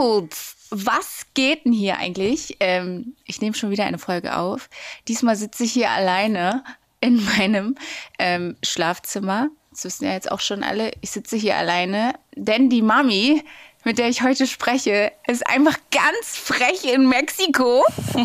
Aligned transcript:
Peoples, 0.00 0.56
was 0.70 1.26
geht 1.34 1.66
denn 1.66 1.72
hier 1.72 1.98
eigentlich? 1.98 2.56
Ähm, 2.60 3.16
ich 3.26 3.42
nehme 3.42 3.54
schon 3.54 3.70
wieder 3.70 3.84
eine 3.84 3.98
Folge 3.98 4.36
auf. 4.36 4.70
Diesmal 5.08 5.36
sitze 5.36 5.64
ich 5.64 5.72
hier 5.72 5.90
alleine 5.90 6.64
in 7.02 7.22
meinem 7.24 7.76
ähm, 8.18 8.56
Schlafzimmer. 8.62 9.50
Das 9.70 9.84
wissen 9.84 10.06
ja 10.06 10.12
jetzt 10.12 10.32
auch 10.32 10.40
schon 10.40 10.62
alle. 10.62 10.92
Ich 11.02 11.10
sitze 11.10 11.36
hier 11.36 11.56
alleine, 11.56 12.14
denn 12.34 12.70
die 12.70 12.82
Mami 12.82 13.42
mit 13.84 13.98
der 13.98 14.08
ich 14.08 14.22
heute 14.22 14.46
spreche, 14.46 15.10
ist 15.26 15.46
einfach 15.46 15.76
ganz 15.90 16.36
frech 16.36 16.84
in 16.84 17.08
Mexiko. 17.08 17.84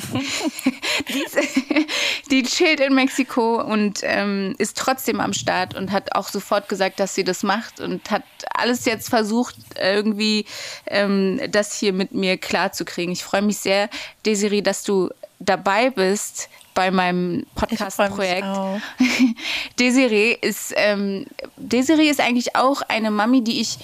die, 2.32 2.44
chillt 2.44 2.82
in 2.82 2.94
Mexiko 2.94 3.62
und 3.62 4.00
ähm, 4.04 4.56
ist 4.58 4.78
trotzdem 4.78 5.22
am 5.22 5.34
Start 5.34 5.74
und 5.76 5.92
hat 5.92 6.14
auch 6.16 6.28
sofort 6.28 6.68
gesagt, 6.68 7.00
dass 7.00 7.16
sie 7.16 7.24
das 7.24 7.44
macht 7.44 7.80
und 7.80 8.12
hat 8.12 8.24
alles 8.54 8.86
jetzt 8.86 9.10
versucht, 9.10 9.56
irgendwie 9.80 10.46
ähm, 10.88 11.40
das 11.50 11.78
hier 11.78 11.94
mit 11.94 12.12
mir 12.12 12.38
klarzukriegen. 12.38 13.14
Ich 13.14 13.24
freue 13.24 13.42
mich 13.42 13.58
sehr, 13.58 13.90
Desiree, 14.26 14.62
dass 14.62 14.84
du 14.84 15.10
dabei 15.40 15.90
bist 15.90 16.50
bei 16.74 16.92
meinem 16.92 17.46
Podcast-Projekt. 17.56 18.46
Desiree 19.80 20.34
ist 20.34 20.74
ähm, 20.76 21.26
Desiree 21.56 22.10
ist 22.10 22.20
eigentlich 22.20 22.56
auch 22.56 22.82
eine 22.82 23.12
Mami, 23.12 23.42
die 23.42 23.62
ich 23.62 23.78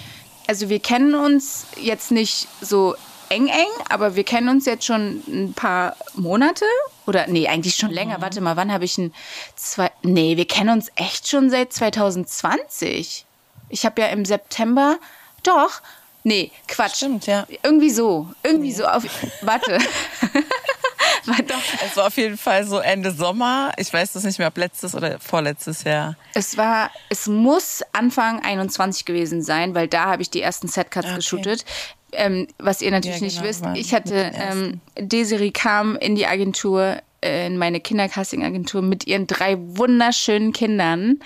also 0.51 0.67
wir 0.67 0.81
kennen 0.81 1.15
uns 1.15 1.65
jetzt 1.77 2.11
nicht 2.11 2.49
so 2.59 2.93
eng 3.29 3.47
eng, 3.47 3.69
aber 3.87 4.17
wir 4.17 4.25
kennen 4.25 4.49
uns 4.49 4.65
jetzt 4.65 4.83
schon 4.83 5.23
ein 5.29 5.53
paar 5.53 5.95
Monate 6.13 6.65
oder 7.07 7.25
nee, 7.27 7.47
eigentlich 7.47 7.75
schon 7.75 7.89
länger. 7.89 8.17
Mhm. 8.17 8.21
Warte 8.21 8.41
mal, 8.41 8.57
wann 8.57 8.69
habe 8.69 8.83
ich 8.83 8.97
ein 8.97 9.13
zwei 9.55 9.89
Nee, 10.03 10.35
wir 10.35 10.43
kennen 10.43 10.71
uns 10.71 10.91
echt 10.97 11.29
schon 11.29 11.49
seit 11.49 11.71
2020. 11.71 13.25
Ich 13.69 13.85
habe 13.85 14.01
ja 14.01 14.09
im 14.09 14.25
September 14.25 14.97
doch 15.43 15.81
Nee, 16.23 16.51
Quatsch. 16.67 16.97
Stimmt, 16.97 17.27
ja. 17.27 17.47
Irgendwie 17.63 17.89
so. 17.89 18.27
Irgendwie 18.43 18.67
nee. 18.67 18.75
so 18.75 18.85
auf. 18.85 19.03
Warte. 19.41 19.79
Es 21.85 21.97
war 21.97 22.07
auf 22.07 22.17
jeden 22.17 22.37
Fall 22.37 22.65
so 22.65 22.79
Ende 22.79 23.11
Sommer. 23.11 23.71
Ich 23.77 23.91
weiß 23.91 24.13
das 24.13 24.23
nicht 24.23 24.39
mehr, 24.39 24.47
ob 24.47 24.57
letztes 24.57 24.95
oder 24.95 25.19
vorletztes 25.19 25.83
Jahr. 25.83 26.15
Es 26.33 26.57
war, 26.57 26.91
es 27.09 27.27
muss 27.27 27.81
Anfang 27.91 28.41
21 28.43 29.05
gewesen 29.05 29.41
sein, 29.41 29.75
weil 29.75 29.87
da 29.87 30.05
habe 30.05 30.21
ich 30.21 30.29
die 30.29 30.41
ersten 30.41 30.67
Setcuts 30.67 31.07
okay. 31.07 31.15
geshootet. 31.15 31.65
Ähm, 32.13 32.47
was 32.57 32.81
ihr 32.81 32.91
natürlich 32.91 33.21
ja, 33.21 33.27
genau, 33.27 33.41
nicht 33.41 33.43
wisst, 33.43 33.65
ich 33.75 33.93
hatte, 33.93 34.31
ähm, 34.33 34.81
Desiree 34.97 35.51
kam 35.51 35.95
in 35.95 36.15
die 36.15 36.27
Agentur, 36.27 36.97
äh, 37.23 37.47
in 37.47 37.57
meine 37.57 37.79
Kindercasting-Agentur 37.79 38.81
mit 38.81 39.07
ihren 39.07 39.27
drei 39.27 39.55
wunderschönen 39.57 40.51
Kindern. 40.51 41.19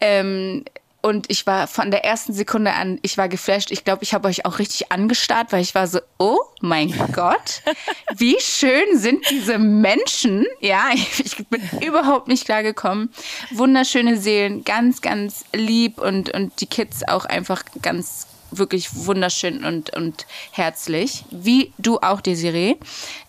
Ähm, 0.00 0.64
und 1.02 1.30
ich 1.30 1.46
war 1.46 1.66
von 1.66 1.90
der 1.90 2.04
ersten 2.04 2.32
Sekunde 2.32 2.72
an, 2.72 2.98
ich 3.02 3.18
war 3.18 3.28
geflasht. 3.28 3.72
Ich 3.72 3.84
glaube, 3.84 4.04
ich 4.04 4.14
habe 4.14 4.28
euch 4.28 4.46
auch 4.46 4.60
richtig 4.60 4.92
angestarrt, 4.92 5.52
weil 5.52 5.60
ich 5.60 5.74
war 5.74 5.88
so, 5.88 5.98
oh 6.18 6.38
mein 6.60 6.94
Gott, 7.12 7.62
wie 8.16 8.36
schön 8.40 8.96
sind 8.96 9.28
diese 9.28 9.58
Menschen. 9.58 10.46
Ja, 10.60 10.90
ich 10.94 11.44
bin 11.48 11.60
überhaupt 11.84 12.28
nicht 12.28 12.44
klar 12.44 12.62
gekommen. 12.62 13.12
Wunderschöne 13.50 14.16
Seelen, 14.16 14.62
ganz, 14.62 15.00
ganz 15.00 15.44
lieb 15.52 15.98
und, 15.98 16.32
und 16.32 16.60
die 16.60 16.66
Kids 16.66 17.06
auch 17.06 17.24
einfach 17.24 17.64
ganz, 17.82 18.28
wirklich 18.52 18.88
wunderschön 18.94 19.64
und, 19.64 19.90
und 19.96 20.26
herzlich. 20.52 21.24
Wie 21.30 21.72
du 21.78 21.98
auch, 21.98 22.20
Desiree. 22.20 22.76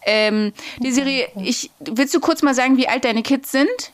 Ähm, 0.05 0.53
Desiree, 0.79 1.27
ich, 1.41 1.71
willst 1.79 2.13
du 2.13 2.19
kurz 2.19 2.43
mal 2.43 2.53
sagen, 2.53 2.77
wie 2.77 2.87
alt 2.87 3.05
deine 3.05 3.23
Kids 3.23 3.51
sind? 3.51 3.93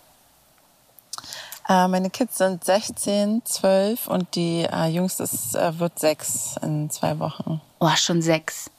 Äh, 1.70 1.88
meine 1.88 2.10
Kids 2.10 2.40
sind 2.40 2.64
16, 2.66 3.44
12 3.46 4.08
und 4.08 4.36
die 4.36 4.64
äh, 4.70 4.88
jüngste 4.88 5.24
ist, 5.24 5.56
äh, 5.56 5.78
wird 5.78 6.00
sechs 6.00 6.56
in 6.64 6.90
zwei 6.90 7.20
Wochen. 7.20 7.62
Oh, 7.80 7.96
schon 7.96 8.24
sechs. 8.24 8.72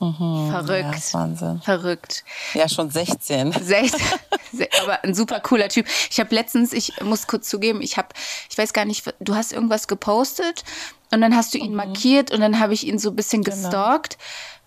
Mhm, 0.00 0.50
Verrückt. 0.50 1.12
Ja, 1.12 1.20
Wahnsinn. 1.20 1.60
Verrückt. 1.62 2.24
Ja, 2.54 2.68
schon 2.68 2.90
16. 2.90 3.52
16. 3.52 4.00
Aber 4.82 5.04
ein 5.04 5.14
super 5.14 5.38
cooler 5.40 5.68
Typ. 5.68 5.86
Ich 6.10 6.18
habe 6.18 6.34
letztens, 6.34 6.72
ich 6.72 7.00
muss 7.02 7.26
kurz 7.26 7.48
zugeben, 7.48 7.82
ich 7.82 7.98
habe, 7.98 8.08
ich 8.50 8.56
weiß 8.56 8.72
gar 8.72 8.86
nicht, 8.86 9.14
du 9.20 9.34
hast 9.36 9.52
irgendwas 9.52 9.86
gepostet 9.86 10.64
und 11.12 11.20
dann 11.20 11.36
hast 11.36 11.52
du 11.52 11.58
ihn 11.58 11.70
mhm. 11.70 11.76
markiert 11.76 12.32
und 12.32 12.40
dann 12.40 12.58
habe 12.58 12.72
ich 12.72 12.86
ihn 12.86 12.98
so 12.98 13.10
ein 13.10 13.16
bisschen 13.16 13.44
genau. 13.44 13.56
gestalkt. 13.56 14.18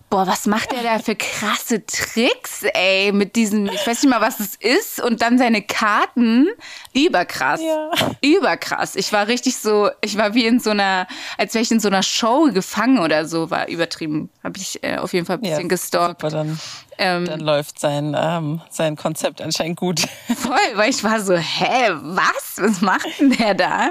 Boah, 0.08 0.24
was 0.24 0.46
macht 0.46 0.70
der 0.70 0.84
da 0.84 0.98
für 1.00 1.16
krasse 1.16 1.84
Tricks, 1.84 2.62
ey, 2.74 3.10
mit 3.10 3.34
diesem, 3.34 3.66
ich 3.66 3.84
weiß 3.84 4.04
nicht 4.04 4.10
mal, 4.10 4.20
was 4.20 4.38
es 4.38 4.54
ist, 4.54 5.00
und 5.02 5.20
dann 5.20 5.36
seine 5.36 5.62
Karten. 5.62 6.46
Überkrass. 6.94 7.60
Ja. 7.60 7.90
Überkrass. 8.22 8.94
Ich 8.94 9.12
war 9.12 9.26
richtig 9.26 9.56
so, 9.56 9.90
ich 10.02 10.16
war 10.16 10.34
wie 10.34 10.46
in 10.46 10.60
so 10.60 10.70
einer, 10.70 11.08
als 11.38 11.54
wäre 11.54 11.62
ich 11.62 11.72
in 11.72 11.80
so 11.80 11.88
einer 11.88 12.04
Show 12.04 12.52
gefangen 12.52 13.00
oder 13.00 13.26
so, 13.26 13.50
war 13.50 13.68
übertrieben. 13.68 14.30
Habe 14.44 14.58
ich 14.58 14.82
äh, 14.84 14.98
auf 14.98 15.12
jeden 15.12 15.26
Fall 15.26 15.38
ein 15.38 15.42
bisschen 15.42 15.62
ja, 15.62 15.66
gestalkt. 15.66 16.20
Super, 16.20 16.30
dann, 16.30 16.60
ähm, 16.98 17.24
dann 17.24 17.40
läuft 17.40 17.80
sein, 17.80 18.16
ähm, 18.16 18.60
sein 18.70 18.94
Konzept 18.94 19.42
anscheinend 19.42 19.76
gut. 19.76 20.00
Voll, 20.36 20.56
weil 20.76 20.88
ich 20.88 21.02
war 21.02 21.20
so, 21.20 21.34
hä, 21.34 21.90
was? 22.02 22.58
Was 22.58 22.80
macht 22.80 23.08
denn 23.18 23.30
der 23.30 23.54
da? 23.54 23.90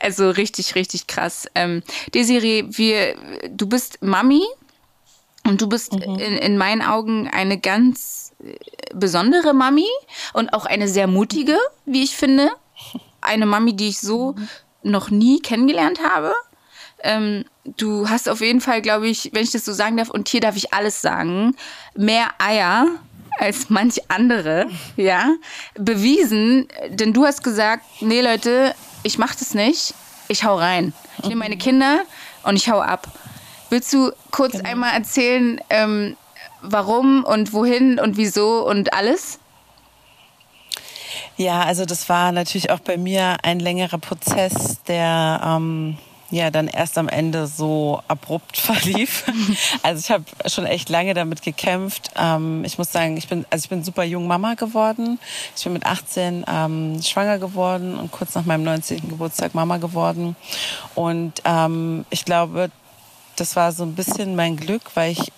Also 0.00 0.28
richtig, 0.30 0.74
richtig 0.74 1.06
krass. 1.06 1.46
Ähm, 1.54 1.84
Desiree, 2.12 2.64
wir, 2.68 3.14
du 3.48 3.66
bist 3.66 4.02
Mami 4.02 4.42
und 5.44 5.60
du 5.60 5.68
bist 5.68 5.92
mhm. 5.92 6.18
in, 6.18 6.36
in 6.36 6.56
meinen 6.56 6.82
Augen 6.82 7.28
eine 7.28 7.58
ganz 7.58 8.32
äh, 8.42 8.54
besondere 8.94 9.54
Mami 9.54 9.88
und 10.32 10.52
auch 10.52 10.66
eine 10.66 10.88
sehr 10.88 11.06
mutige, 11.06 11.58
wie 11.84 12.02
ich 12.02 12.16
finde. 12.16 12.50
Eine 13.20 13.46
Mami, 13.46 13.74
die 13.74 13.88
ich 13.88 14.00
so 14.00 14.32
mhm. 14.32 14.48
noch 14.82 15.10
nie 15.10 15.40
kennengelernt 15.40 16.00
habe. 16.02 16.32
Ähm, 17.02 17.44
du 17.64 18.08
hast 18.08 18.28
auf 18.28 18.40
jeden 18.40 18.60
Fall, 18.60 18.80
glaube 18.82 19.08
ich, 19.08 19.30
wenn 19.32 19.42
ich 19.42 19.50
das 19.50 19.64
so 19.64 19.72
sagen 19.72 19.96
darf, 19.96 20.10
und 20.10 20.28
hier 20.28 20.40
darf 20.40 20.56
ich 20.56 20.72
alles 20.72 21.02
sagen, 21.02 21.56
mehr 21.96 22.28
Eier 22.38 22.86
als 23.38 23.70
manch 23.70 24.00
andere, 24.08 24.68
ja, 24.96 25.34
bewiesen. 25.74 26.68
Denn 26.90 27.12
du 27.12 27.24
hast 27.24 27.42
gesagt, 27.42 27.84
nee 28.00 28.20
Leute, 28.20 28.74
ich 29.02 29.18
mach 29.18 29.34
das 29.34 29.54
nicht, 29.54 29.94
ich 30.28 30.44
hau 30.44 30.56
rein. 30.56 30.92
Ich 31.18 31.28
nehme 31.28 31.40
meine 31.40 31.56
Kinder 31.56 32.02
und 32.44 32.56
ich 32.56 32.70
hau 32.70 32.80
ab. 32.80 33.08
Willst 33.72 33.90
du 33.94 34.12
kurz 34.30 34.52
genau. 34.52 34.68
einmal 34.68 34.92
erzählen, 34.92 35.58
ähm, 35.70 36.14
warum 36.60 37.24
und 37.24 37.54
wohin 37.54 37.98
und 37.98 38.18
wieso 38.18 38.68
und 38.68 38.92
alles? 38.92 39.38
Ja, 41.38 41.62
also 41.62 41.86
das 41.86 42.06
war 42.10 42.32
natürlich 42.32 42.68
auch 42.68 42.80
bei 42.80 42.98
mir 42.98 43.38
ein 43.42 43.60
längerer 43.60 43.96
Prozess, 43.96 44.82
der 44.86 45.40
ähm, 45.42 45.96
ja 46.28 46.50
dann 46.50 46.68
erst 46.68 46.98
am 46.98 47.08
Ende 47.08 47.46
so 47.46 48.02
abrupt 48.08 48.56
verlief. 48.58 49.24
Also 49.82 50.00
ich 50.00 50.10
habe 50.10 50.24
schon 50.50 50.66
echt 50.66 50.90
lange 50.90 51.14
damit 51.14 51.40
gekämpft. 51.40 52.10
Ähm, 52.14 52.66
ich 52.66 52.76
muss 52.76 52.92
sagen, 52.92 53.16
ich 53.16 53.28
bin 53.28 53.46
also 53.48 53.64
ich 53.64 53.70
bin 53.70 53.82
super 53.82 54.04
jung 54.04 54.26
Mama 54.26 54.52
geworden. 54.52 55.18
Ich 55.56 55.64
bin 55.64 55.72
mit 55.72 55.86
18 55.86 56.44
ähm, 56.46 57.00
schwanger 57.02 57.38
geworden 57.38 57.98
und 57.98 58.12
kurz 58.12 58.34
nach 58.34 58.44
meinem 58.44 58.64
19. 58.64 59.08
Geburtstag 59.08 59.54
Mama 59.54 59.78
geworden. 59.78 60.36
Und 60.94 61.40
ähm, 61.46 62.04
ich 62.10 62.26
glaube, 62.26 62.70
das 63.42 63.56
war 63.56 63.72
so 63.72 63.82
ein 63.82 63.96
bisschen 63.96 64.36
mein 64.36 64.56
Glück, 64.56 64.82
weil 64.94 65.10
ich 65.10 65.32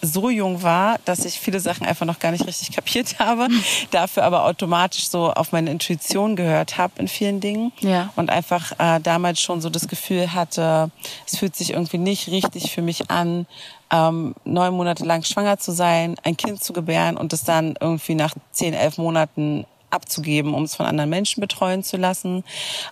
so 0.00 0.30
jung 0.30 0.62
war, 0.62 0.96
dass 1.04 1.26
ich 1.26 1.38
viele 1.38 1.60
Sachen 1.60 1.86
einfach 1.86 2.06
noch 2.06 2.18
gar 2.18 2.32
nicht 2.32 2.46
richtig 2.46 2.74
kapiert 2.74 3.18
habe, 3.18 3.48
dafür 3.90 4.24
aber 4.24 4.46
automatisch 4.46 5.10
so 5.10 5.30
auf 5.30 5.52
meine 5.52 5.70
Intuition 5.70 6.36
gehört 6.36 6.78
habe 6.78 6.94
in 6.96 7.06
vielen 7.06 7.40
Dingen 7.40 7.70
ja. 7.80 8.10
und 8.16 8.30
einfach 8.30 8.72
äh, 8.78 8.98
damals 9.00 9.42
schon 9.42 9.60
so 9.60 9.68
das 9.68 9.88
Gefühl 9.88 10.32
hatte, 10.32 10.90
es 11.26 11.36
fühlt 11.36 11.54
sich 11.54 11.74
irgendwie 11.74 11.98
nicht 11.98 12.28
richtig 12.28 12.72
für 12.72 12.80
mich 12.80 13.10
an, 13.10 13.46
ähm, 13.92 14.34
neun 14.46 14.72
Monate 14.72 15.04
lang 15.04 15.22
schwanger 15.22 15.58
zu 15.58 15.72
sein, 15.72 16.16
ein 16.22 16.38
Kind 16.38 16.64
zu 16.64 16.72
gebären 16.72 17.18
und 17.18 17.34
es 17.34 17.44
dann 17.44 17.74
irgendwie 17.78 18.14
nach 18.14 18.32
zehn, 18.52 18.72
elf 18.72 18.96
Monaten 18.96 19.66
abzugeben, 19.90 20.54
um 20.54 20.64
es 20.64 20.74
von 20.74 20.86
anderen 20.86 21.10
Menschen 21.10 21.40
betreuen 21.40 21.82
zu 21.82 21.96
lassen. 21.96 22.44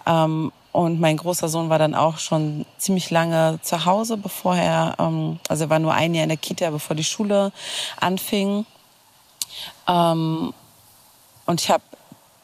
Ähm, 0.07 0.53
und 0.73 1.01
mein 1.01 1.17
großer 1.17 1.49
Sohn 1.49 1.71
war 1.71 1.79
dann 1.79 1.95
auch 1.95 2.19
schon 2.19 2.67
ziemlich 2.77 3.11
lange 3.11 3.59
zu 3.63 3.85
Hause, 3.85 4.17
bevor 4.17 4.55
er, 4.57 4.95
ähm, 4.99 5.41
also 5.49 5.65
er 5.65 5.71
war 5.71 5.79
nur 5.79 5.95
ein 5.95 6.15
Jahr 6.15 6.25
in 6.25 6.29
der 6.29 6.39
Kita, 6.39 6.71
bevor 6.71 6.95
die 6.95 7.05
Schule 7.05 7.53
anfing. 8.01 8.67
Ähm, 9.89 10.53
und 11.47 11.61
ich 11.61 11.71
habe 11.71 11.83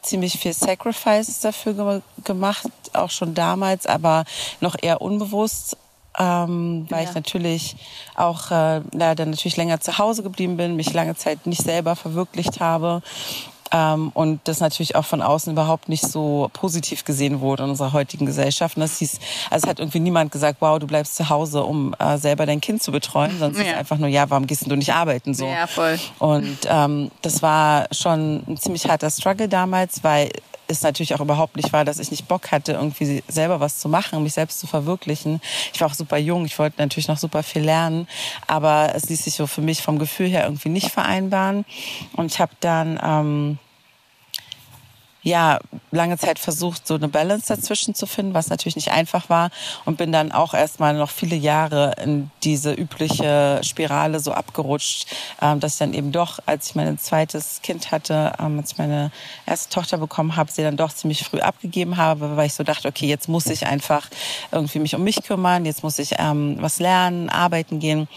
ziemlich 0.01 0.39
viel 0.39 0.53
Sacrifices 0.53 1.39
dafür 1.39 1.73
ge 1.73 2.01
gemacht, 2.23 2.67
auch 2.93 3.09
schon 3.09 3.33
damals, 3.33 3.85
aber 3.85 4.25
noch 4.59 4.75
eher 4.81 5.01
unbewusst, 5.01 5.77
ähm, 6.17 6.87
weil 6.89 7.03
ja. 7.03 7.09
ich 7.09 7.15
natürlich 7.15 7.75
auch 8.15 8.51
äh, 8.51 8.81
leider 8.91 9.25
natürlich 9.25 9.57
länger 9.57 9.79
zu 9.79 9.97
Hause 9.97 10.23
geblieben 10.23 10.57
bin, 10.57 10.75
mich 10.75 10.93
lange 10.93 11.15
Zeit 11.15 11.45
nicht 11.45 11.61
selber 11.61 11.95
verwirklicht 11.95 12.59
habe 12.59 13.01
ähm, 13.71 14.11
und 14.13 14.39
das 14.45 14.59
natürlich 14.59 14.95
auch 14.95 15.05
von 15.05 15.21
außen 15.21 15.51
überhaupt 15.53 15.89
nicht 15.89 16.03
so 16.03 16.49
positiv 16.53 17.03
gesehen 17.03 17.41
wurde 17.41 17.63
in 17.63 17.69
unserer 17.71 17.93
heutigen 17.93 18.25
Gesellschaft. 18.25 18.77
Und 18.77 18.81
das 18.81 18.99
hieß, 18.99 19.19
also 19.49 19.65
es 19.65 19.69
hat 19.69 19.79
irgendwie 19.79 19.99
niemand 19.99 20.31
gesagt, 20.31 20.57
wow, 20.59 20.77
du 20.79 20.87
bleibst 20.87 21.15
zu 21.15 21.29
Hause, 21.29 21.63
um 21.63 21.95
äh, 21.99 22.17
selber 22.17 22.45
dein 22.45 22.61
Kind 22.61 22.83
zu 22.83 22.91
betreuen, 22.91 23.37
sonst 23.39 23.57
ja. 23.57 23.63
ist 23.63 23.77
einfach 23.77 23.97
nur, 23.97 24.09
ja, 24.09 24.29
warum 24.29 24.47
gehst 24.47 24.69
du 24.69 24.75
nicht 24.75 24.93
arbeiten 24.93 25.33
so? 25.33 25.47
Ja, 25.47 25.67
voll. 25.67 25.97
Und 26.19 26.57
ähm, 26.67 27.11
das 27.21 27.41
war 27.41 27.87
schon 27.91 28.43
ein 28.47 28.57
ziemlich 28.57 28.87
harter 28.87 29.09
Struggle 29.09 29.47
damals, 29.47 30.03
weil 30.03 30.29
es 30.67 30.81
natürlich 30.81 31.13
auch 31.13 31.21
überhaupt 31.21 31.55
nicht 31.55 31.73
war, 31.73 31.85
dass 31.85 31.99
ich 31.99 32.11
nicht 32.11 32.27
Bock 32.27 32.51
hatte, 32.51 32.73
irgendwie 32.73 33.23
selber 33.27 33.59
was 33.59 33.79
zu 33.79 33.89
machen, 33.89 34.23
mich 34.23 34.33
selbst 34.33 34.59
zu 34.59 34.67
verwirklichen. 34.67 35.41
Ich 35.73 35.81
war 35.81 35.89
auch 35.89 35.93
super 35.93 36.17
jung, 36.17 36.45
ich 36.45 36.57
wollte 36.59 36.75
natürlich 36.79 37.07
noch 37.07 37.17
super 37.17 37.43
viel 37.43 37.63
lernen, 37.63 38.07
aber 38.47 38.93
es 38.95 39.09
ließ 39.09 39.23
sich 39.23 39.35
so 39.35 39.47
für 39.47 39.61
mich 39.61 39.81
vom 39.81 39.99
Gefühl 39.99 40.27
her 40.27 40.43
irgendwie 40.43 40.69
nicht 40.69 40.91
vereinbaren. 40.91 41.65
Und 42.13 42.31
ich 42.31 42.39
habe 42.39 42.53
dann 42.59 42.99
ähm, 43.03 43.59
ja, 45.25 45.59
lange 45.89 46.19
Zeit 46.19 46.37
versucht, 46.37 46.85
so 46.85 46.93
eine 46.93 47.07
Balance 47.07 47.47
dazwischen 47.47 47.95
zu 47.95 48.05
finden, 48.05 48.35
was 48.35 48.49
natürlich 48.49 48.75
nicht 48.75 48.91
einfach 48.91 49.27
war. 49.27 49.49
Und 49.83 49.97
bin 49.97 50.11
dann 50.11 50.31
auch 50.31 50.53
erstmal 50.53 50.93
noch 50.93 51.09
viele 51.09 51.35
Jahre 51.35 51.95
in 52.03 52.29
diese 52.43 52.71
übliche 52.73 53.59
Spirale 53.63 54.19
so 54.19 54.33
abgerutscht, 54.33 55.07
ähm, 55.41 55.59
dass 55.59 55.73
ich 55.73 55.79
dann 55.79 55.95
eben 55.95 56.11
doch, 56.11 56.37
als 56.45 56.69
ich 56.69 56.75
mein 56.75 56.99
zweites 56.99 57.61
Kind 57.63 57.91
hatte, 57.91 58.33
ähm, 58.39 58.59
als 58.59 58.73
ich 58.73 58.77
meine 58.77 59.11
erste 59.47 59.73
Tochter 59.73 59.97
bekommen 59.97 60.35
habe, 60.35 60.51
sie 60.51 60.61
dann 60.61 60.77
doch 60.77 60.93
ziemlich 60.93 61.23
früh 61.23 61.39
abgegeben 61.39 61.97
habe, 61.97 62.37
weil 62.37 62.45
ich 62.45 62.53
so 62.53 62.63
dachte, 62.63 62.87
okay, 62.87 63.07
jetzt 63.07 63.27
muss 63.27 63.47
ich 63.47 63.65
einfach 63.65 64.07
irgendwie 64.51 64.77
mich 64.77 64.93
um 64.93 65.03
mich 65.03 65.23
kümmern, 65.23 65.65
jetzt 65.65 65.81
muss 65.81 65.97
ich 65.97 66.11
ähm, 66.19 66.57
was 66.59 66.77
lernen, 66.77 67.29
arbeiten 67.29 67.79
gehen 67.79 68.07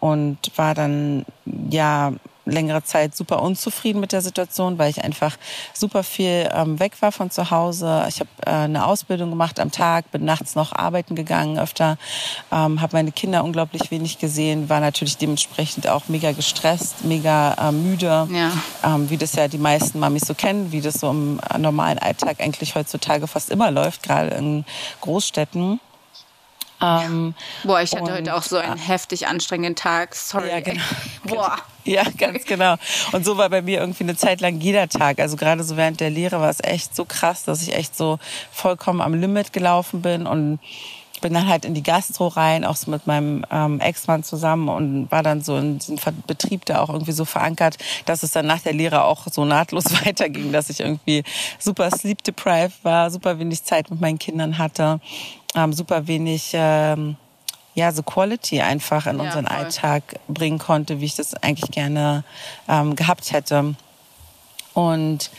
und 0.00 0.38
war 0.56 0.74
dann 0.74 1.24
ja 1.70 2.12
längere 2.50 2.82
Zeit 2.82 3.16
super 3.16 3.42
unzufrieden 3.42 4.00
mit 4.00 4.12
der 4.12 4.22
Situation, 4.22 4.78
weil 4.78 4.90
ich 4.90 5.02
einfach 5.02 5.36
super 5.72 6.02
viel 6.02 6.48
ähm, 6.52 6.78
weg 6.78 7.00
war 7.00 7.12
von 7.12 7.30
zu 7.30 7.50
Hause. 7.50 8.04
Ich 8.08 8.20
habe 8.20 8.30
äh, 8.44 8.50
eine 8.50 8.86
Ausbildung 8.86 9.30
gemacht 9.30 9.60
am 9.60 9.70
Tag, 9.70 10.10
bin 10.10 10.24
nachts 10.24 10.54
noch 10.54 10.72
arbeiten 10.72 11.14
gegangen 11.14 11.58
öfter, 11.58 11.98
ähm, 12.52 12.80
habe 12.80 12.96
meine 12.96 13.12
Kinder 13.12 13.44
unglaublich 13.44 13.90
wenig 13.90 14.18
gesehen, 14.18 14.68
war 14.68 14.80
natürlich 14.80 15.16
dementsprechend 15.16 15.88
auch 15.88 16.08
mega 16.08 16.32
gestresst, 16.32 17.04
mega 17.04 17.54
äh, 17.54 17.72
müde, 17.72 18.28
ja. 18.30 18.52
ähm, 18.84 19.10
wie 19.10 19.16
das 19.16 19.34
ja 19.34 19.48
die 19.48 19.58
meisten 19.58 19.98
Mamis 19.98 20.22
so 20.26 20.34
kennen, 20.34 20.72
wie 20.72 20.80
das 20.80 20.94
so 20.94 21.10
im 21.10 21.40
normalen 21.58 21.98
Alltag 21.98 22.40
eigentlich 22.40 22.74
heutzutage 22.74 23.26
fast 23.26 23.50
immer 23.50 23.70
läuft, 23.70 24.02
gerade 24.02 24.30
in 24.30 24.64
Großstädten. 25.00 25.80
Ähm, 26.82 27.34
Boah, 27.64 27.82
ich 27.82 27.92
hatte 27.92 28.04
und, 28.04 28.12
heute 28.12 28.34
auch 28.34 28.42
so 28.42 28.56
einen 28.56 28.78
heftig 28.78 29.26
anstrengenden 29.26 29.76
Tag. 29.76 30.14
Sorry. 30.14 30.48
Ja, 30.48 30.60
genau. 30.60 30.82
Boah. 31.24 31.56
Ja, 31.84 32.04
ganz 32.16 32.44
genau. 32.44 32.76
Und 33.12 33.24
so 33.24 33.36
war 33.36 33.48
bei 33.50 33.62
mir 33.62 33.80
irgendwie 33.80 34.04
eine 34.04 34.16
Zeit 34.16 34.40
lang 34.40 34.60
jeder 34.60 34.88
Tag. 34.88 35.18
Also 35.18 35.36
gerade 35.36 35.64
so 35.64 35.76
während 35.76 36.00
der 36.00 36.10
Lehre 36.10 36.40
war 36.40 36.50
es 36.50 36.62
echt 36.62 36.94
so 36.94 37.04
krass, 37.04 37.44
dass 37.44 37.62
ich 37.62 37.74
echt 37.74 37.96
so 37.96 38.18
vollkommen 38.52 39.00
am 39.00 39.14
Limit 39.14 39.52
gelaufen 39.52 40.02
bin 40.02 40.26
und 40.26 40.58
bin 41.20 41.34
dann 41.34 41.48
halt 41.48 41.64
in 41.64 41.74
die 41.74 41.82
Gastro 41.82 42.28
rein, 42.28 42.64
auch 42.64 42.76
so 42.76 42.90
mit 42.90 43.06
meinem 43.06 43.44
ähm, 43.50 43.80
Ex-Mann 43.80 44.22
zusammen 44.22 44.68
und 44.68 45.10
war 45.10 45.22
dann 45.22 45.42
so 45.42 45.56
in 45.56 45.78
diesem 45.78 45.98
Betrieb 46.26 46.64
da 46.64 46.80
auch 46.80 46.88
irgendwie 46.88 47.12
so 47.12 47.24
verankert, 47.24 47.76
dass 48.06 48.22
es 48.22 48.32
dann 48.32 48.46
nach 48.46 48.60
der 48.60 48.72
Lehre 48.72 49.04
auch 49.04 49.26
so 49.30 49.44
nahtlos 49.44 49.84
weiterging, 50.06 50.52
dass 50.52 50.70
ich 50.70 50.80
irgendwie 50.80 51.22
super 51.58 51.90
sleep 51.90 52.22
deprived 52.24 52.84
war, 52.84 53.10
super 53.10 53.38
wenig 53.38 53.64
Zeit 53.64 53.90
mit 53.90 54.00
meinen 54.00 54.18
Kindern 54.18 54.58
hatte, 54.58 55.00
ähm, 55.54 55.72
super 55.72 56.06
wenig 56.06 56.50
ähm, 56.54 57.16
ja 57.74 57.92
so 57.92 58.02
Quality 58.02 58.60
einfach 58.60 59.06
in 59.06 59.18
ja, 59.18 59.24
unseren 59.24 59.46
voll. 59.46 59.56
Alltag 59.56 60.02
bringen 60.28 60.58
konnte, 60.58 61.00
wie 61.00 61.06
ich 61.06 61.16
das 61.16 61.34
eigentlich 61.34 61.70
gerne 61.70 62.24
ähm, 62.68 62.96
gehabt 62.96 63.32
hätte. 63.32 63.74
Und 64.74 65.30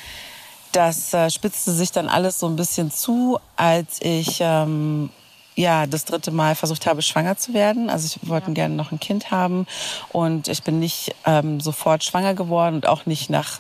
das 0.72 1.14
äh, 1.14 1.30
spitzte 1.30 1.72
sich 1.72 1.92
dann 1.92 2.08
alles 2.08 2.40
so 2.40 2.48
ein 2.48 2.56
bisschen 2.56 2.92
zu, 2.92 3.40
als 3.56 4.02
ich 4.02 4.38
ähm, 4.40 5.10
ja 5.56 5.86
das 5.86 6.06
dritte 6.06 6.32
Mal 6.32 6.56
versucht 6.56 6.86
habe, 6.86 7.02
schwanger 7.02 7.38
zu 7.38 7.54
werden. 7.54 7.90
Also 7.90 8.06
ich 8.06 8.28
wollte 8.28 8.48
ja. 8.48 8.54
gerne 8.54 8.76
noch 8.76 8.92
ein 8.92 9.00
Kind 9.00 9.32
haben 9.32 9.68
und 10.10 10.48
ich 10.48 10.64
bin 10.64 10.80
nicht 10.80 11.16
ähm, 11.26 11.60
sofort 11.60 12.04
schwanger 12.04 12.34
geworden 12.34 12.76
und 12.76 12.88
auch 12.88 13.06
nicht 13.06 13.30
nach 13.30 13.60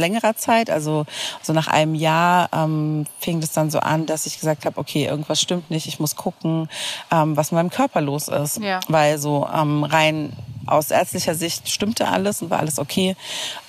längerer 0.00 0.36
Zeit, 0.36 0.70
also 0.70 1.06
so 1.42 1.52
nach 1.52 1.68
einem 1.68 1.94
Jahr 1.94 2.48
ähm, 2.52 3.06
fing 3.20 3.40
das 3.40 3.52
dann 3.52 3.70
so 3.70 3.80
an, 3.80 4.06
dass 4.06 4.26
ich 4.26 4.40
gesagt 4.40 4.64
habe, 4.64 4.78
okay, 4.78 5.06
irgendwas 5.06 5.40
stimmt 5.40 5.70
nicht, 5.70 5.86
ich 5.86 6.00
muss 6.00 6.16
gucken, 6.16 6.68
ähm, 7.10 7.36
was 7.36 7.52
mit 7.52 7.58
meinem 7.58 7.70
Körper 7.70 8.00
los 8.00 8.28
ist, 8.28 8.58
ja. 8.58 8.80
weil 8.88 9.18
so 9.18 9.48
ähm, 9.52 9.84
rein 9.84 10.32
aus 10.66 10.90
ärztlicher 10.90 11.34
Sicht 11.34 11.68
stimmte 11.68 12.08
alles 12.08 12.42
und 12.42 12.50
war 12.50 12.60
alles 12.60 12.78
okay. 12.78 13.16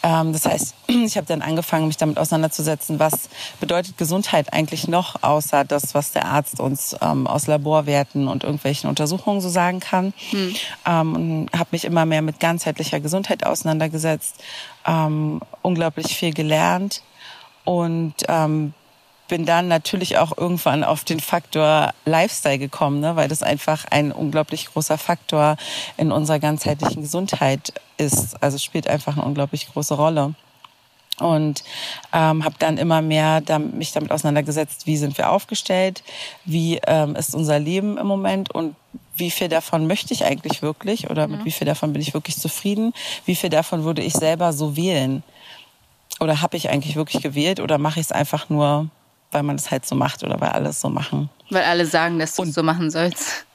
Ähm, 0.04 0.34
das 0.34 0.46
heißt, 0.46 0.76
ich 0.88 1.18
habe 1.18 1.28
dann 1.28 1.42
angefangen, 1.42 1.88
mich 1.88 1.98
damit 1.98 2.18
auseinanderzusetzen, 2.18 3.00
was 3.00 3.30
bedeutet 3.60 3.98
Gesundheit 3.98 4.54
eigentlich 4.54 4.88
noch, 4.88 5.24
außer 5.24 5.64
das, 5.66 5.94
was 5.94 6.12
der 6.12 6.26
Arzt 6.26 6.60
uns 6.60 6.96
ähm, 7.02 7.28
aus 7.28 7.48
Laborwerten 7.48 8.28
und 8.28 8.44
irgendwelchen 8.44 8.90
Untersuchungen 8.90 9.42
so 9.42 9.50
sagen 9.50 9.80
kann. 9.80 10.14
Hm. 10.30 10.56
Ähm, 10.86 11.16
und 11.16 11.50
habe 11.58 11.70
mich 11.72 11.86
immer 11.86 12.06
mehr 12.06 12.22
mit 12.22 12.40
ganzheitlicher 12.40 13.00
Gesundheit 13.00 13.46
auseinandergesetzt, 13.46 14.36
ähm, 14.86 15.42
unglaublich 15.62 16.16
viel 16.16 16.34
gelernt 16.34 17.04
und 17.66 18.16
ähm, 18.28 18.74
bin 19.28 19.46
dann 19.46 19.70
natürlich 19.70 20.18
auch 20.18 20.38
irgendwann 20.38 20.84
auf 20.84 21.06
den 21.06 21.22
Faktor 21.22 21.94
Lifestyle 22.04 22.60
gekommen, 22.60 23.00
ne? 23.00 23.16
weil 23.16 23.30
das 23.30 23.44
einfach 23.44 23.86
ein 23.90 24.12
unglaublich 24.12 24.66
großer 24.68 24.98
Faktor 24.98 25.56
in 25.96 26.12
unserer 26.12 26.40
ganzheitlichen 26.40 27.04
Gesundheit 27.04 27.74
ist. 27.98 28.44
Also 28.44 28.58
spielt 28.58 28.90
einfach 28.90 29.16
eine 29.16 29.26
unglaublich 29.26 29.72
große 29.72 29.94
Rolle 29.94 30.36
und 31.22 31.64
ähm, 32.12 32.44
habe 32.44 32.56
dann 32.60 32.78
immer 32.78 33.02
mehr 33.02 33.42
mich 33.74 33.94
damit 33.94 34.12
auseinandergesetzt, 34.12 34.86
wie 34.86 34.98
sind 34.98 35.18
wir 35.18 35.30
aufgestellt, 35.30 36.04
wie 36.44 36.82
ähm, 36.86 37.16
ist 37.16 37.34
unser 37.34 37.60
Leben 37.60 37.98
im 37.98 38.08
Moment 38.08 38.54
und 38.54 38.76
wie 39.22 39.32
viel 39.32 39.48
davon 39.48 39.88
möchte 39.88 40.14
ich 40.14 40.26
eigentlich 40.26 40.62
wirklich 40.62 41.10
oder 41.10 41.28
mit 41.28 41.46
wie 41.46 41.52
viel 41.52 41.66
davon 41.66 41.94
bin 41.94 42.02
ich 42.02 42.14
wirklich 42.14 42.38
zufrieden, 42.38 42.92
wie 43.26 43.36
viel 43.36 43.52
davon 43.52 43.84
würde 43.86 44.02
ich 44.02 44.14
selber 44.14 44.52
so 44.52 44.76
wählen 44.76 45.24
oder 46.20 46.42
habe 46.42 46.58
ich 46.58 46.70
eigentlich 46.70 46.96
wirklich 46.96 47.22
gewählt 47.22 47.60
oder 47.60 47.78
mache 47.78 48.00
ich 48.00 48.08
es 48.08 48.12
einfach 48.12 48.50
nur, 48.50 48.90
weil 49.32 49.44
man 49.44 49.56
es 49.56 49.70
halt 49.70 49.86
so 49.86 49.96
macht 49.96 50.24
oder 50.24 50.42
weil 50.42 50.50
alle 50.50 50.70
es 50.70 50.82
so 50.82 50.90
machen. 50.90 51.30
Weil 51.52 51.64
alle 51.64 51.86
sagen, 51.86 52.20
dass 52.20 52.36
du 52.36 52.44
es 52.44 52.54
so 52.54 52.64
machen 52.64 52.90
sollst. 52.90 53.46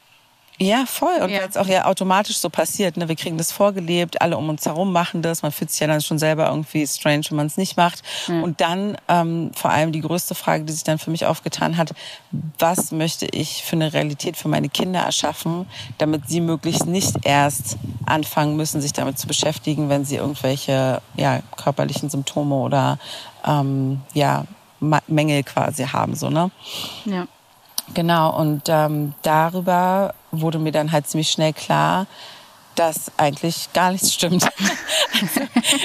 Ja, 0.59 0.87
voll. 0.87 1.21
Und 1.21 1.31
ja. 1.31 1.41
weil 1.41 1.49
es 1.49 1.57
auch 1.57 1.67
ja 1.67 1.85
automatisch 1.85 2.39
so 2.39 2.49
passiert. 2.49 2.97
Ne? 2.97 3.09
Wir 3.09 3.17
kriegen 3.17 3.37
das 3.37 3.53
vorgelebt, 3.53 4.23
alle 4.23 4.39
um 4.39 4.49
uns 4.49 4.65
herum 4.65 4.91
machen 4.91 5.21
das. 5.21 5.43
Man 5.43 5.53
fühlt 5.53 5.71
sich 5.71 5.81
ja 5.81 5.87
dann 5.87 6.01
schon 6.01 6.19
selber 6.19 6.49
irgendwie 6.49 6.87
strange, 6.87 7.25
wenn 7.29 7.37
man 7.37 7.47
es 7.47 7.59
nicht 7.59 7.77
macht. 7.77 8.03
Mhm. 8.27 8.43
Und 8.43 8.61
dann 8.61 8.97
ähm, 9.09 9.51
vor 9.55 9.71
allem 9.71 9.93
die 9.93 10.01
größte 10.01 10.35
Frage, 10.35 10.65
die 10.65 10.73
sich 10.73 10.85
dann 10.85 10.99
für 10.99 11.11
mich 11.11 11.27
aufgetan 11.27 11.77
hat, 11.77 11.93
was 12.59 12.91
möchte 12.91 13.27
ich 13.27 13.65
für 13.65 13.77
eine 13.77 13.93
Realität 13.93 14.37
für 14.37 14.49
meine 14.49 14.71
Kinder 14.71 15.01
erschaffen, 15.01 15.67
damit 15.99 16.29
sie 16.29 16.41
möglichst 16.41 16.87
nicht 16.87 17.17
erst 17.25 17.77
anfangen 18.07 18.57
müssen, 18.57 18.81
sich 18.81 18.95
damit 18.95 19.19
zu 19.19 19.27
beschäftigen, 19.27 19.91
wenn 19.91 20.05
sie 20.07 20.17
irgendwelche 20.17 21.03
ja, 21.17 21.41
körperlichen 21.57 22.09
Symptome 22.09 22.55
oder 22.55 22.99
ähm, 23.45 24.01
ja, 24.15 24.47
Mängel 24.81 25.43
quasi 25.43 25.85
haben. 25.85 26.15
So, 26.15 26.31
ne? 26.31 26.51
Ja. 27.05 27.27
Genau, 27.95 28.37
und 28.37 28.63
ähm, 28.69 29.15
darüber 29.23 30.15
wurde 30.33 30.59
mir 30.59 30.73
dann 30.73 30.93
halt 30.93 31.07
ziemlich 31.07 31.31
schnell 31.31 31.53
klar, 31.53 32.07
dass 32.75 33.11
eigentlich 33.17 33.73
gar 33.73 33.91
nichts 33.91 34.13
stimmt 34.13 34.45
also 35.21 35.41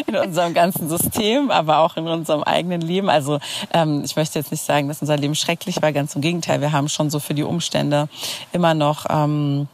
in 0.08 0.16
unserem 0.16 0.54
ganzen 0.54 0.90
System, 0.90 1.50
aber 1.50 1.80
auch 1.80 1.98
in 1.98 2.08
unserem 2.08 2.44
eigenen 2.44 2.82
Leben. 2.82 3.10
Also 3.10 3.40
ähm, 3.74 4.04
ich 4.04 4.16
möchte 4.16 4.38
jetzt 4.38 4.52
nicht 4.52 4.64
sagen, 4.64 4.88
dass 4.88 5.02
unser 5.02 5.18
Leben 5.18 5.36
schrecklich 5.36 5.82
war, 5.82 5.92
ganz 5.94 6.16
im 6.16 6.22
Gegenteil. 6.22 6.62
Wir 6.62 6.72
haben 6.72 6.90
schon 6.90 7.10
so 7.10 7.20
für 7.20 7.34
die 7.34 7.44
Umstände 7.44 8.10
immer 8.52 8.74
noch 8.74 9.06
ähm, 9.10 9.68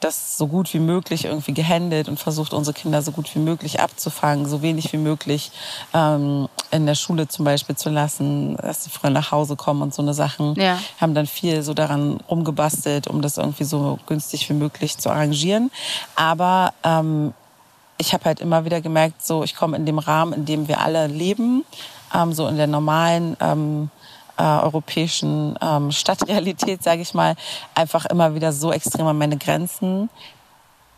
das 0.00 0.38
so 0.38 0.46
gut 0.46 0.72
wie 0.74 0.78
möglich 0.78 1.24
irgendwie 1.24 1.52
gehandelt 1.52 2.08
und 2.08 2.18
versucht, 2.18 2.52
unsere 2.52 2.74
Kinder 2.74 3.02
so 3.02 3.10
gut 3.10 3.34
wie 3.34 3.40
möglich 3.40 3.80
abzufangen, 3.80 4.46
so 4.46 4.62
wenig 4.62 4.92
wie 4.92 4.96
möglich 4.96 5.50
ähm, 5.92 6.48
in 6.70 6.86
der 6.86 6.94
Schule 6.94 7.26
zum 7.28 7.44
Beispiel 7.44 7.76
zu 7.76 7.90
lassen, 7.90 8.56
dass 8.56 8.84
sie 8.84 8.90
früher 8.90 9.10
nach 9.10 9.32
Hause 9.32 9.56
kommen 9.56 9.82
und 9.82 9.92
so 9.92 10.02
eine 10.02 10.14
Sachen. 10.14 10.54
Ja. 10.54 10.78
Haben 11.00 11.14
dann 11.14 11.26
viel 11.26 11.62
so 11.62 11.74
daran 11.74 12.20
rumgebastelt, 12.30 13.08
um 13.08 13.22
das 13.22 13.38
irgendwie 13.38 13.64
so 13.64 13.98
günstig 14.06 14.48
wie 14.48 14.54
möglich 14.54 14.98
zu 14.98 15.10
arrangieren. 15.10 15.70
Aber 16.14 16.72
ähm, 16.84 17.34
ich 17.98 18.12
habe 18.12 18.24
halt 18.24 18.40
immer 18.40 18.64
wieder 18.64 18.80
gemerkt, 18.80 19.26
so 19.26 19.42
ich 19.42 19.56
komme 19.56 19.76
in 19.76 19.84
dem 19.84 19.98
Rahmen, 19.98 20.32
in 20.32 20.44
dem 20.44 20.68
wir 20.68 20.80
alle 20.80 21.08
leben, 21.08 21.64
ähm, 22.14 22.32
so 22.32 22.46
in 22.46 22.56
der 22.56 22.68
normalen 22.68 23.36
ähm, 23.40 23.90
äh, 24.38 24.42
europäischen 24.42 25.58
ähm, 25.60 25.90
Stadtrealität, 25.90 26.82
sage 26.82 27.02
ich 27.02 27.14
mal, 27.14 27.34
einfach 27.74 28.06
immer 28.06 28.34
wieder 28.34 28.52
so 28.52 28.72
extrem 28.72 29.06
an 29.06 29.18
meine 29.18 29.36
Grenzen, 29.36 30.08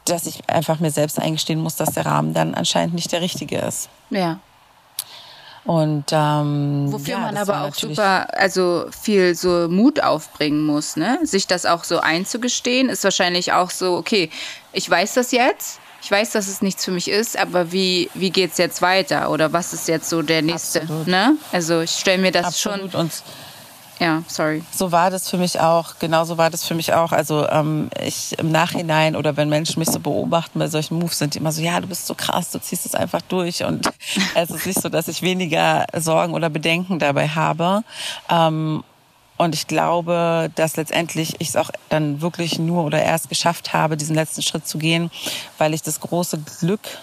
dass 0.04 0.26
ich 0.26 0.48
einfach 0.48 0.80
mir 0.80 0.90
selbst 0.90 1.18
eingestehen 1.18 1.60
muss, 1.60 1.76
dass 1.76 1.92
der 1.92 2.06
Rahmen 2.06 2.34
dann 2.34 2.54
anscheinend 2.54 2.94
nicht 2.94 3.12
der 3.12 3.20
richtige 3.20 3.58
ist. 3.58 3.88
Ja. 4.10 4.40
Und 5.64 6.06
ähm, 6.10 6.86
wofür 6.90 7.14
ja, 7.14 7.18
man 7.20 7.36
aber 7.36 7.64
auch 7.64 7.74
super, 7.74 8.26
also 8.36 8.86
viel 8.90 9.34
so 9.34 9.68
Mut 9.68 10.02
aufbringen 10.02 10.64
muss, 10.64 10.96
ne? 10.96 11.18
Sich 11.22 11.46
das 11.46 11.66
auch 11.66 11.84
so 11.84 12.00
einzugestehen, 12.00 12.88
ist 12.88 13.04
wahrscheinlich 13.04 13.52
auch 13.52 13.70
so, 13.70 13.96
okay, 13.96 14.30
ich 14.72 14.88
weiß 14.88 15.14
das 15.14 15.32
jetzt, 15.32 15.78
ich 16.02 16.10
weiß, 16.10 16.30
dass 16.32 16.48
es 16.48 16.62
nichts 16.62 16.84
für 16.84 16.90
mich 16.90 17.08
ist, 17.08 17.38
aber 17.38 17.72
wie, 17.72 18.10
wie 18.14 18.30
geht 18.30 18.52
es 18.52 18.58
jetzt 18.58 18.82
weiter? 18.82 19.30
Oder 19.30 19.52
was 19.52 19.72
ist 19.72 19.88
jetzt 19.88 20.08
so 20.08 20.22
der 20.22 20.42
nächste? 20.42 20.84
Ne? 21.06 21.36
Also 21.52 21.80
ich 21.80 21.90
stelle 21.90 22.22
mir 22.22 22.32
das 22.32 22.46
Absolut. 22.46 22.92
schon. 22.92 23.00
Und 23.00 23.12
Ja, 24.00 24.22
sorry. 24.28 24.62
So 24.74 24.92
war 24.92 25.10
das 25.10 25.28
für 25.28 25.36
mich 25.36 25.60
auch, 25.60 25.98
genau 25.98 26.24
so 26.24 26.38
war 26.38 26.48
das 26.48 26.64
für 26.64 26.74
mich 26.74 26.94
auch. 26.94 27.12
Also 27.12 27.46
ähm, 27.48 27.90
ich 28.02 28.38
im 28.38 28.50
Nachhinein 28.50 29.14
oder 29.14 29.36
wenn 29.36 29.50
Menschen 29.50 29.78
mich 29.78 29.90
so 29.90 30.00
beobachten 30.00 30.58
bei 30.58 30.68
solchen 30.68 30.98
Moves, 30.98 31.18
sind 31.18 31.34
die 31.34 31.38
immer 31.38 31.52
so, 31.52 31.60
ja, 31.60 31.78
du 31.80 31.86
bist 31.86 32.06
so 32.06 32.14
krass, 32.14 32.50
du 32.50 32.58
ziehst 32.60 32.86
es 32.86 32.94
einfach 32.94 33.20
durch. 33.20 33.62
Und 33.62 33.90
es 34.34 34.50
ist 34.50 34.66
nicht 34.66 34.80
so, 34.80 34.88
dass 34.88 35.06
ich 35.08 35.20
weniger 35.20 35.84
Sorgen 35.94 36.32
oder 36.32 36.48
Bedenken 36.48 36.98
dabei 36.98 37.28
habe. 37.28 37.82
Ähm, 38.30 38.82
und 39.40 39.54
ich 39.54 39.66
glaube, 39.66 40.50
dass 40.54 40.76
letztendlich 40.76 41.36
ich 41.38 41.48
es 41.48 41.56
auch 41.56 41.70
dann 41.88 42.20
wirklich 42.20 42.58
nur 42.58 42.84
oder 42.84 43.02
erst 43.02 43.30
geschafft 43.30 43.72
habe, 43.72 43.96
diesen 43.96 44.14
letzten 44.14 44.42
Schritt 44.42 44.68
zu 44.68 44.76
gehen, 44.76 45.10
weil 45.56 45.72
ich 45.72 45.80
das 45.80 46.00
große 46.00 46.42
Glück 46.60 46.98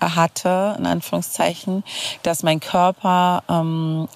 hatte, 0.00 0.76
in 0.78 0.86
Anführungszeichen, 0.86 1.82
dass 2.22 2.44
mein 2.44 2.60
Körper 2.60 3.42
ähm, 3.48 4.06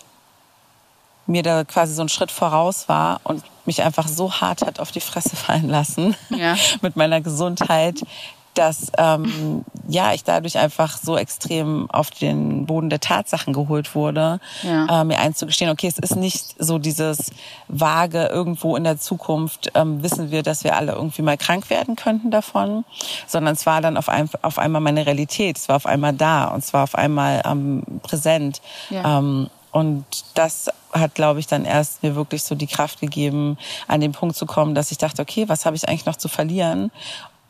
mir 1.26 1.42
da 1.42 1.64
quasi 1.64 1.92
so 1.92 2.02
einen 2.02 2.08
Schritt 2.08 2.30
voraus 2.30 2.88
war 2.88 3.20
und 3.24 3.42
mich 3.64 3.82
einfach 3.82 4.06
so 4.06 4.32
hart 4.32 4.62
hat 4.62 4.78
auf 4.78 4.92
die 4.92 5.00
Fresse 5.00 5.34
fallen 5.34 5.68
lassen 5.68 6.14
ja. 6.30 6.54
mit 6.82 6.94
meiner 6.94 7.20
Gesundheit, 7.20 8.00
dass 8.58 8.90
ähm, 8.98 9.64
ja 9.88 10.12
ich 10.12 10.24
dadurch 10.24 10.58
einfach 10.58 10.98
so 10.98 11.16
extrem 11.16 11.90
auf 11.90 12.10
den 12.10 12.66
Boden 12.66 12.90
der 12.90 13.00
Tatsachen 13.00 13.52
geholt 13.52 13.94
wurde, 13.94 14.40
ja. 14.62 15.02
äh, 15.02 15.04
mir 15.04 15.18
einzugestehen, 15.18 15.70
okay, 15.70 15.86
es 15.86 15.98
ist 15.98 16.16
nicht 16.16 16.54
so 16.58 16.78
dieses 16.78 17.30
vage 17.68 18.26
irgendwo 18.26 18.76
in 18.76 18.84
der 18.84 18.98
Zukunft 18.98 19.70
ähm, 19.74 20.02
wissen 20.02 20.30
wir, 20.30 20.42
dass 20.42 20.64
wir 20.64 20.76
alle 20.76 20.92
irgendwie 20.92 21.22
mal 21.22 21.36
krank 21.36 21.70
werden 21.70 21.96
könnten 21.96 22.30
davon, 22.30 22.84
sondern 23.26 23.54
es 23.54 23.66
war 23.66 23.80
dann 23.80 23.96
auf, 23.96 24.08
ein, 24.08 24.28
auf 24.42 24.58
einmal 24.58 24.80
meine 24.80 25.06
Realität, 25.06 25.58
es 25.58 25.68
war 25.68 25.76
auf 25.76 25.86
einmal 25.86 26.12
da 26.12 26.46
und 26.46 26.64
zwar 26.64 26.84
auf 26.84 26.94
einmal 26.94 27.42
ähm, 27.44 27.82
präsent. 28.02 28.60
Ja. 28.90 29.18
Ähm, 29.18 29.48
und 29.72 30.06
das 30.32 30.70
hat, 30.92 31.14
glaube 31.14 31.38
ich, 31.38 31.46
dann 31.46 31.66
erst 31.66 32.02
mir 32.02 32.16
wirklich 32.16 32.42
so 32.44 32.54
die 32.54 32.66
Kraft 32.66 32.98
gegeben, 32.98 33.58
an 33.88 34.00
den 34.00 34.12
Punkt 34.12 34.34
zu 34.34 34.46
kommen, 34.46 34.74
dass 34.74 34.90
ich 34.90 34.96
dachte, 34.96 35.20
okay, 35.20 35.50
was 35.50 35.66
habe 35.66 35.76
ich 35.76 35.86
eigentlich 35.86 36.06
noch 36.06 36.16
zu 36.16 36.28
verlieren? 36.28 36.90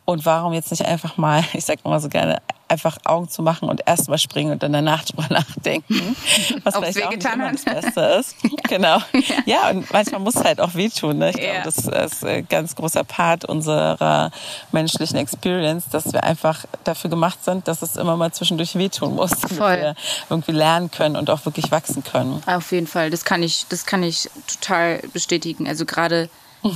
Und 0.07 0.25
warum 0.25 0.53
jetzt 0.55 0.71
nicht 0.71 0.87
einfach 0.87 1.19
mal, 1.19 1.45
ich 1.53 1.65
sag 1.65 1.85
mal 1.85 2.01
so 2.01 2.09
gerne, 2.09 2.39
einfach 2.69 2.99
Augen 3.05 3.29
zu 3.29 3.43
machen 3.43 3.69
und 3.69 3.83
erst 3.87 4.09
mal 4.09 4.19
springen 4.19 4.53
und 4.53 4.63
dann 4.63 4.73
danach 4.73 5.05
drüber 5.05 5.27
nachdenken, 5.31 6.17
was 6.65 6.75
vielleicht 6.77 7.05
auch 7.05 7.11
nicht 7.11 7.25
immer 7.25 7.53
das 7.53 7.65
Beste 7.65 8.01
ist. 8.01 8.37
genau. 8.69 8.99
Ja. 9.13 9.37
ja. 9.45 9.71
und 9.71 9.93
manchmal 9.93 10.21
muss 10.21 10.37
es 10.37 10.45
halt 10.45 10.61
auch 10.61 10.75
wehtun. 10.75 11.19
Ne? 11.19 11.31
Ich 11.31 11.37
glaube, 11.37 11.63
das 11.65 11.79
ist 11.79 12.25
ein 12.25 12.47
ganz 12.49 12.75
großer 12.75 13.05
Part 13.05 13.45
unserer 13.45 14.31
menschlichen 14.73 15.17
Experience, 15.17 15.89
dass 15.91 16.13
wir 16.13 16.25
einfach 16.25 16.65
dafür 16.85 17.11
gemacht 17.11 17.45
sind, 17.45 17.69
dass 17.69 17.83
es 17.83 17.97
immer 17.97 18.17
mal 18.17 18.33
zwischendurch 18.33 18.77
wehtun 18.77 19.15
muss, 19.15 19.31
damit 19.31 19.57
Voll. 19.57 19.77
wir 19.77 19.95
irgendwie 20.31 20.53
lernen 20.53 20.91
können 20.91 21.17
und 21.17 21.31
auch 21.31 21.45
wirklich 21.45 21.71
wachsen 21.71 22.03
können. 22.03 22.43
Auf 22.47 22.73
jeden 22.73 22.87
Fall, 22.87 23.11
das 23.11 23.25
kann 23.25 23.43
ich, 23.43 23.67
das 23.69 23.87
kann 23.87 24.03
ich 24.03 24.29
total 24.49 25.01
bestätigen. 25.13 25.69
Also 25.69 25.85
gerade 25.85 26.29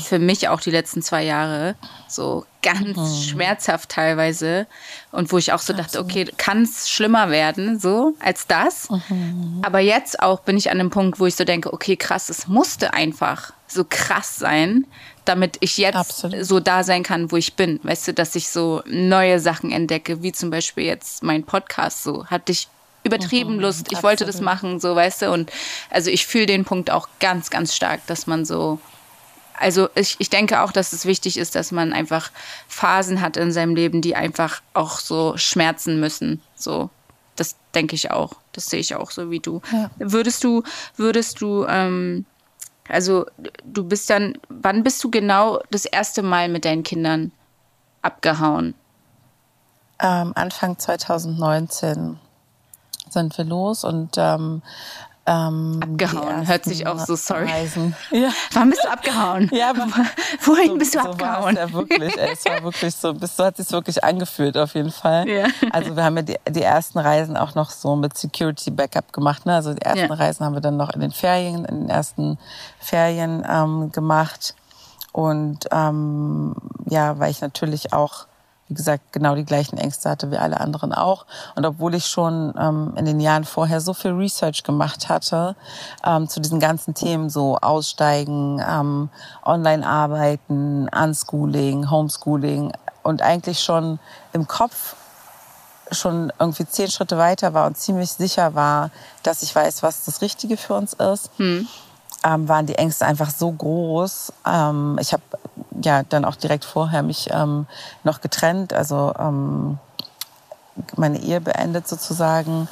für 0.02 0.18
mich 0.18 0.48
auch 0.48 0.60
die 0.60 0.70
letzten 0.70 1.02
zwei 1.02 1.24
Jahre 1.24 1.74
so 2.06 2.44
ganz 2.62 2.96
mhm. 2.96 3.22
schmerzhaft 3.22 3.88
teilweise 3.90 4.66
und 5.12 5.32
wo 5.32 5.38
ich 5.38 5.52
auch 5.52 5.60
so 5.60 5.72
dachte, 5.72 5.98
okay, 5.98 6.26
kann 6.36 6.62
es 6.62 6.90
schlimmer 6.90 7.30
werden 7.30 7.78
so 7.80 8.14
als 8.20 8.46
das? 8.46 8.88
Mhm. 8.90 9.60
Aber 9.62 9.80
jetzt 9.80 10.22
auch 10.22 10.40
bin 10.40 10.56
ich 10.56 10.70
an 10.70 10.78
dem 10.78 10.90
Punkt, 10.90 11.20
wo 11.20 11.26
ich 11.26 11.36
so 11.36 11.44
denke, 11.44 11.72
okay, 11.72 11.96
krass, 11.96 12.28
es 12.28 12.46
musste 12.46 12.92
einfach 12.92 13.52
so 13.66 13.84
krass 13.88 14.36
sein, 14.36 14.86
damit 15.24 15.56
ich 15.60 15.76
jetzt 15.78 15.96
Absolut. 15.96 16.44
so 16.44 16.60
da 16.60 16.82
sein 16.82 17.02
kann, 17.02 17.30
wo 17.30 17.36
ich 17.36 17.54
bin. 17.54 17.80
Weißt 17.82 18.08
du, 18.08 18.14
dass 18.14 18.34
ich 18.34 18.48
so 18.48 18.82
neue 18.86 19.38
Sachen 19.38 19.70
entdecke, 19.70 20.22
wie 20.22 20.32
zum 20.32 20.50
Beispiel 20.50 20.84
jetzt 20.84 21.22
mein 21.22 21.44
Podcast 21.44 22.02
so. 22.02 22.26
Hatte 22.26 22.52
ich 22.52 22.68
übertrieben 23.04 23.54
mhm, 23.54 23.60
Lust. 23.60 23.86
Ich 23.88 23.98
absolut. 23.98 24.02
wollte 24.02 24.26
das 24.26 24.40
machen, 24.40 24.80
so 24.80 24.94
weißt 24.94 25.22
du. 25.22 25.32
Und 25.32 25.50
also 25.88 26.10
ich 26.10 26.26
fühle 26.26 26.46
den 26.46 26.64
Punkt 26.64 26.90
auch 26.90 27.08
ganz, 27.20 27.50
ganz 27.50 27.74
stark, 27.74 28.06
dass 28.06 28.26
man 28.26 28.44
so 28.44 28.80
also 29.60 29.88
ich, 29.94 30.16
ich 30.18 30.30
denke 30.30 30.62
auch, 30.62 30.72
dass 30.72 30.92
es 30.92 31.04
wichtig 31.04 31.36
ist, 31.36 31.54
dass 31.54 31.70
man 31.70 31.92
einfach 31.92 32.30
Phasen 32.66 33.20
hat 33.20 33.36
in 33.36 33.52
seinem 33.52 33.74
Leben, 33.74 34.00
die 34.00 34.16
einfach 34.16 34.62
auch 34.74 34.98
so 34.98 35.36
schmerzen 35.36 36.00
müssen. 36.00 36.40
So, 36.56 36.88
das 37.36 37.56
denke 37.74 37.94
ich 37.94 38.10
auch. 38.10 38.32
Das 38.52 38.66
sehe 38.66 38.80
ich 38.80 38.94
auch 38.94 39.10
so 39.10 39.30
wie 39.30 39.40
du. 39.40 39.60
Ja. 39.70 39.90
Würdest 39.98 40.42
du, 40.44 40.62
würdest 40.96 41.40
du, 41.40 41.66
ähm, 41.66 42.24
also 42.88 43.26
du 43.64 43.84
bist 43.84 44.08
dann, 44.08 44.38
wann 44.48 44.82
bist 44.82 45.04
du 45.04 45.10
genau 45.10 45.60
das 45.70 45.84
erste 45.84 46.22
Mal 46.22 46.48
mit 46.48 46.64
deinen 46.64 46.82
Kindern 46.82 47.30
abgehauen? 48.02 48.74
Ähm, 50.00 50.32
Anfang 50.34 50.78
2019 50.78 52.18
sind 53.10 53.36
wir 53.36 53.44
los 53.44 53.84
und 53.84 54.16
ähm, 54.16 54.62
ähm, 55.26 55.80
abgehauen, 55.82 56.48
hört 56.48 56.64
sich 56.64 56.86
auch 56.86 56.98
so 56.98 57.14
sorry. 57.14 57.44
Reisen. 57.50 57.94
Ja. 58.10 58.30
Wann 58.52 58.70
bist 58.70 58.82
du 58.84 58.90
abgehauen? 58.90 59.48
Ja, 59.52 59.70
aber 59.70 59.86
wohin 60.44 60.68
so, 60.68 60.78
bist 60.78 60.94
du 60.94 61.00
so 61.00 61.10
abgehauen? 61.10 61.56
Ja, 61.56 61.72
wirklich. 61.72 62.16
Ey, 62.16 62.32
es 62.32 62.44
war 62.44 62.62
wirklich 62.62 62.94
so, 62.94 63.14
so 63.14 63.44
hat 63.44 63.56
sich 63.56 63.70
wirklich 63.70 64.02
angefühlt 64.02 64.56
auf 64.56 64.74
jeden 64.74 64.90
Fall. 64.90 65.28
Ja. 65.28 65.46
Also 65.70 65.94
wir 65.94 66.04
haben 66.04 66.16
ja 66.16 66.22
die, 66.22 66.36
die 66.48 66.62
ersten 66.62 66.98
Reisen 66.98 67.36
auch 67.36 67.54
noch 67.54 67.70
so 67.70 67.96
mit 67.96 68.16
Security 68.16 68.70
Backup 68.70 69.12
gemacht. 69.12 69.46
Ne? 69.46 69.54
Also 69.54 69.74
die 69.74 69.82
ersten 69.82 70.08
ja. 70.08 70.14
Reisen 70.14 70.44
haben 70.44 70.54
wir 70.54 70.60
dann 70.60 70.76
noch 70.76 70.90
in 70.90 71.00
den 71.00 71.12
Ferien, 71.12 71.64
in 71.64 71.82
den 71.82 71.90
ersten 71.90 72.38
Ferien 72.78 73.46
ähm, 73.48 73.92
gemacht. 73.92 74.54
Und 75.12 75.66
ähm, 75.70 76.54
ja, 76.86 77.18
weil 77.18 77.30
ich 77.30 77.40
natürlich 77.40 77.92
auch 77.92 78.26
wie 78.70 78.74
gesagt, 78.74 79.12
genau 79.12 79.34
die 79.34 79.44
gleichen 79.44 79.78
Ängste 79.78 80.08
hatte 80.08 80.30
wie 80.30 80.36
alle 80.36 80.60
anderen 80.60 80.94
auch. 80.94 81.26
Und 81.56 81.66
obwohl 81.66 81.94
ich 81.96 82.06
schon 82.06 82.54
ähm, 82.56 82.94
in 82.96 83.04
den 83.04 83.18
Jahren 83.18 83.44
vorher 83.44 83.80
so 83.80 83.92
viel 83.92 84.12
Research 84.12 84.62
gemacht 84.62 85.08
hatte 85.08 85.56
ähm, 86.06 86.28
zu 86.28 86.40
diesen 86.40 86.60
ganzen 86.60 86.94
Themen, 86.94 87.30
so 87.30 87.58
Aussteigen, 87.58 88.62
ähm, 88.66 89.10
Online-Arbeiten, 89.44 90.88
Unschooling, 90.88 91.90
Homeschooling 91.90 92.72
und 93.02 93.22
eigentlich 93.22 93.60
schon 93.60 93.98
im 94.32 94.46
Kopf 94.46 94.94
schon 95.90 96.32
irgendwie 96.38 96.64
zehn 96.64 96.88
Schritte 96.88 97.18
weiter 97.18 97.52
war 97.52 97.66
und 97.66 97.76
ziemlich 97.76 98.12
sicher 98.12 98.54
war, 98.54 98.90
dass 99.24 99.42
ich 99.42 99.52
weiß, 99.52 99.82
was 99.82 100.04
das 100.04 100.22
Richtige 100.22 100.56
für 100.56 100.74
uns 100.74 100.92
ist. 100.92 101.32
Hm 101.38 101.66
ähm, 102.24 102.48
waren 102.48 102.66
die 102.66 102.76
Ängste 102.76 103.06
einfach 103.06 103.30
so 103.30 103.50
groß. 103.50 104.32
Ähm, 104.46 104.98
ich 105.00 105.12
habe 105.12 105.22
ja 105.82 106.02
dann 106.02 106.24
auch 106.24 106.36
direkt 106.36 106.64
vorher 106.64 107.02
mich 107.02 107.28
ähm, 107.32 107.66
noch 108.04 108.20
getrennt, 108.20 108.72
also 108.72 109.14
ähm, 109.18 109.78
meine 110.96 111.18
Ehe 111.20 111.40
beendet 111.40 111.88
sozusagen. 111.88 112.68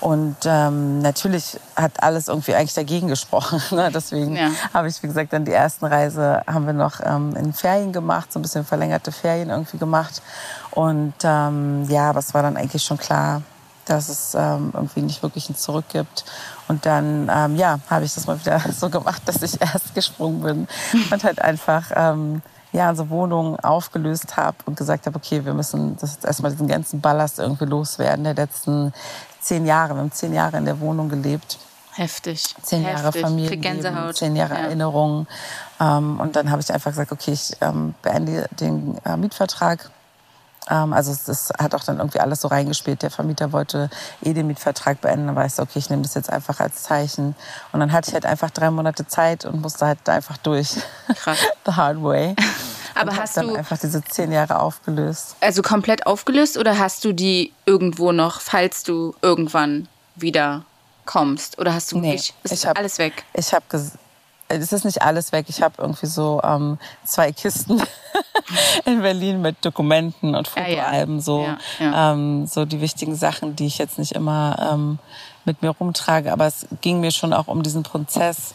Und 0.00 0.36
ähm, 0.46 1.00
natürlich 1.00 1.60
hat 1.76 2.02
alles 2.02 2.26
irgendwie 2.26 2.56
eigentlich 2.56 2.74
dagegen 2.74 3.06
gesprochen. 3.06 3.62
Ne? 3.70 3.90
Deswegen 3.94 4.36
ja. 4.36 4.50
habe 4.74 4.88
ich, 4.88 5.00
wie 5.02 5.06
gesagt, 5.06 5.32
dann 5.32 5.44
die 5.44 5.52
ersten 5.52 5.86
Reise 5.86 6.42
haben 6.46 6.66
wir 6.66 6.72
noch 6.72 7.00
ähm, 7.04 7.36
in 7.36 7.52
Ferien 7.52 7.92
gemacht, 7.92 8.32
so 8.32 8.40
ein 8.40 8.42
bisschen 8.42 8.64
verlängerte 8.64 9.12
Ferien 9.12 9.50
irgendwie 9.50 9.78
gemacht. 9.78 10.20
Und 10.72 11.14
ähm, 11.22 11.84
ja, 11.88 12.10
aber 12.10 12.18
es 12.18 12.34
war 12.34 12.42
dann 12.42 12.56
eigentlich 12.56 12.82
schon 12.82 12.98
klar, 12.98 13.42
dass 13.84 14.08
es 14.08 14.34
ähm, 14.34 14.72
irgendwie 14.74 15.02
nicht 15.02 15.22
wirklich 15.22 15.48
ein 15.48 15.56
Zurück 15.56 15.84
gibt. 15.92 16.24
Und 16.72 16.86
dann, 16.86 17.30
ähm, 17.30 17.56
ja, 17.56 17.80
habe 17.90 18.06
ich 18.06 18.14
das 18.14 18.26
mal 18.26 18.40
wieder 18.40 18.58
so 18.72 18.88
gemacht, 18.88 19.20
dass 19.26 19.42
ich 19.42 19.60
erst 19.60 19.94
gesprungen 19.94 20.40
bin 20.40 20.68
und 21.10 21.22
halt 21.22 21.38
einfach, 21.38 21.90
ähm, 21.94 22.40
ja, 22.72 22.88
unsere 22.88 23.10
Wohnung 23.10 23.60
aufgelöst 23.60 24.38
habe 24.38 24.56
und 24.64 24.78
gesagt 24.78 25.04
habe, 25.04 25.14
okay, 25.16 25.44
wir 25.44 25.52
müssen 25.52 25.98
das 25.98 26.14
jetzt 26.14 26.24
erstmal 26.24 26.50
diesen 26.50 26.68
ganzen 26.68 27.02
Ballast 27.02 27.38
irgendwie 27.38 27.66
loswerden 27.66 28.24
der 28.24 28.32
letzten 28.32 28.94
zehn 29.38 29.66
Jahre. 29.66 29.94
Wir 29.94 30.00
haben 30.00 30.12
zehn 30.12 30.32
Jahre 30.32 30.56
in 30.56 30.64
der 30.64 30.80
Wohnung 30.80 31.10
gelebt. 31.10 31.58
Heftig. 31.92 32.54
Zehn 32.62 32.84
Heftig. 32.84 33.02
Jahre 33.02 33.12
Familie, 33.12 34.14
zehn 34.14 34.34
Jahre 34.34 34.54
ja. 34.54 34.60
Erinnerungen. 34.60 35.26
Ähm, 35.78 36.20
und 36.20 36.36
dann 36.36 36.50
habe 36.50 36.62
ich 36.62 36.72
einfach 36.72 36.92
gesagt, 36.92 37.12
okay, 37.12 37.32
ich 37.32 37.54
ähm, 37.60 37.94
beende 38.00 38.48
den 38.58 38.96
äh, 39.04 39.18
Mietvertrag 39.18 39.90
also 40.66 41.12
es, 41.12 41.52
hat 41.58 41.74
auch 41.74 41.84
dann 41.84 41.98
irgendwie 41.98 42.20
alles 42.20 42.40
so 42.40 42.48
reingespielt. 42.48 43.02
Der 43.02 43.10
Vermieter 43.10 43.52
wollte 43.52 43.90
eh 44.22 44.32
den 44.32 44.46
Mietvertrag 44.46 45.00
beenden. 45.00 45.26
Dann 45.26 45.36
war 45.36 45.46
ich 45.46 45.54
so, 45.54 45.62
okay, 45.62 45.78
ich 45.78 45.90
nehme 45.90 46.02
das 46.02 46.14
jetzt 46.14 46.30
einfach 46.30 46.60
als 46.60 46.84
Zeichen. 46.84 47.34
Und 47.72 47.80
dann 47.80 47.92
hatte 47.92 48.08
ich 48.08 48.14
halt 48.14 48.26
einfach 48.26 48.50
drei 48.50 48.70
Monate 48.70 49.06
Zeit 49.06 49.44
und 49.44 49.60
musste 49.60 49.86
halt 49.86 50.08
einfach 50.08 50.36
durch. 50.38 50.76
Krass. 51.16 51.38
The 51.66 51.72
hard 51.72 52.02
way. 52.02 52.34
Aber 52.94 53.16
hast 53.16 53.36
dann 53.36 53.48
du 53.48 53.54
einfach 53.54 53.78
diese 53.78 54.04
zehn 54.04 54.32
Jahre 54.32 54.60
aufgelöst? 54.60 55.36
Also 55.40 55.62
komplett 55.62 56.06
aufgelöst 56.06 56.58
oder 56.58 56.78
hast 56.78 57.04
du 57.04 57.12
die 57.12 57.52
irgendwo 57.64 58.12
noch, 58.12 58.40
falls 58.40 58.82
du 58.82 59.14
irgendwann 59.22 59.88
wieder 60.14 60.64
kommst? 61.06 61.58
Oder 61.58 61.74
hast 61.74 61.92
du 61.92 61.98
nee, 61.98 62.10
wirklich, 62.10 62.34
ist 62.44 62.66
hab, 62.66 62.78
alles 62.78 62.98
weg? 62.98 63.24
Ich 63.32 63.52
habe 63.54 63.64
es 64.60 64.72
ist 64.72 64.84
nicht 64.84 65.02
alles 65.02 65.32
weg. 65.32 65.46
Ich 65.48 65.62
habe 65.62 65.74
irgendwie 65.78 66.06
so 66.06 66.40
ähm, 66.42 66.78
zwei 67.04 67.32
Kisten 67.32 67.82
in 68.84 69.02
Berlin 69.02 69.40
mit 69.40 69.64
Dokumenten 69.64 70.34
und 70.34 70.48
Fotoalben, 70.48 71.20
so, 71.20 71.42
ja, 71.42 71.58
ja. 71.78 72.12
Ähm, 72.12 72.46
so 72.46 72.64
die 72.64 72.80
wichtigen 72.80 73.14
Sachen, 73.14 73.56
die 73.56 73.66
ich 73.66 73.78
jetzt 73.78 73.98
nicht 73.98 74.12
immer 74.12 74.70
ähm, 74.72 74.98
mit 75.44 75.62
mir 75.62 75.70
rumtrage. 75.70 76.32
Aber 76.32 76.46
es 76.46 76.66
ging 76.80 77.00
mir 77.00 77.10
schon 77.10 77.32
auch 77.32 77.48
um 77.48 77.62
diesen 77.62 77.82
Prozess 77.82 78.54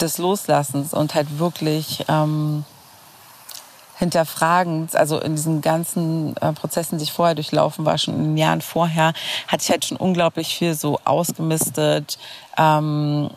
des 0.00 0.18
Loslassens 0.18 0.92
und 0.92 1.14
halt 1.14 1.38
wirklich 1.38 2.04
ähm, 2.08 2.64
hinterfragend, 3.96 4.96
also 4.96 5.20
in 5.20 5.36
diesen 5.36 5.60
ganzen 5.60 6.36
äh, 6.38 6.52
Prozessen, 6.52 6.98
die 6.98 7.04
ich 7.04 7.12
vorher 7.12 7.34
durchlaufen 7.34 7.84
war, 7.84 7.96
schon 7.98 8.14
in 8.14 8.24
den 8.24 8.36
Jahren 8.36 8.60
vorher, 8.60 9.12
hatte 9.46 9.62
ich 9.62 9.70
halt 9.70 9.84
schon 9.84 9.96
unglaublich 9.96 10.56
viel 10.56 10.74
so 10.74 10.98
ausgemistet, 11.04 12.18
ähm, 12.58 13.30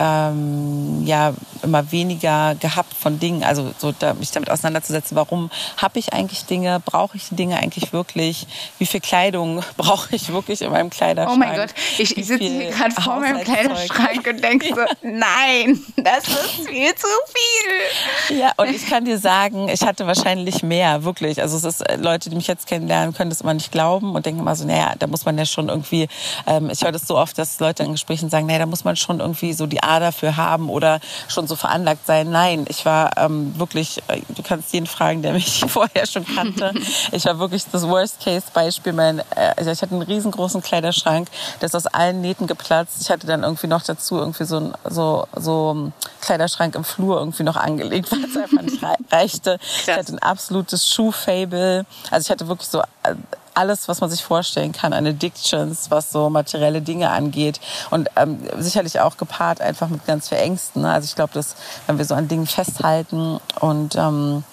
ähm, 0.00 1.02
ja 1.04 1.34
immer 1.62 1.92
weniger 1.92 2.54
gehabt 2.54 2.94
von 2.94 3.20
Dingen, 3.20 3.44
also 3.44 3.72
so 3.76 3.92
da, 3.92 4.14
mich 4.14 4.30
damit 4.30 4.50
auseinanderzusetzen, 4.50 5.14
warum 5.14 5.50
habe 5.76 5.98
ich 5.98 6.14
eigentlich 6.14 6.46
Dinge, 6.46 6.80
brauche 6.82 7.18
ich 7.18 7.28
die 7.28 7.36
Dinge 7.36 7.58
eigentlich 7.58 7.92
wirklich, 7.92 8.46
wie 8.78 8.86
viel 8.86 9.00
Kleidung 9.00 9.62
brauche 9.76 10.16
ich 10.16 10.32
wirklich 10.32 10.62
in 10.62 10.70
meinem 10.70 10.88
Kleiderschrank? 10.88 11.36
Oh 11.36 11.38
mein 11.38 11.54
Gott, 11.54 11.74
ich, 11.98 12.16
ich 12.16 12.26
sitze 12.26 12.44
hier 12.44 12.70
gerade 12.70 12.92
vor 12.92 13.20
meinem 13.20 13.44
Kleiderschrank 13.44 14.26
und 14.26 14.42
denke 14.42 14.68
so, 14.68 14.80
nein, 15.02 15.78
das 15.96 16.28
ist 16.28 16.68
viel 16.68 16.94
zu 16.94 17.06
viel. 17.28 18.38
Ja, 18.38 18.52
und 18.56 18.70
ich 18.70 18.86
kann 18.86 19.04
dir 19.04 19.18
sagen, 19.18 19.68
ich 19.68 19.82
hatte 19.82 20.06
wahrscheinlich 20.06 20.62
mehr, 20.62 21.04
wirklich. 21.04 21.42
Also 21.42 21.58
es 21.58 21.64
ist 21.64 21.80
äh, 21.82 21.96
Leute, 21.96 22.30
die 22.30 22.36
mich 22.36 22.46
jetzt 22.46 22.66
kennenlernen, 22.66 23.14
können 23.14 23.30
das 23.30 23.42
immer 23.42 23.54
nicht 23.54 23.70
glauben 23.70 24.14
und 24.14 24.24
denken 24.24 24.40
immer 24.40 24.56
so, 24.56 24.66
naja, 24.66 24.94
da 24.98 25.06
muss 25.06 25.26
man 25.26 25.36
ja 25.36 25.44
schon 25.44 25.68
irgendwie, 25.68 26.08
ähm, 26.46 26.70
ich 26.70 26.82
höre 26.82 26.92
das 26.92 27.06
so 27.06 27.18
oft, 27.18 27.36
dass 27.36 27.60
Leute 27.60 27.82
in 27.82 27.92
Gesprächen 27.92 28.30
sagen, 28.30 28.46
naja, 28.46 28.60
da 28.60 28.66
muss 28.66 28.84
man 28.84 28.96
schon 28.96 29.20
irgendwie 29.20 29.52
so 29.52 29.66
die 29.66 29.82
Ader 29.90 30.12
für 30.12 30.36
haben 30.36 30.70
oder 30.70 31.00
schon 31.28 31.46
so 31.46 31.56
veranlagt 31.56 32.06
sein. 32.06 32.30
Nein, 32.30 32.64
ich 32.68 32.84
war 32.86 33.16
ähm, 33.16 33.58
wirklich, 33.58 33.98
äh, 34.08 34.20
du 34.28 34.42
kannst 34.42 34.72
jeden 34.72 34.86
fragen, 34.86 35.22
der 35.22 35.32
mich 35.32 35.64
vorher 35.68 36.06
schon 36.06 36.24
kannte. 36.24 36.72
Ich 37.12 37.24
war 37.24 37.38
wirklich 37.38 37.64
das 37.70 37.86
Worst-Case-Beispiel. 37.86 38.98
Äh, 38.98 39.22
also 39.56 39.70
ich 39.70 39.82
hatte 39.82 39.92
einen 39.94 40.02
riesengroßen 40.02 40.62
Kleiderschrank, 40.62 41.28
der 41.60 41.66
ist 41.66 41.74
aus 41.74 41.86
allen 41.86 42.20
Nähten 42.20 42.46
geplatzt. 42.46 42.98
Ich 43.00 43.10
hatte 43.10 43.26
dann 43.26 43.42
irgendwie 43.42 43.66
noch 43.66 43.82
dazu 43.82 44.18
irgendwie 44.18 44.44
so 44.44 44.56
ein 44.56 44.74
so, 44.88 45.26
so 45.36 45.92
Kleiderschrank 46.20 46.74
im 46.74 46.84
Flur 46.84 47.18
irgendwie 47.18 47.42
noch 47.42 47.56
angelegt, 47.56 48.10
weil 48.12 48.24
es 48.24 48.36
einfach 48.36 48.62
nicht 48.62 48.82
reichte. 49.10 49.58
Ich 49.82 49.88
hatte 49.88 50.12
ein 50.12 50.18
absolutes 50.20 50.88
Schuhfable. 50.88 51.86
Also 52.10 52.26
ich 52.26 52.30
hatte 52.30 52.48
wirklich 52.48 52.68
so 52.68 52.80
äh, 53.02 53.14
alles, 53.60 53.88
was 53.88 54.00
man 54.00 54.08
sich 54.08 54.24
vorstellen 54.24 54.72
kann 54.72 54.94
an 54.94 55.06
Addictions, 55.06 55.90
was 55.90 56.10
so 56.10 56.30
materielle 56.30 56.80
Dinge 56.80 57.10
angeht. 57.10 57.60
Und 57.90 58.08
ähm, 58.16 58.38
sicherlich 58.58 59.00
auch 59.00 59.18
gepaart 59.18 59.60
einfach 59.60 59.88
mit 59.88 60.06
ganz 60.06 60.30
viel 60.30 60.38
Ängsten. 60.38 60.82
Ne? 60.82 60.90
Also 60.90 61.04
ich 61.04 61.14
glaube, 61.14 61.34
dass 61.34 61.56
wenn 61.86 61.98
wir 61.98 62.06
so 62.06 62.14
an 62.14 62.26
Dingen 62.26 62.46
festhalten 62.46 63.38
und 63.60 63.96
ähm, 63.96 64.44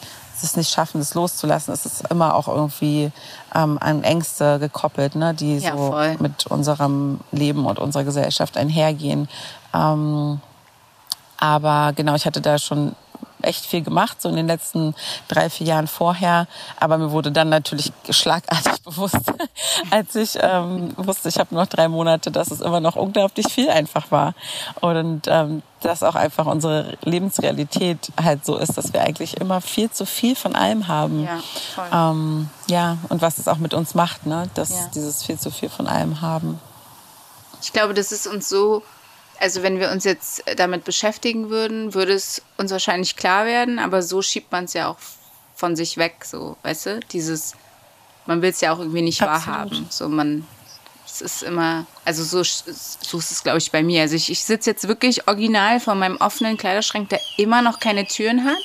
es 0.44 0.56
nicht 0.56 0.70
schaffen, 0.70 1.00
das 1.00 1.14
loszulassen, 1.14 1.74
ist 1.74 1.86
es 1.86 2.02
immer 2.10 2.36
auch 2.36 2.48
irgendwie 2.48 3.12
ähm, 3.56 3.78
an 3.82 4.04
Ängste 4.04 4.60
gekoppelt, 4.60 5.16
ne? 5.16 5.34
die 5.34 5.58
ja, 5.58 5.72
so 5.72 5.88
voll. 5.92 6.16
mit 6.20 6.46
unserem 6.48 7.22
Leben 7.32 7.66
und 7.66 7.80
unserer 7.80 8.04
Gesellschaft 8.04 8.58
einhergehen. 8.58 9.30
Ähm, 9.74 10.42
aber 11.40 11.94
genau, 11.96 12.16
ich 12.16 12.26
hatte 12.26 12.42
da 12.42 12.58
schon 12.58 12.96
echt 13.42 13.66
viel 13.66 13.82
gemacht, 13.82 14.22
so 14.22 14.30
in 14.30 14.36
den 14.36 14.48
letzten 14.48 14.96
drei, 15.28 15.50
vier 15.50 15.68
Jahren 15.68 15.88
vorher. 15.88 16.48
Aber 16.80 16.98
mir 16.98 17.12
wurde 17.12 17.32
dann 17.32 17.50
natürlich 17.50 17.92
schlagartig 18.10 18.82
bewusst, 18.84 19.32
als 19.92 20.16
ich 20.16 20.38
ähm, 20.42 20.94
wusste, 20.98 21.30
ich 21.30 21.38
habe 21.38 21.54
noch 21.54 21.68
drei 21.68 21.88
Monate, 21.88 22.32
dass 22.32 22.52
es 22.52 22.62
immer 22.62 22.80
noch 22.80 22.96
unglaublich 22.96 23.48
viel 23.52 23.70
einfach 23.70 24.12
war. 24.12 24.34
Und 24.82 25.24
ähm, 25.28 25.62
dass 25.82 26.04
auch 26.04 26.16
einfach 26.16 26.46
unsere 26.48 26.98
Lebensrealität 27.04 28.12
halt 28.22 28.46
so 28.46 28.58
ist, 28.58 28.78
dass 28.78 28.94
wir 28.94 29.02
eigentlich 29.02 29.38
immer 29.38 29.62
viel 29.62 29.92
zu 29.92 30.06
viel 30.06 30.36
von 30.36 30.56
allem 30.56 30.88
haben. 30.88 31.24
Ja, 31.24 31.40
voll. 31.76 31.86
Ähm, 31.92 32.50
ja 32.68 32.98
und 33.10 33.22
was 33.22 33.38
es 33.38 33.48
auch 33.48 33.58
mit 33.58 33.74
uns 33.74 33.94
macht, 33.94 34.26
ne? 34.26 34.50
dass 34.56 34.70
ja. 34.72 34.90
dieses 34.96 35.24
viel 35.24 35.38
zu 35.38 35.52
viel 35.52 35.70
von 35.70 35.88
allem 35.88 36.22
haben. 36.22 36.60
Ich 37.62 37.74
glaube, 37.74 37.94
das 37.94 38.12
ist 38.12 38.28
uns 38.28 38.50
so 38.50 38.84
also 39.40 39.64
wenn 39.64 39.80
wir 39.80 39.92
uns 39.92 40.04
jetzt 40.04 40.44
damit 40.58 40.84
beschäftigen 40.84 41.50
würden, 41.50 41.94
würde 41.94 42.14
es 42.14 42.42
uns 42.58 42.72
wahrscheinlich 42.72 43.16
klar 43.16 43.46
werden, 43.46 43.80
aber 43.80 44.02
so 44.02 44.22
schiebt 44.22 44.52
man 44.52 44.66
es 44.66 44.74
ja 44.74 44.88
auch 44.88 44.98
von 45.56 45.76
sich 45.76 45.98
weg, 45.98 46.24
so, 46.24 46.58
weißt 46.64 46.86
du? 46.86 47.00
Dieses, 47.12 47.54
man 48.26 48.42
will 48.42 48.52
es 48.52 48.62
ja 48.62 48.74
auch 48.74 48.80
irgendwie 48.80 49.02
nicht 49.02 49.22
Absolut. 49.22 49.48
wahrhaben. 49.48 49.88
So, 49.90 50.08
man, 50.08 50.46
es 51.06 51.22
ist 51.22 51.44
immer, 51.44 51.86
also 52.06 52.24
so, 52.24 52.44
so 52.44 53.18
ist 53.18 53.32
es, 53.32 53.44
glaube 53.44 53.58
ich, 53.58 53.72
bei 53.72 53.82
mir. 53.82 54.02
Also 54.02 54.16
ich, 54.16 54.30
ich 54.30 54.44
sitze 54.44 54.70
jetzt 54.70 54.88
wirklich 54.88 55.28
original 55.28 55.80
vor 55.80 55.96
meinem 55.96 56.18
offenen 56.18 56.58
Kleiderschrank, 56.58 57.10
der 57.10 57.22
immer 57.38 57.62
noch 57.62 57.80
keine 57.80 58.06
Türen 58.06 58.46
hat 58.46 58.64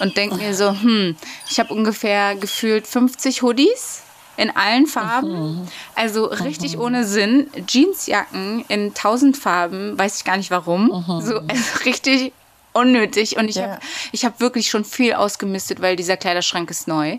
und 0.00 0.16
denke 0.16 0.36
mir 0.36 0.54
so, 0.54 0.70
hm, 0.70 1.16
ich 1.50 1.60
habe 1.60 1.74
ungefähr 1.74 2.36
gefühlt 2.36 2.86
50 2.86 3.42
Hoodies 3.42 4.03
in 4.36 4.54
allen 4.54 4.86
Farben. 4.86 5.60
Mhm. 5.60 5.68
Also 5.94 6.26
richtig 6.26 6.76
mhm. 6.76 6.82
ohne 6.82 7.04
Sinn. 7.04 7.50
Jeansjacken 7.66 8.64
in 8.68 8.94
tausend 8.94 9.36
Farben, 9.36 9.98
weiß 9.98 10.18
ich 10.18 10.24
gar 10.24 10.36
nicht 10.36 10.50
warum. 10.50 10.86
Mhm. 10.86 11.20
So 11.20 11.38
also 11.38 11.78
richtig 11.84 12.32
unnötig. 12.72 13.36
Und 13.36 13.48
ich 13.48 13.56
ja. 13.56 13.62
habe 13.62 13.80
ich 14.12 14.24
hab 14.24 14.40
wirklich 14.40 14.68
schon 14.68 14.84
viel 14.84 15.14
ausgemistet, 15.14 15.80
weil 15.80 15.96
dieser 15.96 16.16
Kleiderschrank 16.16 16.70
ist 16.70 16.88
neu. 16.88 17.18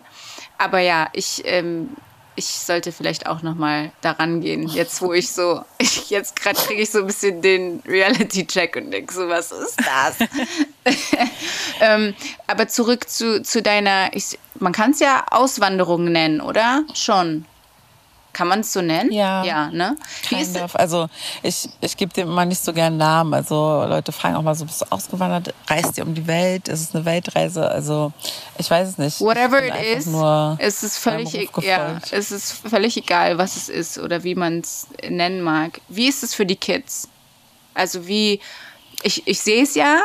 Aber 0.57 0.79
ja, 0.79 1.09
ich 1.13 1.41
ähm, 1.45 1.89
ich 2.35 2.45
sollte 2.45 2.91
vielleicht 2.91 3.27
auch 3.27 3.41
noch 3.41 3.55
mal 3.55 3.91
daran 4.01 4.41
gehen. 4.41 4.67
Jetzt, 4.67 5.01
wo 5.01 5.13
ich 5.13 5.31
so, 5.31 5.63
ich, 5.77 6.09
jetzt 6.09 6.35
gerade 6.35 6.57
kriege 6.59 6.81
ich 6.81 6.91
so 6.91 6.99
ein 6.99 7.07
bisschen 7.07 7.41
den 7.41 7.81
Reality-Check 7.85 8.75
und 8.75 8.91
denke 8.91 9.13
so, 9.13 9.27
was 9.27 9.51
ist 9.51 9.79
das? 9.79 10.17
ähm, 11.81 12.13
aber 12.47 12.67
zurück 12.67 13.09
zu, 13.09 13.41
zu 13.41 13.61
deiner, 13.61 14.13
ich, 14.13 14.37
man 14.59 14.73
kann 14.73 14.91
es 14.91 14.99
ja 14.99 15.25
Auswanderung 15.31 16.05
nennen, 16.05 16.41
oder? 16.41 16.83
Schon. 16.93 17.45
Kann 18.33 18.49
man 18.49 18.59
es 18.59 18.73
so 18.73 18.81
nennen? 18.81 19.13
Ja. 19.13 19.45
Ja, 19.45 19.67
ne? 19.71 19.95
Wie 20.27 20.41
ist 20.41 20.59
of. 20.61 20.75
Also 20.75 21.07
ich, 21.41 21.69
ich 21.79 21.95
gebe 21.95 22.11
dem 22.13 22.27
immer 22.27 22.43
nicht 22.43 22.61
so 22.61 22.73
gern 22.73 22.97
Namen. 22.97 23.33
Also 23.33 23.85
Leute 23.87 24.11
fragen 24.11 24.35
auch 24.35 24.41
mal 24.41 24.53
so, 24.55 24.65
bist 24.65 24.81
du 24.81 24.85
ausgewandert? 24.89 25.53
Reist 25.67 25.97
ihr 25.97 26.05
um 26.05 26.13
die 26.13 26.27
Welt? 26.27 26.67
Ist 26.67 26.81
es 26.89 26.93
eine 26.93 27.05
Weltreise? 27.05 27.65
Also 27.71 28.11
ich 28.57 28.69
weiß 28.69 28.89
es 28.89 28.97
nicht. 28.97 29.21
Whatever 29.21 29.63
it 29.65 29.73
is, 29.81 30.07
es 30.59 30.83
ist 30.83 30.97
völlig, 30.97 31.33
e- 31.33 31.47
ja, 31.61 31.97
es 32.11 32.31
ist 32.31 32.51
völlig 32.69 32.97
egal, 32.97 33.37
was 33.37 33.55
es 33.55 33.69
ist 33.69 33.97
oder 33.99 34.25
wie 34.25 34.35
man 34.35 34.59
es 34.59 34.87
nennen 35.09 35.39
mag. 35.41 35.79
Wie 35.87 36.09
ist 36.09 36.21
es 36.21 36.33
für 36.35 36.45
die 36.45 36.57
Kids? 36.57 37.07
Also 37.73 38.05
wie, 38.05 38.41
ich, 39.01 39.25
ich 39.25 39.39
sehe 39.39 39.63
es 39.63 39.75
ja, 39.75 40.01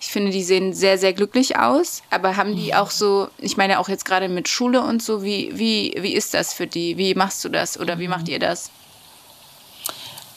ich 0.00 0.08
finde, 0.08 0.30
die 0.30 0.42
sehen 0.42 0.72
sehr, 0.72 0.96
sehr 0.96 1.12
glücklich 1.12 1.58
aus. 1.58 2.02
Aber 2.10 2.36
haben 2.36 2.56
die 2.56 2.74
auch 2.74 2.90
so, 2.90 3.28
ich 3.38 3.58
meine 3.58 3.78
auch 3.78 3.88
jetzt 3.88 4.06
gerade 4.06 4.28
mit 4.28 4.48
Schule 4.48 4.80
und 4.82 5.02
so, 5.02 5.22
wie, 5.22 5.50
wie, 5.54 5.94
wie 6.00 6.14
ist 6.14 6.32
das 6.32 6.54
für 6.54 6.66
die? 6.66 6.96
Wie 6.96 7.14
machst 7.14 7.44
du 7.44 7.50
das 7.50 7.78
oder 7.78 7.98
wie 7.98 8.08
macht 8.08 8.28
ihr 8.28 8.38
das? 8.38 8.70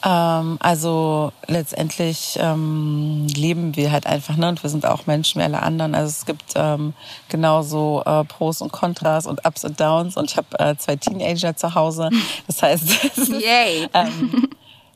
Ähm, 0.04 0.58
also 0.60 1.32
letztendlich 1.46 2.38
ähm, 2.38 3.26
leben 3.34 3.74
wir 3.74 3.90
halt 3.90 4.06
einfach, 4.06 4.36
ne? 4.36 4.50
Und 4.50 4.62
wir 4.62 4.68
sind 4.68 4.84
auch 4.84 5.06
Menschen 5.06 5.40
wie 5.40 5.44
alle 5.44 5.62
anderen. 5.62 5.94
Also 5.94 6.10
es 6.10 6.26
gibt 6.26 6.52
ähm, 6.56 6.92
genauso 7.30 8.02
äh, 8.04 8.22
Pros 8.24 8.60
und 8.60 8.70
Kontras 8.70 9.26
und 9.26 9.46
Ups 9.46 9.64
und 9.64 9.80
Downs. 9.80 10.18
Und 10.18 10.30
ich 10.30 10.36
habe 10.36 10.58
äh, 10.58 10.76
zwei 10.76 10.96
Teenager 10.96 11.56
zu 11.56 11.74
Hause. 11.74 12.10
Das 12.46 12.62
heißt, 12.62 13.18
Yay. 13.28 13.88
ähm, 13.94 14.48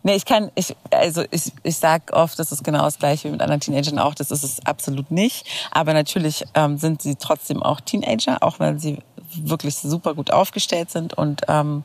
Nee, 0.09 0.17
ich 0.17 0.25
kann, 0.25 0.51
ich, 0.55 0.75
also 0.91 1.23
ich, 1.31 1.53
ich 1.65 1.77
sag 1.77 2.15
oft, 2.15 2.39
das 2.39 2.51
ist 2.51 2.65
genau 2.65 2.83
das 2.83 2.99
gleiche 2.99 3.29
wie 3.29 3.33
mit 3.33 3.43
anderen 3.43 3.61
Teenagern 3.61 3.99
auch. 3.99 4.15
Das 4.15 4.31
ist 4.31 4.43
es 4.43 4.65
absolut 4.65 5.11
nicht. 5.11 5.47
Aber 5.71 5.93
natürlich 5.93 6.47
ähm, 6.55 6.79
sind 6.79 7.03
sie 7.03 7.17
trotzdem 7.17 7.63
auch 7.63 7.83
Teenager, 7.83 8.43
auch 8.43 8.59
wenn 8.59 8.79
sie 8.79 9.01
wirklich 9.35 9.77
super 9.77 10.15
gut 10.15 10.31
aufgestellt 10.31 10.91
sind 10.91 11.13
und 11.13 11.43
ähm, 11.49 11.85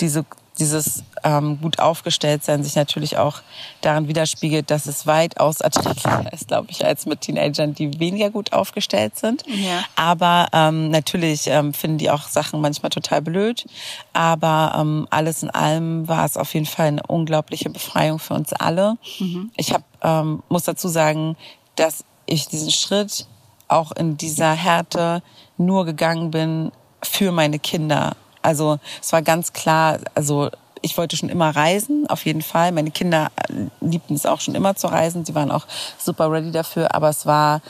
diese 0.00 0.24
dieses 0.58 1.02
ähm, 1.24 1.60
gut 1.60 1.80
aufgestellt 1.80 2.44
sein 2.44 2.62
sich 2.62 2.76
natürlich 2.76 3.18
auch 3.18 3.40
daran 3.80 4.06
widerspiegelt, 4.06 4.70
dass 4.70 4.86
es 4.86 5.06
weitaus 5.06 5.60
erträglicher 5.60 6.24
ist, 6.32 6.48
glaube 6.48 6.68
ich, 6.70 6.84
als 6.84 7.06
mit 7.06 7.22
Teenagern, 7.22 7.74
die 7.74 7.98
weniger 7.98 8.30
gut 8.30 8.52
aufgestellt 8.52 9.16
sind. 9.16 9.42
Ja. 9.46 9.84
Aber 9.96 10.48
ähm, 10.52 10.90
natürlich 10.90 11.46
ähm, 11.48 11.74
finden 11.74 11.98
die 11.98 12.10
auch 12.10 12.28
Sachen 12.28 12.60
manchmal 12.60 12.90
total 12.90 13.22
blöd. 13.22 13.66
Aber 14.12 14.74
ähm, 14.78 15.08
alles 15.10 15.42
in 15.42 15.50
allem 15.50 16.06
war 16.06 16.24
es 16.24 16.36
auf 16.36 16.54
jeden 16.54 16.66
Fall 16.66 16.86
eine 16.86 17.02
unglaubliche 17.06 17.70
Befreiung 17.70 18.18
für 18.18 18.34
uns 18.34 18.52
alle. 18.52 18.96
Mhm. 19.18 19.50
Ich 19.56 19.72
hab, 19.72 19.82
ähm, 20.02 20.42
muss 20.48 20.64
dazu 20.64 20.88
sagen, 20.88 21.36
dass 21.74 22.04
ich 22.26 22.46
diesen 22.46 22.70
Schritt 22.70 23.26
auch 23.66 23.92
in 23.92 24.16
dieser 24.16 24.52
Härte 24.52 25.22
nur 25.56 25.84
gegangen 25.84 26.30
bin 26.30 26.70
für 27.02 27.32
meine 27.32 27.58
Kinder 27.58 28.16
also 28.44 28.78
es 29.00 29.12
war 29.12 29.22
ganz 29.22 29.52
klar, 29.52 29.98
also 30.14 30.50
ich 30.82 30.98
wollte 30.98 31.16
schon 31.16 31.30
immer 31.30 31.56
reisen, 31.56 32.06
auf 32.08 32.26
jeden 32.26 32.42
Fall. 32.42 32.70
Meine 32.72 32.90
Kinder 32.90 33.30
äh, 33.36 33.68
liebten 33.80 34.14
es 34.14 34.26
auch 34.26 34.40
schon 34.40 34.54
immer 34.54 34.76
zu 34.76 34.86
reisen. 34.86 35.24
Sie 35.24 35.34
waren 35.34 35.50
auch 35.50 35.66
super 35.98 36.30
ready 36.30 36.52
dafür. 36.52 36.94
Aber 36.94 37.08
es 37.08 37.24
war, 37.24 37.62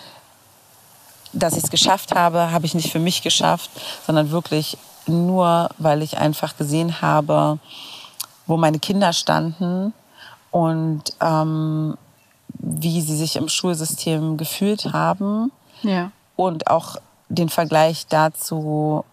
dass 1.33 1.57
ich 1.57 1.63
es 1.63 1.71
geschafft 1.71 2.15
habe, 2.15 2.51
habe 2.51 2.67
ich 2.67 2.75
nicht 2.75 2.91
für 2.91 2.99
mich 2.99 3.23
geschafft, 3.23 3.71
sondern 4.05 4.33
wirklich 4.33 4.77
nur, 5.07 5.71
weil 5.79 6.03
ich 6.03 6.19
einfach 6.19 6.57
gesehen 6.57 7.01
habe, 7.01 7.59
wo 8.47 8.57
meine 8.57 8.81
Kinder 8.81 9.13
standen 9.13 9.95
und 10.51 11.05
ähm, 11.21 11.97
wie 12.49 13.01
sie 13.01 13.17
sich 13.17 13.37
im 13.37 13.49
Schulsystem 13.49 14.37
gefühlt 14.37 14.93
haben. 14.93 15.53
Ja. 15.83 16.11
Und 16.35 16.69
auch 16.69 16.97
den 17.29 17.49
Vergleich 17.49 18.07
dazu, 18.09 19.05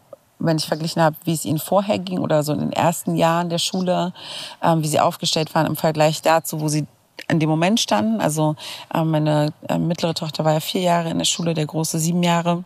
wenn 0.42 0.58
ich 0.58 0.66
verglichen 0.66 1.02
habe, 1.02 1.16
wie 1.24 1.34
es 1.34 1.46
ihnen 1.46 1.60
vorher 1.60 2.00
ging 2.00 2.20
oder 2.20 2.44
so 2.44 2.54
in 2.54 2.60
den 2.60 2.74
ersten 2.74 3.16
Jahren 3.16 3.50
der 3.50 3.60
Schule, 3.60 4.14
ähm, 4.62 4.84
wie 4.84 4.88
sie 4.88 5.00
aufgestellt 5.00 5.54
waren 5.56 5.66
im 5.66 5.76
Vergleich 5.76 6.22
dazu, 6.22 6.62
wo 6.62 6.68
sie 6.68 6.88
in 7.28 7.40
dem 7.40 7.50
Moment 7.50 7.80
standen. 7.80 8.22
Also 8.22 8.56
äh, 8.94 9.04
meine 9.04 9.54
äh, 9.68 9.78
mittlere 9.78 10.14
Tochter 10.14 10.44
war 10.46 10.54
ja 10.54 10.60
vier 10.60 10.82
Jahre 10.82 11.10
in 11.10 11.18
der 11.18 11.26
Schule, 11.26 11.54
der 11.54 11.66
große 11.66 12.00
sieben 12.00 12.24
Jahre. 12.24 12.64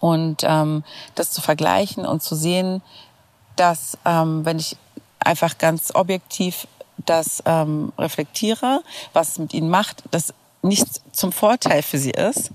Und 0.00 0.42
ähm, 0.44 0.84
das 1.14 1.30
zu 1.30 1.40
vergleichen 1.40 2.04
und 2.04 2.22
zu 2.22 2.34
sehen, 2.34 2.82
dass 3.56 3.96
ähm, 4.04 4.44
wenn 4.44 4.58
ich 4.58 4.76
einfach 5.18 5.56
ganz 5.58 5.94
objektiv 5.94 6.66
das 7.06 7.42
ähm, 7.46 7.92
reflektiere, 7.98 8.82
was 9.12 9.30
es 9.30 9.38
mit 9.38 9.54
ihnen 9.54 9.70
macht, 9.70 10.04
das 10.10 10.34
nicht 10.62 10.86
zum 11.14 11.32
Vorteil 11.32 11.82
für 11.82 11.98
sie 11.98 12.10
ist, 12.10 12.50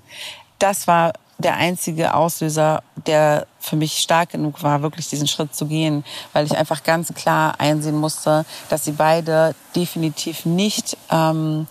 das 0.60 0.88
war 0.88 1.14
der 1.40 1.56
einzige 1.56 2.14
Auslöser, 2.14 2.84
der 3.08 3.48
für 3.60 3.76
mich 3.76 4.00
stark 4.00 4.30
genug 4.30 4.62
war, 4.62 4.82
wirklich 4.82 5.08
diesen 5.08 5.28
Schritt 5.28 5.56
zu 5.56 5.66
gehen, 5.66 6.04
weil 6.34 6.46
ich 6.46 6.58
einfach 6.58 6.84
ganz 6.84 7.14
klar 7.14 7.56
einsehen 7.60 7.98
musste, 7.98 8.46
dass 8.70 8.86
sie 8.86 8.92
beide 8.92 9.56
definitiv 9.76 10.46
nicht 10.46 10.98
ähm, 11.10 11.68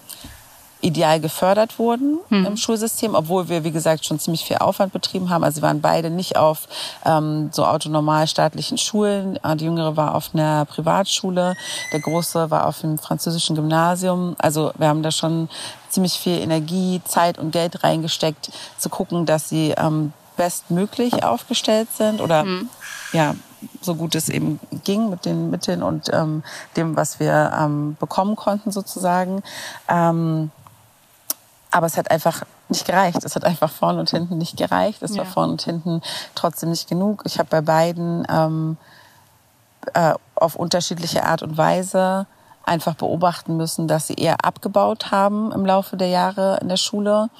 ideal 0.80 1.20
gefördert 1.20 1.78
wurden 1.78 2.18
hm. 2.28 2.46
im 2.46 2.56
Schulsystem, 2.56 3.14
obwohl 3.14 3.48
wir, 3.48 3.64
wie 3.64 3.72
gesagt, 3.72 4.04
schon 4.04 4.18
ziemlich 4.18 4.44
viel 4.44 4.58
Aufwand 4.58 4.92
betrieben 4.92 5.28
haben. 5.28 5.42
Also 5.42 5.56
sie 5.56 5.62
waren 5.62 5.80
beide 5.80 6.08
nicht 6.10 6.36
auf 6.36 6.68
ähm, 7.04 7.50
so 7.52 7.66
autonormal 7.66 8.28
staatlichen 8.28 8.78
Schulen. 8.78 9.38
Äh, 9.42 9.56
die 9.56 9.64
Jüngere 9.64 9.96
war 9.96 10.14
auf 10.14 10.30
einer 10.34 10.64
Privatschule, 10.66 11.56
der 11.92 12.00
Große 12.00 12.50
war 12.50 12.66
auf 12.66 12.84
einem 12.84 12.98
französischen 12.98 13.56
Gymnasium. 13.56 14.36
Also 14.38 14.72
wir 14.78 14.88
haben 14.88 15.02
da 15.02 15.10
schon 15.10 15.48
ziemlich 15.90 16.18
viel 16.18 16.38
Energie, 16.38 17.00
Zeit 17.04 17.38
und 17.38 17.50
Geld 17.50 17.84
reingesteckt, 17.84 18.50
zu 18.78 18.88
gucken, 18.88 19.26
dass 19.26 19.48
sie 19.48 19.74
ähm, 19.76 20.12
bestmöglich 20.36 21.24
aufgestellt 21.24 21.88
sind 21.96 22.20
oder 22.20 22.42
hm. 22.42 22.68
ja 23.12 23.34
so 23.80 23.94
gut 23.94 24.14
es 24.14 24.28
eben 24.28 24.60
ging 24.84 25.10
mit 25.10 25.24
den 25.24 25.50
Mitteln 25.50 25.82
und 25.82 26.10
ähm, 26.12 26.42
dem, 26.76 26.96
was 26.96 27.18
wir 27.18 27.52
ähm, 27.58 27.96
bekommen 27.98 28.36
konnten 28.36 28.70
sozusagen. 28.70 29.42
Ähm, 29.88 30.50
aber 31.70 31.86
es 31.86 31.96
hat 31.96 32.10
einfach 32.10 32.42
nicht 32.68 32.86
gereicht. 32.86 33.24
Es 33.24 33.34
hat 33.34 33.44
einfach 33.44 33.70
vorne 33.70 34.00
und 34.00 34.10
hinten 34.10 34.38
nicht 34.38 34.56
gereicht. 34.56 35.02
Es 35.02 35.12
ja. 35.12 35.18
war 35.18 35.26
vorne 35.26 35.52
und 35.52 35.62
hinten 35.62 36.02
trotzdem 36.34 36.70
nicht 36.70 36.88
genug. 36.88 37.22
Ich 37.26 37.38
habe 37.38 37.48
bei 37.50 37.60
beiden 37.60 38.26
ähm, 38.30 38.76
äh, 39.94 40.14
auf 40.34 40.54
unterschiedliche 40.56 41.24
Art 41.24 41.42
und 41.42 41.56
Weise 41.56 42.26
einfach 42.68 42.94
beobachten 42.94 43.56
müssen, 43.56 43.88
dass 43.88 44.06
sie 44.06 44.14
eher 44.14 44.44
abgebaut 44.44 45.10
haben 45.10 45.52
im 45.52 45.66
Laufe 45.66 45.96
der 45.96 46.08
Jahre 46.08 46.58
in 46.60 46.68
der 46.68 46.76
Schule. 46.76 47.30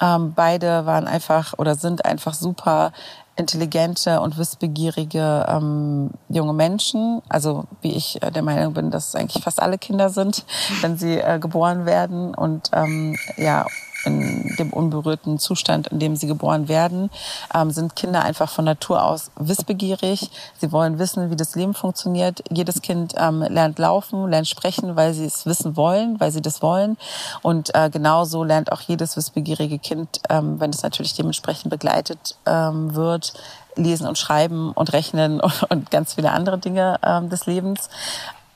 Ähm, 0.00 0.32
beide 0.34 0.86
waren 0.86 1.06
einfach 1.06 1.54
oder 1.56 1.74
sind 1.74 2.04
einfach 2.04 2.34
super 2.34 2.92
intelligente 3.36 4.20
und 4.20 4.38
wissbegierige 4.38 5.46
ähm, 5.48 6.10
junge 6.28 6.52
Menschen. 6.52 7.22
Also 7.28 7.64
wie 7.80 7.92
ich 7.92 8.22
äh, 8.22 8.30
der 8.30 8.42
Meinung 8.42 8.74
bin, 8.74 8.90
dass 8.90 9.14
eigentlich 9.14 9.42
fast 9.42 9.60
alle 9.60 9.78
Kinder 9.78 10.08
sind, 10.08 10.44
wenn 10.80 10.96
sie 10.96 11.18
äh, 11.18 11.38
geboren 11.38 11.86
werden 11.86 12.34
und 12.34 12.70
ähm, 12.72 13.16
ja 13.36 13.66
in 14.04 14.54
dem 14.58 14.72
unberührten 14.72 15.38
Zustand, 15.38 15.88
in 15.88 15.98
dem 15.98 16.16
sie 16.16 16.26
geboren 16.26 16.68
werden, 16.68 17.10
ähm, 17.54 17.70
sind 17.70 17.96
Kinder 17.96 18.22
einfach 18.22 18.50
von 18.50 18.64
Natur 18.64 19.02
aus 19.02 19.30
wissbegierig. 19.36 20.30
Sie 20.58 20.72
wollen 20.72 20.98
wissen, 20.98 21.30
wie 21.30 21.36
das 21.36 21.54
Leben 21.54 21.74
funktioniert. 21.74 22.42
Jedes 22.50 22.82
Kind 22.82 23.14
ähm, 23.16 23.42
lernt 23.42 23.78
laufen, 23.78 24.28
lernt 24.28 24.48
sprechen, 24.48 24.96
weil 24.96 25.14
sie 25.14 25.24
es 25.24 25.46
wissen 25.46 25.76
wollen, 25.76 26.20
weil 26.20 26.30
sie 26.30 26.42
das 26.42 26.62
wollen. 26.62 26.96
Und 27.42 27.74
äh, 27.74 27.90
genauso 27.90 28.44
lernt 28.44 28.72
auch 28.72 28.80
jedes 28.80 29.16
wissbegierige 29.16 29.78
Kind, 29.78 30.20
ähm, 30.28 30.60
wenn 30.60 30.70
es 30.70 30.82
natürlich 30.82 31.14
dementsprechend 31.14 31.70
begleitet 31.70 32.36
ähm, 32.46 32.94
wird, 32.94 33.34
lesen 33.76 34.06
und 34.06 34.18
schreiben 34.18 34.72
und 34.72 34.92
rechnen 34.92 35.40
und, 35.68 35.90
ganz 35.90 36.14
viele 36.14 36.32
andere 36.32 36.58
Dinge 36.58 36.98
ähm, 37.04 37.28
des 37.28 37.46
Lebens. 37.46 37.88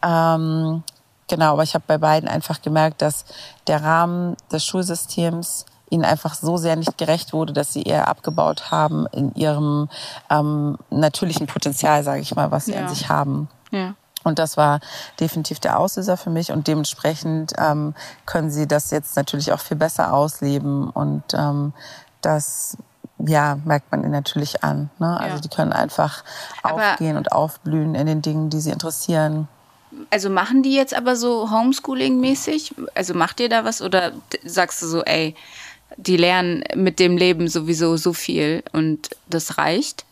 Ähm, 0.02 0.82
Genau, 1.28 1.52
aber 1.52 1.62
ich 1.62 1.74
habe 1.74 1.84
bei 1.86 1.98
beiden 1.98 2.28
einfach 2.28 2.62
gemerkt, 2.62 3.02
dass 3.02 3.24
der 3.66 3.82
Rahmen 3.82 4.36
des 4.50 4.64
Schulsystems 4.64 5.66
ihnen 5.90 6.04
einfach 6.04 6.34
so 6.34 6.56
sehr 6.56 6.76
nicht 6.76 6.98
gerecht 6.98 7.32
wurde, 7.32 7.52
dass 7.52 7.72
sie 7.72 7.82
eher 7.82 8.08
abgebaut 8.08 8.70
haben 8.70 9.06
in 9.12 9.34
ihrem 9.34 9.88
ähm, 10.30 10.78
natürlichen 10.90 11.46
Potenzial, 11.46 12.02
sage 12.02 12.20
ich 12.20 12.34
mal, 12.34 12.50
was 12.50 12.66
sie 12.66 12.72
ja. 12.72 12.80
an 12.80 12.88
sich 12.88 13.08
haben. 13.08 13.48
Ja. 13.70 13.94
Und 14.24 14.38
das 14.38 14.56
war 14.56 14.80
definitiv 15.20 15.60
der 15.60 15.78
Auslöser 15.78 16.16
für 16.16 16.30
mich 16.30 16.50
und 16.50 16.66
dementsprechend 16.66 17.52
ähm, 17.56 17.94
können 18.26 18.50
sie 18.50 18.66
das 18.66 18.90
jetzt 18.90 19.16
natürlich 19.16 19.52
auch 19.52 19.60
viel 19.60 19.76
besser 19.76 20.12
ausleben 20.12 20.90
und 20.90 21.22
ähm, 21.34 21.72
das 22.20 22.76
ja, 23.18 23.58
merkt 23.64 23.90
man 23.90 24.02
ihnen 24.02 24.12
natürlich 24.12 24.62
an. 24.64 24.90
Ne? 24.98 25.18
Also 25.18 25.36
ja. 25.36 25.40
die 25.40 25.48
können 25.48 25.72
einfach 25.72 26.24
aber 26.62 26.92
aufgehen 26.92 27.16
und 27.16 27.32
aufblühen 27.32 27.94
in 27.94 28.06
den 28.06 28.22
Dingen, 28.22 28.50
die 28.50 28.60
sie 28.60 28.70
interessieren 28.70 29.48
also 30.10 30.30
machen 30.30 30.62
die 30.62 30.74
jetzt 30.74 30.94
aber 30.94 31.16
so 31.16 31.50
Homeschooling-mäßig? 31.50 32.74
Also 32.94 33.14
macht 33.14 33.40
ihr 33.40 33.48
da 33.48 33.64
was 33.64 33.82
oder 33.82 34.12
sagst 34.44 34.82
du 34.82 34.86
so, 34.86 35.02
ey, 35.02 35.34
die 35.96 36.16
lernen 36.16 36.64
mit 36.74 36.98
dem 36.98 37.16
Leben 37.16 37.48
sowieso 37.48 37.96
so 37.96 38.12
viel 38.12 38.62
und 38.72 39.10
das 39.28 39.58
reicht? 39.58 40.04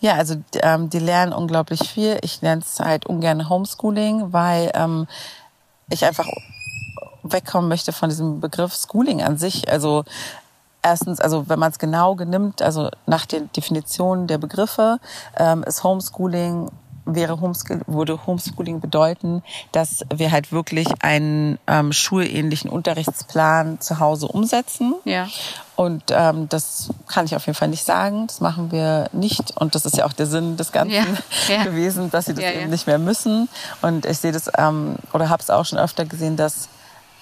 Ja, 0.00 0.14
also 0.14 0.36
ähm, 0.62 0.90
die 0.90 0.98
lernen 0.98 1.32
unglaublich 1.32 1.80
viel. 1.88 2.18
Ich 2.22 2.42
nenne 2.42 2.62
es 2.62 2.80
halt 2.80 3.06
ungern 3.06 3.48
Homeschooling, 3.48 4.32
weil 4.32 4.70
ähm, 4.74 5.06
ich 5.88 6.04
einfach 6.04 6.28
wegkommen 7.22 7.68
möchte 7.68 7.92
von 7.92 8.10
diesem 8.10 8.40
Begriff 8.40 8.74
Schooling 8.74 9.22
an 9.22 9.38
sich. 9.38 9.68
Also 9.70 10.04
erstens, 10.82 11.20
also 11.20 11.48
wenn 11.48 11.58
man 11.58 11.72
es 11.72 11.78
genau 11.78 12.14
genimmt, 12.14 12.62
also 12.62 12.90
nach 13.06 13.26
den 13.26 13.50
Definitionen 13.52 14.26
der 14.26 14.38
Begriffe, 14.38 14.98
ähm, 15.36 15.64
ist 15.64 15.82
Homeschooling 15.82 16.70
wäre 17.06 17.40
Homeschool, 17.40 17.80
würde 17.86 18.26
Homeschooling 18.26 18.80
bedeuten, 18.80 19.42
dass 19.72 20.04
wir 20.14 20.32
halt 20.32 20.52
wirklich 20.52 20.88
einen 21.00 21.58
ähm, 21.66 21.92
schulähnlichen 21.92 22.70
Unterrichtsplan 22.70 23.80
zu 23.80 24.00
Hause 24.00 24.28
umsetzen. 24.28 24.94
Ja. 25.04 25.28
Und 25.76 26.04
ähm, 26.10 26.48
das 26.48 26.90
kann 27.08 27.26
ich 27.26 27.34
auf 27.34 27.46
jeden 27.46 27.56
Fall 27.56 27.68
nicht 27.68 27.84
sagen. 27.84 28.26
Das 28.26 28.40
machen 28.40 28.70
wir 28.70 29.08
nicht. 29.12 29.56
Und 29.56 29.74
das 29.74 29.84
ist 29.86 29.96
ja 29.96 30.06
auch 30.06 30.12
der 30.12 30.26
Sinn 30.26 30.56
des 30.56 30.72
Ganzen 30.72 30.94
ja, 30.94 31.04
ja. 31.48 31.64
gewesen, 31.64 32.10
dass 32.10 32.26
sie 32.26 32.34
das 32.34 32.44
eben 32.44 32.70
nicht 32.70 32.86
mehr 32.86 32.98
müssen. 32.98 33.48
Und 33.82 34.06
ich 34.06 34.18
sehe 34.18 34.32
das 34.32 34.50
ähm, 34.56 34.96
oder 35.12 35.28
habe 35.28 35.42
es 35.42 35.50
auch 35.50 35.64
schon 35.64 35.78
öfter 35.78 36.04
gesehen, 36.04 36.36
dass 36.36 36.68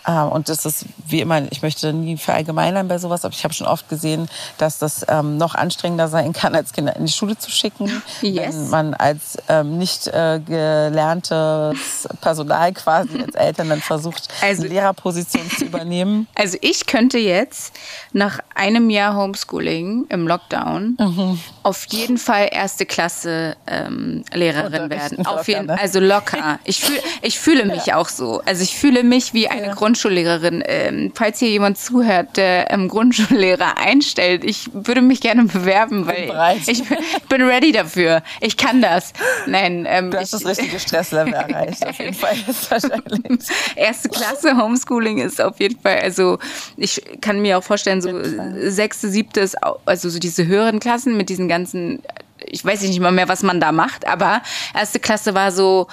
ähm, 0.06 0.28
und 0.28 0.48
das 0.48 0.64
ist 0.64 0.86
wie 1.06 1.20
immer, 1.20 1.42
ich 1.50 1.62
möchte 1.62 1.92
nie 1.92 2.16
verallgemeinern 2.16 2.88
bei 2.88 2.98
sowas, 2.98 3.24
aber 3.24 3.34
ich 3.34 3.44
habe 3.44 3.54
schon 3.54 3.66
oft 3.66 3.88
gesehen, 3.88 4.28
dass 4.58 4.78
das 4.78 5.06
ähm, 5.08 5.36
noch 5.36 5.54
anstrengender 5.54 6.08
sein 6.08 6.32
kann, 6.32 6.54
als 6.54 6.72
Kinder 6.72 6.96
in 6.96 7.06
die 7.06 7.12
Schule 7.12 7.38
zu 7.38 7.50
schicken. 7.50 8.02
Yes. 8.20 8.54
Wenn 8.54 8.70
man 8.70 8.94
als 8.94 9.38
ähm, 9.48 9.78
nicht 9.78 10.08
äh, 10.08 10.40
gelerntes 10.44 12.08
Personal 12.20 12.72
quasi 12.72 13.20
als 13.20 13.34
Eltern 13.34 13.68
dann 13.68 13.80
versucht, 13.80 14.28
also, 14.40 14.62
eine 14.62 14.72
Lehrerposition 14.72 15.48
zu 15.50 15.64
übernehmen. 15.66 16.26
Also 16.42 16.56
ich 16.60 16.86
könnte 16.86 17.18
jetzt 17.18 17.74
nach 18.12 18.40
einem 18.54 18.90
Jahr 18.90 19.14
Homeschooling 19.14 20.06
im 20.08 20.26
Lockdown 20.26 20.96
mhm. 20.98 21.38
auf 21.62 21.86
jeden 21.90 22.18
Fall 22.18 22.48
erste 22.50 22.84
Klasse 22.84 23.56
ähm, 23.66 24.24
Lehrerin 24.32 24.90
werden. 24.90 25.24
Auf 25.26 25.46
jeden, 25.46 25.66
ne? 25.66 25.78
Also 25.78 26.00
locker. 26.00 26.58
Ich, 26.64 26.80
fühl, 26.80 26.98
ich 27.20 27.38
fühle 27.38 27.64
mich 27.66 27.86
ja. 27.86 27.96
auch 27.96 28.08
so. 28.08 28.42
Also 28.44 28.62
ich 28.62 28.76
fühle 28.76 29.04
mich 29.04 29.34
wie 29.34 29.48
eine 29.48 29.68
ja. 29.68 29.74
Grund 29.74 29.91
Grundschullehrerin. 29.92 30.62
Ähm, 30.66 31.12
falls 31.14 31.38
hier 31.38 31.50
jemand 31.50 31.76
zuhört, 31.76 32.38
der 32.38 32.70
ähm, 32.70 32.88
Grundschullehrer 32.88 33.76
einstellt, 33.76 34.42
ich 34.42 34.70
würde 34.72 35.02
mich 35.02 35.20
gerne 35.20 35.44
bewerben, 35.44 36.06
weil 36.06 36.56
ich 36.66 36.88
bin, 36.88 36.98
bin 37.28 37.42
ready 37.42 37.72
dafür. 37.72 38.22
Ich 38.40 38.56
kann 38.56 38.80
das. 38.80 39.12
Nein, 39.46 39.86
ähm, 39.86 40.10
du 40.10 40.18
hast 40.18 40.32
ich, 40.32 40.42
das 40.42 40.58
richtige 40.58 40.80
Stresslevel 40.80 41.34
erreicht, 41.34 41.86
auf 41.86 41.98
jeden 41.98 42.14
Fall 42.14 42.34
jetzt 42.46 42.70
wahrscheinlich. 42.70 43.48
Erste 43.76 44.08
Klasse 44.08 44.56
Homeschooling 44.56 45.18
ist 45.18 45.42
auf 45.42 45.60
jeden 45.60 45.78
Fall, 45.78 45.98
also 45.98 46.38
ich 46.78 47.02
kann 47.20 47.42
mir 47.42 47.58
auch 47.58 47.64
vorstellen, 47.64 48.00
so 48.00 48.10
sechste, 48.70 49.10
siebte 49.10 49.40
ist, 49.40 49.56
also 49.84 50.08
so 50.08 50.18
diese 50.18 50.46
höheren 50.46 50.80
Klassen 50.80 51.18
mit 51.18 51.28
diesen 51.28 51.48
ganzen 51.48 52.02
ich 52.44 52.64
weiß 52.64 52.82
nicht 52.82 52.98
mal 52.98 53.12
mehr, 53.12 53.28
was 53.28 53.44
man 53.44 53.60
da 53.60 53.70
macht, 53.70 54.04
aber 54.04 54.42
erste 54.74 54.98
Klasse 54.98 55.32
war 55.32 55.52
so, 55.52 55.86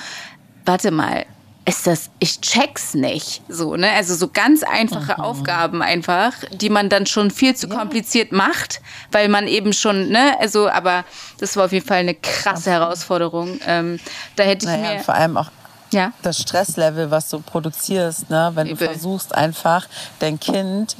warte 0.65 0.89
mal, 0.89 1.25
ist 1.65 1.85
das, 1.85 2.09
ich 2.19 2.41
check's 2.41 2.93
nicht. 2.93 3.41
So, 3.47 3.75
ne? 3.75 3.91
Also 3.91 4.15
so 4.15 4.27
ganz 4.27 4.63
einfache 4.63 5.15
mhm. 5.17 5.23
Aufgaben 5.23 5.81
einfach, 5.81 6.33
die 6.51 6.69
man 6.69 6.89
dann 6.89 7.05
schon 7.05 7.31
viel 7.31 7.55
zu 7.55 7.67
ja. 7.67 7.75
kompliziert 7.75 8.31
macht, 8.31 8.81
weil 9.11 9.29
man 9.29 9.47
eben 9.47 9.73
schon, 9.73 10.09
ne, 10.09 10.35
also, 10.39 10.69
aber 10.69 11.05
das 11.39 11.55
war 11.55 11.65
auf 11.65 11.71
jeden 11.71 11.85
Fall 11.85 11.99
eine 11.99 12.15
krasse 12.15 12.71
Herausforderung. 12.71 13.59
Ähm, 13.67 13.99
da 14.35 14.43
hätte 14.43 14.65
ich 14.65 14.71
naja, 14.71 14.95
mir. 14.95 14.99
Vor 15.01 15.13
allem 15.13 15.37
auch 15.37 15.51
ja. 15.91 16.11
das 16.21 16.39
Stresslevel, 16.39 17.11
was 17.11 17.29
du 17.29 17.39
produzierst, 17.39 18.29
ne? 18.29 18.51
wenn 18.55 18.67
Übel. 18.67 18.87
du 18.87 18.93
versuchst 18.93 19.35
einfach 19.35 19.87
dein 20.19 20.39
Kind 20.39 20.95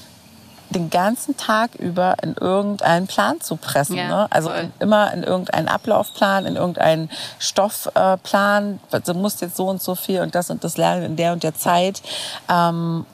den 0.70 0.90
ganzen 0.90 1.38
Tag 1.38 1.76
über 1.76 2.16
in 2.22 2.36
irgendeinen 2.36 3.08
Plan 3.08 3.42
zu 3.42 3.56
pressen. 3.56 3.96
Ja, 3.96 4.08
ne? 4.08 4.28
Also 4.30 4.52
in, 4.52 4.72
immer 4.80 5.12
in 5.14 5.24
irgendeinen 5.24 5.68
Ablaufplan, 5.68 6.46
in 6.46 6.56
irgendeinen 6.56 7.10
Stoffplan. 7.40 8.80
Äh, 8.92 9.02
du 9.02 9.14
musst 9.14 9.42
jetzt 9.42 9.56
so 9.56 9.68
und 9.68 9.82
so 9.82 9.96
viel 9.96 10.22
und 10.22 10.36
das 10.36 10.50
und 10.50 10.64
das 10.64 10.78
lernen 10.78 11.04
in 11.04 11.16
der 11.16 11.34
und 11.34 11.44
der 11.44 11.56
Zeit. 11.56 12.02
Ähm, 12.50 13.06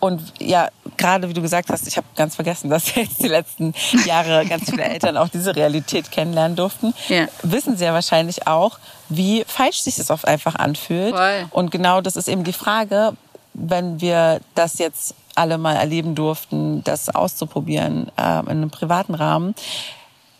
und 0.00 0.22
ja, 0.38 0.68
gerade 0.96 1.28
wie 1.28 1.34
du 1.34 1.42
gesagt 1.42 1.70
hast, 1.70 1.88
ich 1.88 1.96
habe 1.96 2.06
ganz 2.16 2.36
vergessen, 2.36 2.70
dass 2.70 2.94
jetzt 2.94 3.22
die 3.22 3.28
letzten 3.28 3.74
Jahre 4.04 4.46
ganz 4.46 4.70
viele 4.70 4.84
Eltern 4.84 5.16
auch 5.16 5.28
diese 5.28 5.56
Realität 5.56 6.10
kennenlernen 6.10 6.56
durften. 6.56 6.94
Ja. 7.08 7.26
Wissen 7.42 7.76
sie 7.76 7.84
ja 7.84 7.92
wahrscheinlich 7.92 8.46
auch, 8.46 8.78
wie 9.08 9.44
falsch 9.46 9.80
sich 9.80 9.96
das 9.96 10.10
oft 10.10 10.26
einfach 10.26 10.54
anfühlt. 10.54 11.14
Voll. 11.16 11.46
Und 11.50 11.70
genau 11.70 12.00
das 12.00 12.16
ist 12.16 12.28
eben 12.28 12.44
die 12.44 12.52
Frage, 12.52 13.14
wenn 13.54 14.00
wir 14.00 14.40
das 14.54 14.78
jetzt 14.78 15.14
alle 15.38 15.56
mal 15.56 15.76
erleben 15.76 16.14
durften, 16.14 16.82
das 16.84 17.08
auszuprobieren 17.08 18.08
äh, 18.16 18.40
in 18.40 18.48
einem 18.48 18.70
privaten 18.70 19.14
Rahmen. 19.14 19.54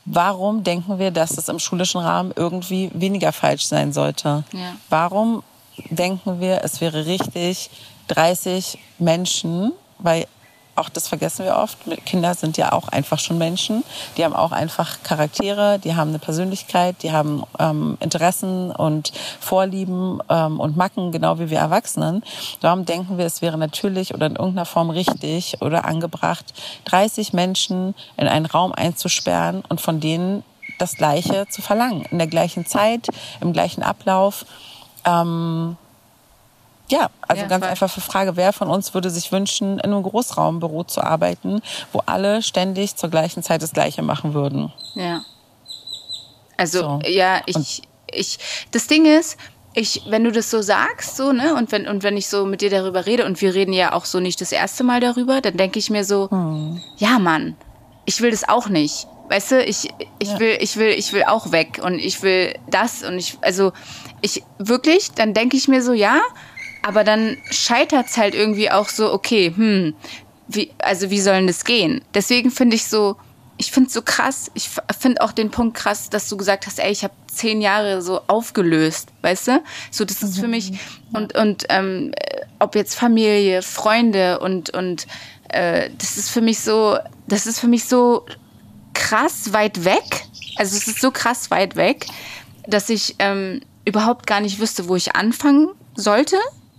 Warum 0.04 0.64
denken 0.64 0.98
wir, 0.98 1.10
dass 1.10 1.36
es 1.36 1.48
im 1.48 1.58
schulischen 1.58 2.00
Rahmen 2.00 2.32
irgendwie 2.34 2.90
weniger 2.94 3.32
falsch 3.32 3.66
sein 3.66 3.92
sollte? 3.92 4.44
Ja. 4.52 4.76
Warum 4.88 5.42
denken 5.90 6.40
wir, 6.40 6.64
es 6.64 6.80
wäre 6.80 7.06
richtig, 7.06 7.70
30 8.08 8.78
Menschen, 8.98 9.72
weil 9.98 10.26
auch 10.78 10.88
das 10.88 11.08
vergessen 11.08 11.44
wir 11.44 11.56
oft. 11.56 11.78
Kinder 12.06 12.34
sind 12.34 12.56
ja 12.56 12.72
auch 12.72 12.88
einfach 12.88 13.18
schon 13.18 13.38
Menschen. 13.38 13.84
Die 14.16 14.24
haben 14.24 14.34
auch 14.34 14.52
einfach 14.52 15.02
Charaktere, 15.02 15.78
die 15.78 15.94
haben 15.94 16.10
eine 16.10 16.18
Persönlichkeit, 16.18 17.02
die 17.02 17.12
haben 17.12 17.42
ähm, 17.58 17.98
Interessen 18.00 18.70
und 18.70 19.12
Vorlieben 19.40 20.20
ähm, 20.28 20.60
und 20.60 20.76
Macken, 20.76 21.12
genau 21.12 21.38
wie 21.38 21.50
wir 21.50 21.58
Erwachsenen. 21.58 22.22
Darum 22.60 22.84
denken 22.84 23.18
wir, 23.18 23.26
es 23.26 23.42
wäre 23.42 23.58
natürlich 23.58 24.14
oder 24.14 24.26
in 24.26 24.36
irgendeiner 24.36 24.66
Form 24.66 24.90
richtig 24.90 25.60
oder 25.60 25.84
angebracht, 25.84 26.46
30 26.86 27.32
Menschen 27.32 27.94
in 28.16 28.28
einen 28.28 28.46
Raum 28.46 28.72
einzusperren 28.72 29.62
und 29.68 29.80
von 29.80 30.00
denen 30.00 30.44
das 30.78 30.94
Gleiche 30.94 31.46
zu 31.50 31.62
verlangen. 31.62 32.04
In 32.10 32.18
der 32.18 32.28
gleichen 32.28 32.66
Zeit, 32.66 33.08
im 33.40 33.52
gleichen 33.52 33.82
Ablauf. 33.82 34.46
Ähm, 35.04 35.76
ja, 36.90 37.10
also 37.26 37.42
ja, 37.42 37.48
ganz 37.48 37.64
voll. 37.64 37.70
einfach 37.70 37.90
für 37.90 38.00
Frage, 38.00 38.36
wer 38.36 38.52
von 38.52 38.68
uns 38.68 38.94
würde 38.94 39.10
sich 39.10 39.30
wünschen, 39.32 39.78
in 39.78 39.92
einem 39.92 40.02
Großraumbüro 40.02 40.84
zu 40.84 41.02
arbeiten, 41.02 41.60
wo 41.92 42.02
alle 42.06 42.42
ständig 42.42 42.96
zur 42.96 43.10
gleichen 43.10 43.42
Zeit 43.42 43.62
das 43.62 43.72
Gleiche 43.72 44.02
machen 44.02 44.34
würden? 44.34 44.72
Ja. 44.94 45.22
Also, 46.56 46.80
so. 46.80 47.00
ja, 47.08 47.40
ich, 47.46 47.82
ich, 48.12 48.38
das 48.72 48.86
Ding 48.86 49.06
ist, 49.06 49.38
ich, 49.74 50.02
wenn 50.08 50.24
du 50.24 50.32
das 50.32 50.50
so 50.50 50.60
sagst, 50.60 51.16
so, 51.16 51.32
ne, 51.32 51.54
und 51.54 51.70
wenn, 51.70 51.86
und 51.86 52.02
wenn 52.02 52.16
ich 52.16 52.26
so 52.26 52.46
mit 52.46 52.62
dir 52.62 52.70
darüber 52.70 53.06
rede, 53.06 53.24
und 53.24 53.40
wir 53.40 53.54
reden 53.54 53.72
ja 53.72 53.92
auch 53.92 54.04
so 54.04 54.18
nicht 54.18 54.40
das 54.40 54.50
erste 54.50 54.82
Mal 54.82 55.00
darüber, 55.00 55.40
dann 55.40 55.56
denke 55.56 55.78
ich 55.78 55.90
mir 55.90 56.04
so, 56.04 56.30
hm. 56.30 56.82
ja, 56.96 57.18
Mann, 57.18 57.56
ich 58.04 58.20
will 58.20 58.30
das 58.30 58.48
auch 58.48 58.68
nicht. 58.68 59.06
Weißt 59.28 59.52
du, 59.52 59.62
ich, 59.62 59.90
ich 60.18 60.28
ja. 60.28 60.40
will, 60.40 60.56
ich 60.60 60.76
will, 60.78 60.88
ich 60.88 61.12
will 61.12 61.24
auch 61.24 61.52
weg 61.52 61.80
und 61.82 61.98
ich 61.98 62.22
will 62.22 62.58
das 62.70 63.02
und 63.02 63.18
ich, 63.18 63.38
also, 63.42 63.72
ich 64.22 64.42
wirklich, 64.58 65.12
dann 65.12 65.34
denke 65.34 65.56
ich 65.56 65.68
mir 65.68 65.82
so, 65.82 65.92
ja, 65.92 66.20
aber 66.88 67.04
dann 67.04 67.36
scheitert 67.50 68.06
es 68.06 68.16
halt 68.16 68.34
irgendwie 68.34 68.70
auch 68.70 68.88
so, 68.88 69.12
okay, 69.12 69.52
hm, 69.54 69.94
wie, 70.46 70.70
also 70.78 71.10
wie 71.10 71.20
soll 71.20 71.34
denn 71.34 71.46
das 71.46 71.66
gehen? 71.66 72.00
Deswegen 72.14 72.50
finde 72.50 72.76
ich 72.76 72.86
so, 72.86 73.16
ich 73.58 73.70
finde 73.72 73.88
es 73.88 73.92
so 73.92 74.00
krass, 74.00 74.50
ich 74.54 74.70
finde 74.98 75.20
auch 75.20 75.32
den 75.32 75.50
Punkt 75.50 75.76
krass, 75.76 76.08
dass 76.08 76.30
du 76.30 76.38
gesagt 76.38 76.66
hast, 76.66 76.78
ey, 76.78 76.90
ich 76.90 77.04
habe 77.04 77.12
zehn 77.30 77.60
Jahre 77.60 78.00
so 78.00 78.22
aufgelöst, 78.26 79.10
weißt 79.20 79.48
du? 79.48 79.62
So, 79.90 80.06
das 80.06 80.22
ist 80.22 80.38
für 80.38 80.46
mhm. 80.46 80.50
mich, 80.50 80.72
und, 81.12 81.36
und 81.36 81.66
ähm, 81.68 82.12
ob 82.58 82.74
jetzt 82.74 82.94
Familie, 82.94 83.60
Freunde 83.60 84.38
und, 84.38 84.70
und 84.70 85.06
äh, 85.50 85.90
das 85.98 86.16
ist 86.16 86.30
für 86.30 86.40
mich 86.40 86.60
so, 86.60 86.96
das 87.26 87.46
ist 87.46 87.60
für 87.60 87.68
mich 87.68 87.84
so 87.84 88.24
krass 88.94 89.52
weit 89.52 89.84
weg. 89.84 90.24
Also 90.56 90.74
es 90.74 90.88
ist 90.88 91.02
so 91.02 91.10
krass 91.10 91.50
weit 91.50 91.76
weg, 91.76 92.06
dass 92.66 92.88
ich 92.88 93.16
ähm, 93.18 93.60
überhaupt 93.84 94.26
gar 94.26 94.40
nicht 94.40 94.58
wüsste, 94.58 94.88
wo 94.88 94.96
ich 94.96 95.16
anfangen 95.16 95.68
sollte 95.94 96.38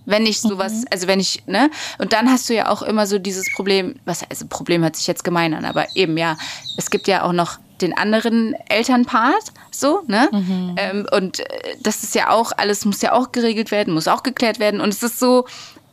wenn 0.09 0.25
ich 0.25 0.41
sowas, 0.41 0.73
mhm. 0.73 0.85
also 0.91 1.07
wenn 1.07 1.19
ich, 1.19 1.43
ne? 1.45 1.69
Und 1.97 2.13
dann 2.13 2.29
hast 2.29 2.49
du 2.49 2.55
ja 2.55 2.69
auch 2.69 2.81
immer 2.81 3.05
so 3.07 3.19
dieses 3.19 3.51
Problem, 3.53 3.95
was, 4.05 4.23
also 4.29 4.47
Problem 4.47 4.81
hört 4.81 4.95
sich 4.95 5.07
jetzt 5.07 5.23
gemein 5.23 5.53
an, 5.53 5.65
aber 5.65 5.87
eben 5.95 6.17
ja, 6.17 6.37
es 6.77 6.89
gibt 6.89 7.07
ja 7.07 7.23
auch 7.23 7.33
noch 7.33 7.59
den 7.81 7.97
anderen 7.97 8.55
Elternpart, 8.67 9.53
so, 9.71 10.01
ne? 10.07 10.29
Mhm. 10.31 10.75
Ähm, 10.77 11.07
und 11.11 11.39
äh, 11.39 11.75
das 11.81 12.03
ist 12.03 12.15
ja 12.15 12.29
auch, 12.29 12.51
alles 12.57 12.85
muss 12.85 13.01
ja 13.01 13.13
auch 13.13 13.31
geregelt 13.31 13.71
werden, 13.71 13.93
muss 13.93 14.07
auch 14.07 14.23
geklärt 14.23 14.59
werden. 14.59 14.81
Und 14.81 14.89
es 14.89 15.03
ist 15.03 15.19
so, 15.19 15.45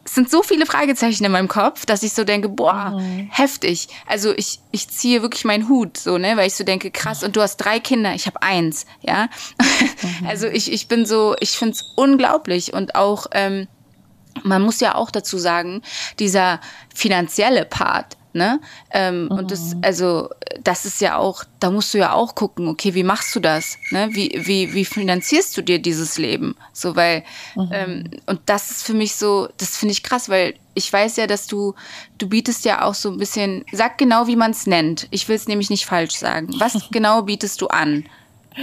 es 0.04 0.14
sind 0.14 0.30
so 0.30 0.42
viele 0.42 0.66
Fragezeichen 0.66 1.24
in 1.24 1.32
meinem 1.32 1.48
Kopf, 1.48 1.84
dass 1.84 2.02
ich 2.02 2.12
so 2.12 2.24
denke, 2.24 2.48
boah, 2.48 2.98
mhm. 2.98 3.28
heftig. 3.30 3.88
Also 4.06 4.32
ich, 4.36 4.60
ich 4.70 4.88
ziehe 4.88 5.22
wirklich 5.22 5.44
meinen 5.44 5.68
Hut, 5.68 5.96
so, 5.96 6.16
ne, 6.16 6.36
weil 6.36 6.46
ich 6.46 6.54
so 6.54 6.64
denke, 6.64 6.90
krass, 6.90 7.22
und 7.22 7.36
du 7.36 7.42
hast 7.42 7.58
drei 7.58 7.80
Kinder, 7.80 8.14
ich 8.14 8.26
habe 8.26 8.42
eins, 8.42 8.86
ja. 9.02 9.28
Mhm. 10.02 10.26
Also 10.26 10.46
ich, 10.46 10.70
ich 10.72 10.88
bin 10.88 11.06
so, 11.06 11.34
ich 11.40 11.52
finde 11.52 11.72
es 11.72 11.92
unglaublich 11.96 12.74
und 12.74 12.94
auch, 12.94 13.26
ähm, 13.32 13.66
man 14.42 14.62
muss 14.62 14.80
ja 14.80 14.94
auch 14.94 15.10
dazu 15.10 15.38
sagen, 15.38 15.82
dieser 16.18 16.60
finanzielle 16.94 17.64
Part, 17.64 18.16
ne? 18.32 18.60
Ähm, 18.90 19.24
mhm. 19.24 19.30
Und 19.30 19.50
das, 19.50 19.74
mhm. 19.74 19.80
also, 19.82 20.30
das 20.62 20.84
ist 20.84 21.00
ja 21.00 21.16
auch, 21.16 21.44
da 21.58 21.70
musst 21.70 21.92
du 21.94 21.98
ja 21.98 22.12
auch 22.12 22.34
gucken, 22.34 22.68
okay, 22.68 22.94
wie 22.94 23.02
machst 23.02 23.34
du 23.34 23.40
das? 23.40 23.78
Ne? 23.90 24.08
Wie, 24.12 24.40
wie, 24.44 24.74
wie 24.74 24.84
finanzierst 24.84 25.56
du 25.56 25.62
dir 25.62 25.80
dieses 25.80 26.18
Leben? 26.18 26.54
So, 26.72 26.94
weil, 26.94 27.24
mhm. 27.56 27.70
ähm, 27.72 28.10
und 28.26 28.40
das 28.46 28.70
ist 28.70 28.82
für 28.84 28.94
mich 28.94 29.16
so, 29.16 29.48
das 29.56 29.76
finde 29.76 29.92
ich 29.92 30.02
krass, 30.02 30.28
weil 30.28 30.54
ich 30.74 30.92
weiß 30.92 31.16
ja, 31.16 31.26
dass 31.26 31.46
du, 31.46 31.74
du 32.18 32.28
bietest 32.28 32.64
ja 32.64 32.82
auch 32.82 32.94
so 32.94 33.10
ein 33.10 33.16
bisschen, 33.16 33.64
sag 33.72 33.98
genau, 33.98 34.26
wie 34.26 34.36
man 34.36 34.50
es 34.50 34.66
nennt. 34.66 35.08
Ich 35.10 35.28
will 35.28 35.36
es 35.36 35.48
nämlich 35.48 35.70
nicht 35.70 35.86
falsch 35.86 36.16
sagen. 36.16 36.48
Was 36.58 36.76
genau 36.90 37.22
bietest 37.22 37.60
du 37.62 37.68
an? 37.68 38.04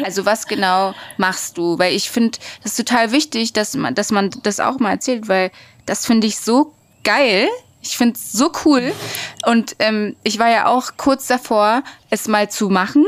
Also 0.04 0.26
was 0.26 0.48
genau 0.48 0.94
machst 1.18 1.58
du? 1.58 1.78
Weil 1.78 1.96
ich 1.96 2.10
finde, 2.10 2.40
das 2.64 2.72
ist 2.72 2.78
total 2.78 3.12
wichtig, 3.12 3.54
dass 3.54 3.76
man, 3.76 3.94
dass 3.94 4.12
man 4.12 4.32
das 4.44 4.60
auch 4.60 4.80
mal 4.80 4.92
erzählt, 4.92 5.28
weil 5.28 5.52
das 5.86 6.06
finde 6.06 6.28
ich 6.28 6.40
so 6.40 6.74
geil. 7.04 7.48
Ich 7.82 7.98
finde 7.98 8.16
es 8.16 8.32
so 8.32 8.52
cool. 8.66 8.94
Und 9.46 9.76
ähm, 9.80 10.16
ich 10.24 10.40
war 10.40 10.50
ja 10.50 10.68
auch 10.68 10.92
kurz 10.98 11.28
davor, 11.28 11.84
es 12.10 12.28
mal 12.28 12.50
zu 12.50 12.70
machen 12.70 13.06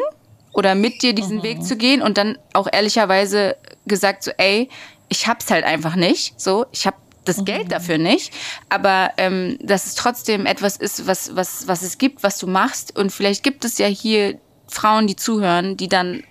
oder 0.53 0.75
mit 0.75 1.01
dir 1.01 1.13
diesen 1.13 1.37
mhm. 1.37 1.43
Weg 1.43 1.63
zu 1.63 1.75
gehen 1.75 2.01
und 2.01 2.17
dann 2.17 2.37
auch 2.53 2.67
ehrlicherweise 2.71 3.55
gesagt 3.85 4.23
so, 4.23 4.31
ey, 4.37 4.69
ich 5.09 5.27
hab's 5.27 5.49
halt 5.49 5.65
einfach 5.65 5.95
nicht. 5.95 6.39
So, 6.39 6.65
ich 6.71 6.85
hab 6.87 6.95
das 7.25 7.37
mhm. 7.37 7.45
Geld 7.45 7.71
dafür 7.71 7.97
nicht, 7.97 8.33
aber 8.69 9.11
ähm, 9.17 9.57
dass 9.61 9.85
es 9.85 9.95
trotzdem 9.95 10.45
etwas 10.45 10.77
ist, 10.77 11.07
was, 11.07 11.35
was, 11.35 11.67
was 11.67 11.81
es 11.81 11.97
gibt, 11.97 12.23
was 12.23 12.37
du 12.37 12.47
machst. 12.47 12.95
Und 12.95 13.11
vielleicht 13.11 13.43
gibt 13.43 13.65
es 13.65 13.77
ja 13.77 13.87
hier 13.87 14.37
Frauen, 14.67 15.07
die 15.07 15.15
zuhören, 15.15 15.77
die 15.77 15.89
dann 15.89 16.23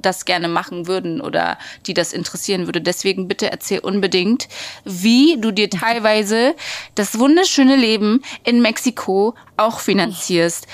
das 0.00 0.24
gerne 0.24 0.48
machen 0.48 0.86
würden 0.86 1.20
oder 1.20 1.58
die 1.86 1.94
das 1.94 2.12
interessieren 2.12 2.66
würde. 2.66 2.80
Deswegen 2.80 3.28
bitte 3.28 3.50
erzähl 3.50 3.80
unbedingt, 3.80 4.48
wie 4.84 5.38
du 5.40 5.50
dir 5.50 5.70
teilweise 5.70 6.54
das 6.94 7.18
wunderschöne 7.18 7.76
Leben 7.76 8.22
in 8.44 8.60
Mexiko 8.60 9.34
auch 9.56 9.80
finanzierst. 9.80 10.66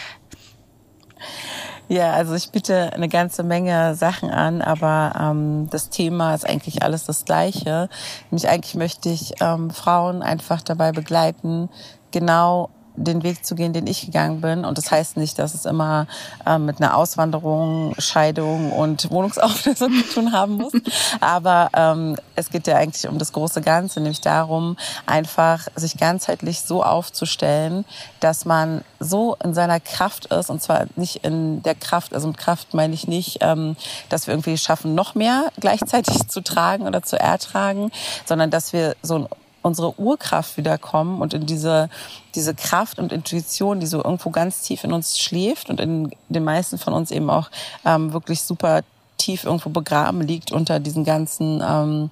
Ja, 1.88 2.12
also 2.12 2.34
ich 2.36 2.50
biete 2.50 2.92
eine 2.92 3.08
ganze 3.08 3.42
Menge 3.42 3.96
Sachen 3.96 4.30
an, 4.30 4.62
aber 4.62 5.12
ähm, 5.20 5.66
das 5.70 5.90
Thema 5.90 6.34
ist 6.36 6.48
eigentlich 6.48 6.84
alles 6.84 7.04
das 7.04 7.24
Gleiche. 7.24 7.88
Nämlich 8.30 8.48
eigentlich 8.48 8.76
möchte 8.76 9.08
ich 9.08 9.34
ähm, 9.40 9.70
Frauen 9.70 10.22
einfach 10.22 10.62
dabei 10.62 10.92
begleiten, 10.92 11.68
genau 12.12 12.70
den 13.04 13.22
Weg 13.22 13.44
zu 13.44 13.54
gehen, 13.54 13.72
den 13.72 13.86
ich 13.86 14.06
gegangen 14.06 14.40
bin. 14.40 14.64
Und 14.64 14.78
das 14.78 14.90
heißt 14.90 15.16
nicht, 15.16 15.38
dass 15.38 15.54
es 15.54 15.64
immer 15.64 16.06
äh, 16.46 16.58
mit 16.58 16.80
einer 16.80 16.96
Auswanderung, 16.96 17.94
Scheidung 17.98 18.72
und 18.72 19.10
Wohnungsauflösung 19.10 19.92
zu 19.92 20.14
tun 20.14 20.32
haben 20.32 20.54
muss. 20.54 20.72
Aber 21.20 21.70
ähm, 21.74 22.16
es 22.36 22.50
geht 22.50 22.66
ja 22.66 22.76
eigentlich 22.76 23.08
um 23.08 23.18
das 23.18 23.32
große 23.32 23.62
Ganze, 23.62 24.00
nämlich 24.00 24.20
darum, 24.20 24.76
einfach 25.06 25.66
sich 25.76 25.96
ganzheitlich 25.96 26.60
so 26.60 26.82
aufzustellen, 26.82 27.84
dass 28.20 28.44
man 28.44 28.82
so 28.98 29.36
in 29.42 29.54
seiner 29.54 29.80
Kraft 29.80 30.26
ist. 30.26 30.50
Und 30.50 30.62
zwar 30.62 30.86
nicht 30.96 31.24
in 31.24 31.62
der 31.62 31.74
Kraft, 31.74 32.14
also 32.14 32.28
mit 32.28 32.38
Kraft 32.38 32.74
meine 32.74 32.94
ich 32.94 33.08
nicht, 33.08 33.38
ähm, 33.40 33.76
dass 34.08 34.26
wir 34.26 34.34
irgendwie 34.34 34.58
schaffen, 34.58 34.94
noch 34.94 35.14
mehr 35.14 35.50
gleichzeitig 35.58 36.28
zu 36.28 36.42
tragen 36.42 36.86
oder 36.86 37.02
zu 37.02 37.18
ertragen, 37.18 37.90
sondern 38.26 38.50
dass 38.50 38.72
wir 38.72 38.96
so 39.02 39.20
ein 39.20 39.28
unsere 39.62 39.98
Urkraft 39.98 40.56
wiederkommen 40.56 41.20
und 41.20 41.34
in 41.34 41.46
diese, 41.46 41.88
diese 42.34 42.54
Kraft 42.54 42.98
und 42.98 43.12
Intuition, 43.12 43.80
die 43.80 43.86
so 43.86 44.02
irgendwo 44.02 44.30
ganz 44.30 44.62
tief 44.62 44.84
in 44.84 44.92
uns 44.92 45.18
schläft 45.18 45.70
und 45.70 45.80
in 45.80 46.10
den 46.28 46.44
meisten 46.44 46.78
von 46.78 46.92
uns 46.92 47.10
eben 47.10 47.30
auch 47.30 47.50
ähm, 47.84 48.12
wirklich 48.12 48.42
super 48.42 48.82
tief 49.18 49.44
irgendwo 49.44 49.70
begraben 49.70 50.22
liegt 50.22 50.50
unter 50.50 50.80
diesen 50.80 51.04
ganzen 51.04 51.62
ähm, 51.66 52.10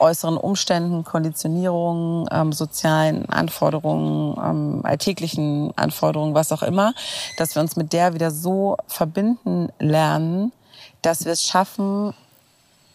äußeren 0.00 0.36
Umständen, 0.36 1.04
Konditionierungen, 1.04 2.26
ähm, 2.32 2.52
sozialen 2.52 3.28
Anforderungen, 3.28 4.36
ähm, 4.42 4.80
alltäglichen 4.84 5.72
Anforderungen, 5.76 6.34
was 6.34 6.52
auch 6.52 6.62
immer, 6.62 6.94
dass 7.36 7.54
wir 7.54 7.62
uns 7.62 7.76
mit 7.76 7.92
der 7.92 8.14
wieder 8.14 8.30
so 8.30 8.76
verbinden 8.88 9.68
lernen, 9.78 10.52
dass 11.02 11.24
wir 11.24 11.32
es 11.32 11.44
schaffen, 11.44 12.14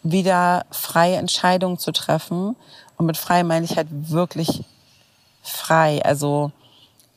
wieder 0.02 0.66
freie 0.70 1.16
Entscheidungen 1.16 1.78
zu 1.78 1.92
treffen 1.92 2.56
und 2.96 3.06
mit 3.06 3.16
frei 3.16 3.42
meine 3.44 3.64
ich 3.64 3.76
halt 3.76 3.88
wirklich 3.90 4.64
frei, 5.42 6.02
also 6.04 6.50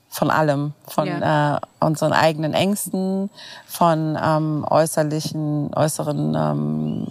von 0.10 0.32
allem, 0.32 0.74
von 0.88 1.08
ja. 1.08 1.58
äh, 1.58 1.60
unseren 1.80 2.13
eigenen 2.13 2.54
Ängsten, 2.54 3.30
von 3.68 4.18
ähm, 4.22 4.65
äußerlichen, 4.68 5.72
äußeren 5.76 6.36
ähm, 6.36 7.08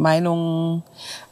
Meinungen, 0.00 0.82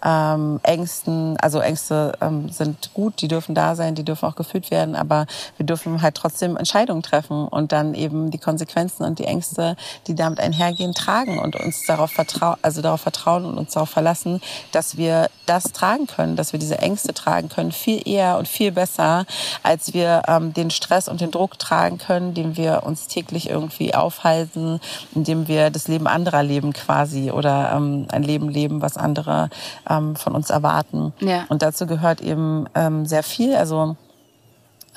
ähm, 0.05 0.61
Ängsten. 0.63 1.37
Also 1.41 1.61
Ängste 1.61 2.13
ähm, 2.21 2.49
sind 2.51 2.93
gut, 2.95 3.21
die 3.21 3.29
dürfen 3.29 3.55
da 3.55 3.75
sein, 3.75 3.95
die 3.95 4.05
dürfen 4.05 4.27
auch 4.29 4.37
gefühlt 4.37 4.71
werden, 4.71 4.95
aber 4.95 5.27
wir 5.57 5.67
dürfen 5.67 6.03
halt 6.03 6.15
trotzdem 6.15 6.57
Entscheidungen 6.57 7.03
treffen 7.03 7.49
und 7.49 7.73
dann 7.73 7.95
eben 7.95 8.31
die 8.31 8.39
Konsequenzen 8.39 9.05
und 9.05 9.19
die 9.19 9.25
Ängste, 9.25 9.77
die 10.07 10.15
damit 10.15 10.41
einhergehen, 10.41 10.95
tragen 10.95 11.39
und 11.39 11.57
uns 11.57 11.85
darauf 11.87 12.11
vertrauen, 12.11 12.59
also 12.63 12.83
darauf 12.83 13.01
vertrauen 13.01 13.45
und 13.45 13.59
uns 13.59 13.73
darauf 13.73 13.91
verlassen, 13.91 14.41
dass 14.73 14.97
wir 14.97 15.29
das 15.47 15.65
tragen 15.73 16.07
können, 16.07 16.37
dass 16.37 16.53
wir 16.53 16.61
diese 16.61 16.79
Ängste 16.79 17.15
tragen 17.15 17.49
können, 17.49 17.73
viel 17.73 18.07
eher 18.07 18.39
und 18.39 18.47
viel 18.47 18.71
besser, 18.73 19.25
als 19.63 19.95
wir 19.95 20.23
ähm, 20.29 20.53
den 20.53 20.71
Stress 20.71 21.09
und 21.09 21.21
den 21.21 21.31
Druck 21.31 21.59
tragen 21.59 21.99
können, 21.99 22.35
den 22.35 22.57
wir 22.57 22.83
uns 22.85 23.07
täglich 23.07 23.49
irgendwie 23.49 23.95
aufhalten, 23.95 24.81
indem 25.15 25.49
wir 25.49 25.71
das 25.71 25.89
Leben 25.89 26.07
anderer 26.07 26.43
leben 26.43 26.73
quasi 26.73 27.31
oder 27.31 27.73
ähm, 27.75 28.07
ein 28.13 28.23
Leben 28.23 28.49
leben 28.49 28.58
leben, 28.59 28.83
was 28.83 28.97
andere 28.97 29.51
ähm, 29.89 30.17
von 30.17 30.35
uns 30.35 30.51
erwarten. 30.51 31.13
Ja. 31.21 31.45
Und 31.49 31.63
dazu 31.63 31.87
gehört 31.87 32.21
eben 32.21 32.67
ähm, 32.75 33.07
sehr 33.07 33.23
viel. 33.23 33.55
Also 33.55 33.97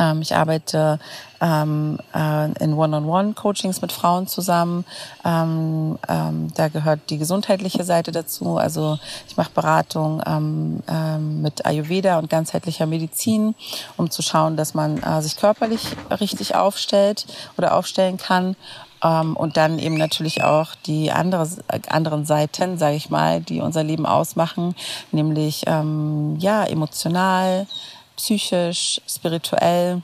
ähm, 0.01 0.21
ich 0.21 0.35
arbeite 0.35 0.99
ähm, 1.41 1.99
äh, 2.13 2.51
in 2.63 2.73
One-on-One-Coachings 2.73 3.81
mit 3.81 3.91
Frauen 3.91 4.27
zusammen. 4.27 4.85
Ähm, 5.23 5.97
ähm, 6.07 6.47
da 6.55 6.69
gehört 6.69 7.09
die 7.09 7.17
gesundheitliche 7.17 7.83
Seite 7.83 8.11
dazu. 8.11 8.57
Also 8.57 8.97
ich 9.27 9.37
mache 9.37 9.51
Beratung 9.53 10.21
ähm, 10.25 10.81
ähm, 10.87 11.41
mit 11.41 11.65
Ayurveda 11.65 12.17
und 12.17 12.29
ganzheitlicher 12.29 12.85
Medizin, 12.85 13.55
um 13.97 14.09
zu 14.09 14.21
schauen, 14.21 14.57
dass 14.57 14.73
man 14.73 15.01
äh, 15.03 15.21
sich 15.21 15.37
körperlich 15.37 15.95
richtig 16.19 16.55
aufstellt 16.55 17.25
oder 17.57 17.75
aufstellen 17.75 18.17
kann. 18.17 18.55
Ähm, 19.03 19.35
und 19.35 19.57
dann 19.57 19.79
eben 19.79 19.95
natürlich 19.95 20.43
auch 20.43 20.75
die 20.85 21.11
andere, 21.11 21.47
anderen 21.89 22.25
Seiten, 22.25 22.77
sage 22.77 22.95
ich 22.95 23.09
mal, 23.09 23.41
die 23.41 23.61
unser 23.61 23.83
Leben 23.83 24.05
ausmachen, 24.05 24.75
nämlich 25.11 25.63
ähm, 25.67 26.37
ja 26.39 26.63
emotional, 26.63 27.67
psychisch, 28.15 29.01
spirituell, 29.07 30.01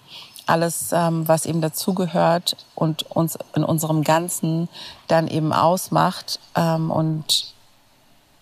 alles, 0.48 0.92
ähm, 0.94 1.28
was 1.28 1.46
eben 1.46 1.62
dazugehört 1.62 2.56
und 2.74 3.04
uns 3.12 3.38
in 3.56 3.64
unserem 3.64 4.04
Ganzen 4.04 4.70
dann 5.08 5.28
eben 5.28 5.54
ausmacht 5.54 6.40
ähm, 6.56 6.90
und 6.90 7.54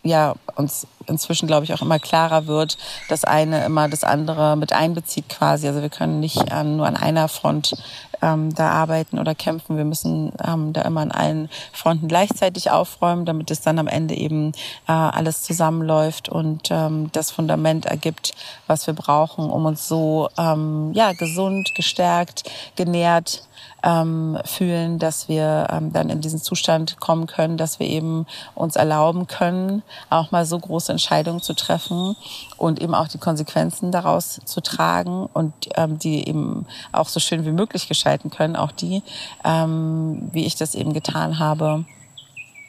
ja, 0.06 0.36
uns 0.56 0.88
inzwischen, 1.08 1.48
glaube 1.48 1.66
ich, 1.66 1.74
auch 1.74 1.82
immer 1.82 2.00
klarer 2.00 2.48
wird, 2.48 2.78
dass 3.10 3.26
eine 3.26 3.66
immer 3.66 3.90
das 3.90 4.04
andere 4.04 4.56
mit 4.56 4.72
einbezieht 4.72 5.30
quasi. 5.30 5.68
Also 5.68 5.82
wir 5.82 5.90
können 5.90 6.20
nicht 6.20 6.44
ähm, 6.52 6.78
nur 6.78 6.88
an 6.88 6.96
einer 6.96 7.28
Front 7.28 7.76
ähm, 8.22 8.54
da 8.54 8.70
arbeiten 8.70 9.20
oder 9.20 9.36
kämpfen. 9.36 9.78
Wir 9.78 9.84
müssen 9.84 10.32
ähm, 10.46 10.74
da 10.74 10.84
immer 10.84 11.02
an 11.02 11.12
allen 11.12 11.50
Fronten 11.74 12.08
gleichzeitig 12.08 12.72
aufräumen, 12.72 13.26
damit 13.26 13.52
es 13.52 13.62
dann 13.62 13.80
am 13.80 13.88
Ende 13.88 14.16
eben 14.16 14.52
äh, 14.88 14.92
alles 14.92 15.44
zusammenläuft 15.44 16.30
und 16.30 16.70
ähm, 16.72 17.10
das 17.12 17.32
Fundament 17.32 17.86
ergibt, 17.86 18.34
was 18.68 18.88
wir 18.88 18.94
brauchen, 18.94 19.50
um 19.50 19.66
uns 19.66 19.88
so 19.88 20.30
ähm, 20.38 20.92
ja 20.94 21.12
gesund, 21.14 21.74
gestärkt, 21.76 22.50
genährt 22.76 23.44
ähm, 23.86 24.38
fühlen, 24.46 25.00
dass 25.00 25.30
wir 25.30 25.68
ähm, 25.72 25.94
dann 25.94 26.10
in 26.10 26.20
diesen 26.20 26.42
Zustand 26.42 27.00
kommen 27.00 27.28
können, 27.28 27.56
dass 27.56 27.80
wir 27.80 27.88
eben 27.88 28.26
uns 28.56 28.76
erlauben 28.76 29.28
können, 29.28 29.84
auch 30.10 30.32
mal 30.32 30.46
so 30.46 30.58
große 30.60 30.92
Entscheidungen 30.92 31.42
zu 31.42 31.54
treffen 31.54 32.16
und 32.58 32.82
eben 32.82 32.96
auch 32.96 33.08
die 33.08 33.20
Konsequenzen 33.20 33.92
daraus 33.92 34.40
zu 34.44 34.60
tragen 34.62 35.28
und 35.34 35.54
ähm, 35.76 36.00
die 36.00 36.28
eben 36.28 36.66
auch 36.92 37.08
so 37.08 37.20
schön 37.20 37.46
wie 37.46 37.52
möglich 37.52 37.88
gestalten 37.88 38.32
können, 38.32 38.56
auch 38.56 38.72
die, 38.72 39.04
ähm, 39.44 40.30
wie 40.32 40.46
ich 40.46 40.56
das 40.56 40.74
eben 40.76 40.92
getan 40.94 41.38
habe. 41.40 41.86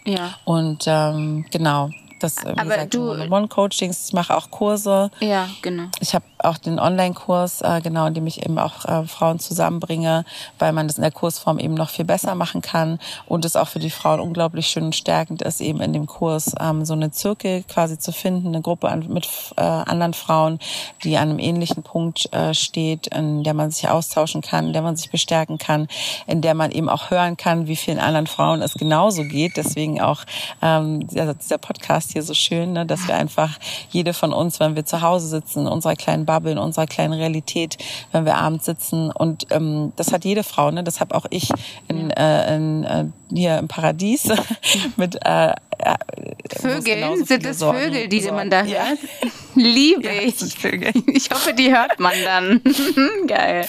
Ja. 0.04 0.34
Und 0.44 0.84
ähm, 0.86 1.46
genau, 1.50 1.90
das 2.20 2.36
wie 2.44 2.48
Aber 2.50 2.64
gesagt, 2.64 2.94
du- 2.94 3.10
One-Coachings, 3.12 4.08
ich 4.08 4.12
mache 4.14 4.36
auch 4.36 4.50
Kurse. 4.50 5.10
Ja, 5.20 5.48
genau. 5.62 5.84
Ich 6.00 6.14
habe 6.14 6.24
auch 6.38 6.58
den 6.58 6.78
Online-Kurs, 6.78 7.62
äh, 7.62 7.80
genau, 7.82 8.06
in 8.06 8.14
dem 8.14 8.26
ich 8.26 8.44
eben 8.44 8.58
auch 8.58 8.84
äh, 8.84 9.06
Frauen 9.06 9.38
zusammenbringe, 9.38 10.24
weil 10.58 10.72
man 10.72 10.86
das 10.86 10.96
in 10.96 11.02
der 11.02 11.10
Kursform 11.10 11.58
eben 11.58 11.74
noch 11.74 11.90
viel 11.90 12.04
besser 12.04 12.34
machen 12.34 12.62
kann 12.62 12.98
und 13.26 13.44
es 13.44 13.56
auch 13.56 13.68
für 13.68 13.78
die 13.78 13.90
Frauen 13.90 14.20
unglaublich 14.20 14.66
schön 14.68 14.84
und 14.84 14.96
stärkend 14.96 15.42
ist, 15.42 15.60
eben 15.60 15.80
in 15.80 15.92
dem 15.92 16.06
Kurs 16.06 16.52
ähm, 16.60 16.84
so 16.84 16.92
eine 16.92 17.10
Zirkel 17.10 17.62
quasi 17.64 17.98
zu 17.98 18.12
finden, 18.12 18.48
eine 18.48 18.60
Gruppe 18.60 18.88
an, 18.88 19.06
mit 19.08 19.28
äh, 19.56 19.62
anderen 19.62 20.14
Frauen, 20.14 20.58
die 21.04 21.16
an 21.16 21.30
einem 21.30 21.38
ähnlichen 21.38 21.82
Punkt 21.82 22.32
äh, 22.32 22.54
steht, 22.54 23.08
in 23.08 23.42
der 23.42 23.54
man 23.54 23.70
sich 23.70 23.88
austauschen 23.88 24.42
kann, 24.42 24.66
in 24.66 24.72
der 24.72 24.82
man 24.82 24.96
sich 24.96 25.10
bestärken 25.10 25.58
kann, 25.58 25.88
in 26.26 26.42
der 26.42 26.54
man 26.54 26.70
eben 26.70 26.88
auch 26.88 27.10
hören 27.10 27.36
kann, 27.36 27.66
wie 27.66 27.76
vielen 27.76 27.98
anderen 27.98 28.26
Frauen 28.26 28.62
es 28.62 28.74
genauso 28.74 29.22
geht. 29.22 29.56
Deswegen 29.56 30.00
auch 30.00 30.24
ähm, 30.62 31.06
dieser, 31.06 31.34
dieser 31.34 31.58
Podcast 31.58 32.12
hier 32.12 32.22
so 32.22 32.34
schön, 32.34 32.72
ne, 32.72 32.86
dass 32.86 33.08
wir 33.08 33.16
einfach 33.16 33.58
jede 33.90 34.12
von 34.12 34.32
uns, 34.32 34.60
wenn 34.60 34.76
wir 34.76 34.84
zu 34.84 35.00
Hause 35.00 35.28
sitzen, 35.28 35.60
in 35.60 35.66
unserer 35.66 35.94
kleinen 35.94 36.25
Bubble, 36.26 36.52
in 36.52 36.58
unserer 36.58 36.86
kleinen 36.86 37.14
Realität, 37.14 37.78
wenn 38.12 38.24
wir 38.24 38.36
abends 38.36 38.66
sitzen. 38.66 39.10
Und 39.10 39.46
ähm, 39.50 39.92
das 39.96 40.12
hat 40.12 40.24
jede 40.24 40.42
Frau, 40.42 40.70
ne, 40.70 40.84
das 40.84 41.00
habe 41.00 41.14
auch 41.14 41.26
ich 41.30 41.50
in, 41.88 42.10
äh, 42.10 42.56
in, 42.56 42.84
äh, 42.84 43.04
hier 43.32 43.58
im 43.58 43.68
Paradies 43.68 44.28
mit 44.96 45.16
äh, 45.24 45.50
äh, 45.78 45.94
wo 46.62 46.68
es 46.68 46.76
Vögel, 46.76 46.94
genauso 46.94 47.24
sind 47.24 47.44
das 47.44 47.58
Sorgen- 47.58 47.78
Vögel, 47.78 48.08
die 48.08 48.20
Sorgen- 48.20 48.36
man 48.36 48.50
da 48.50 48.64
Ja. 48.64 48.86
hört? 48.86 48.98
Liebe 49.54 50.04
Ja, 50.04 50.20
ich. 50.22 50.34
Vögel. 50.58 50.92
Ich 51.06 51.30
hoffe, 51.30 51.54
die 51.54 51.70
hört 51.74 51.98
man 51.98 52.12
dann. 52.24 52.60
Geil. 53.26 53.66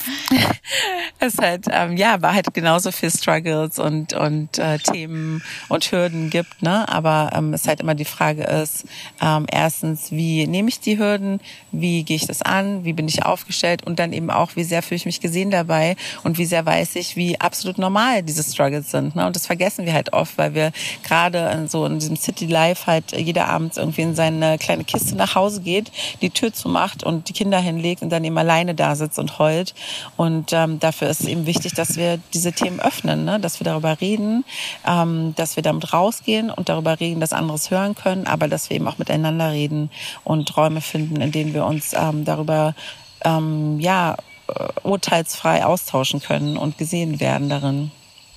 es 1.20 1.38
halt 1.38 1.66
ähm, 1.72 1.96
ja 1.98 2.22
war 2.22 2.34
halt 2.34 2.54
genauso 2.54 2.92
viel 2.92 3.10
Struggles 3.10 3.80
und 3.80 4.14
und 4.14 4.58
äh, 4.60 4.78
Themen 4.80 5.42
und 5.70 5.92
Hürden 5.92 6.30
gibt 6.30 6.62
ne 6.62 6.88
aber 6.90 7.32
ähm, 7.34 7.54
es 7.54 7.68
halt 7.68 7.80
immer 7.80 7.96
die 7.96 8.06
Frage 8.06 8.44
ist 8.44 8.86
ähm, 9.22 9.46
erstens 9.52 10.12
wie 10.12 10.46
nehme 10.48 10.70
ich 10.70 10.80
die 10.80 10.98
Hürden 11.00 11.40
wie 11.72 12.04
gehe 12.04 12.18
ich 12.18 12.28
das 12.28 12.42
an 12.42 12.84
wie 12.84 12.94
bin 12.94 13.08
ich 13.08 13.24
aufgestellt 13.26 13.84
und 13.86 14.00
dann 14.00 14.14
eben 14.14 14.30
auch 14.30 14.56
wie 14.56 14.64
sehr 14.64 14.82
fühle 14.84 14.98
ich 14.98 15.06
mich 15.06 15.22
gesehen 15.22 15.52
dabei 15.52 15.96
und 16.24 16.38
wie 16.38 16.46
sehr 16.46 16.66
weiß 16.66 16.96
ich 16.98 17.16
wie 17.16 17.40
absolut 17.40 17.78
normal 17.78 18.24
diese 18.24 18.44
Struggles 18.44 18.92
sind 18.92 19.16
ne 19.16 19.26
und 19.26 19.36
das 19.36 19.47
vergessen 19.48 19.86
wir 19.86 19.94
halt 19.94 20.14
oft 20.14 20.38
weil 20.38 20.54
wir 20.54 20.72
gerade 21.04 21.50
in 21.54 21.68
so 21.68 21.86
in 21.86 22.00
diesem 22.00 22.16
City 22.16 22.46
Life 22.46 22.86
halt 22.86 23.12
jeder 23.14 23.48
abends 23.48 23.78
irgendwie 23.78 24.04
in 24.04 24.16
seine 24.16 24.58
kleine 24.58 24.84
Kiste 24.84 25.16
nach 25.16 25.36
Hause 25.36 25.62
geht 25.62 25.92
die 26.22 26.30
Tür 26.30 26.54
zumacht 26.54 27.04
und 27.04 27.30
die 27.30 27.34
Kinder 27.34 27.60
hinlegt 27.60 28.02
und 28.02 28.10
dann 28.10 28.24
eben 28.24 28.38
alleine 28.38 28.76
da 28.76 28.96
sitzt 28.96 29.20
und 29.20 29.40
heult 29.40 29.74
und 30.16 30.54
ähm, 30.54 30.80
dafür 30.80 31.10
ist 31.10 31.22
es 31.22 31.28
eben 31.28 31.46
wichtig, 31.46 31.74
dass 31.74 31.98
wir 31.98 32.20
diese 32.34 32.52
Themen 32.52 32.80
öffnen, 32.80 33.26
ne? 33.26 33.40
dass 33.40 33.60
wir 33.60 33.66
darüber 33.66 34.00
reden, 34.00 34.44
ähm, 34.86 35.34
dass 35.36 35.56
wir 35.56 35.64
damit 35.64 35.94
rausgehen 35.94 36.50
und 36.50 36.70
darüber 36.70 37.00
reden, 37.00 37.20
dass 37.20 37.34
andere 37.34 37.56
es 37.56 37.72
hören 37.72 37.96
können, 37.96 38.28
aber 38.28 38.48
dass 38.48 38.70
wir 38.70 38.76
eben 38.78 38.88
auch 38.88 38.98
miteinander 38.98 39.52
reden 39.52 39.90
und 40.24 40.56
Räume 40.58 40.82
finden, 40.82 41.22
in 41.22 41.32
denen 41.32 41.54
wir 41.54 41.66
uns 41.66 41.94
ähm, 41.94 42.26
darüber 42.26 42.76
ähm, 43.24 43.80
ja 43.80 44.16
äh, 44.48 44.68
urteilsfrei 44.84 45.66
austauschen 45.66 46.22
können 46.22 46.58
und 46.58 46.78
gesehen 46.78 47.20
werden 47.20 47.50
darin. 47.50 47.92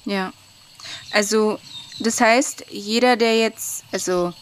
Ja. 0.05 0.33
Also, 1.13 1.59
das 1.99 2.21
heißt, 2.21 2.67
jeder, 2.71 3.17
der 3.17 3.39
jetzt, 3.39 3.85
also, 3.93 4.33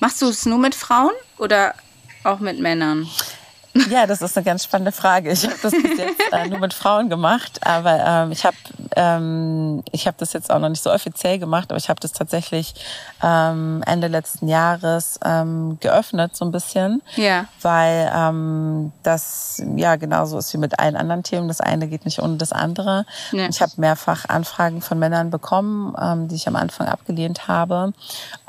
machst 0.00 0.22
du 0.22 0.28
es 0.28 0.46
nur 0.46 0.58
mit 0.58 0.74
Frauen 0.74 1.12
oder 1.38 1.74
auch 2.24 2.38
mit 2.38 2.58
Männern? 2.58 3.08
Ja, 3.90 4.06
das 4.06 4.22
ist 4.22 4.36
eine 4.36 4.44
ganz 4.44 4.64
spannende 4.64 4.92
Frage. 4.92 5.30
Ich 5.30 5.44
habe 5.44 5.56
das 5.62 5.72
bis 5.72 5.98
jetzt 5.98 6.32
äh, 6.32 6.48
nur 6.48 6.58
mit 6.58 6.74
Frauen 6.74 7.08
gemacht, 7.08 7.64
aber 7.66 8.04
ähm, 8.04 8.32
ich 8.32 8.44
habe 8.44 8.56
ähm, 8.98 9.82
ich 9.92 10.06
habe 10.08 10.16
das 10.18 10.32
jetzt 10.32 10.50
auch 10.50 10.58
noch 10.58 10.68
nicht 10.68 10.82
so 10.82 10.90
offiziell 10.92 11.38
gemacht, 11.38 11.70
aber 11.70 11.78
ich 11.78 11.88
habe 11.88 12.00
das 12.00 12.12
tatsächlich 12.12 12.74
ähm, 13.22 13.82
Ende 13.86 14.08
letzten 14.08 14.48
Jahres 14.48 15.20
ähm, 15.24 15.78
geöffnet 15.80 16.34
so 16.36 16.44
ein 16.44 16.50
bisschen, 16.50 17.00
Ja. 17.14 17.44
weil 17.62 18.10
ähm, 18.14 18.92
das 19.04 19.62
ja 19.76 19.94
genauso 19.96 20.36
ist 20.38 20.52
wie 20.52 20.58
mit 20.58 20.78
allen 20.80 20.96
anderen 20.96 21.22
Themen. 21.22 21.46
Das 21.46 21.60
eine 21.60 21.86
geht 21.86 22.04
nicht 22.04 22.20
ohne 22.20 22.36
das 22.38 22.50
andere. 22.52 23.06
Ja. 23.30 23.48
Ich 23.48 23.62
habe 23.62 23.72
mehrfach 23.76 24.28
Anfragen 24.28 24.82
von 24.82 24.98
Männern 24.98 25.30
bekommen, 25.30 25.94
ähm, 26.00 26.26
die 26.28 26.34
ich 26.34 26.48
am 26.48 26.56
Anfang 26.56 26.88
abgelehnt 26.88 27.46
habe. 27.46 27.92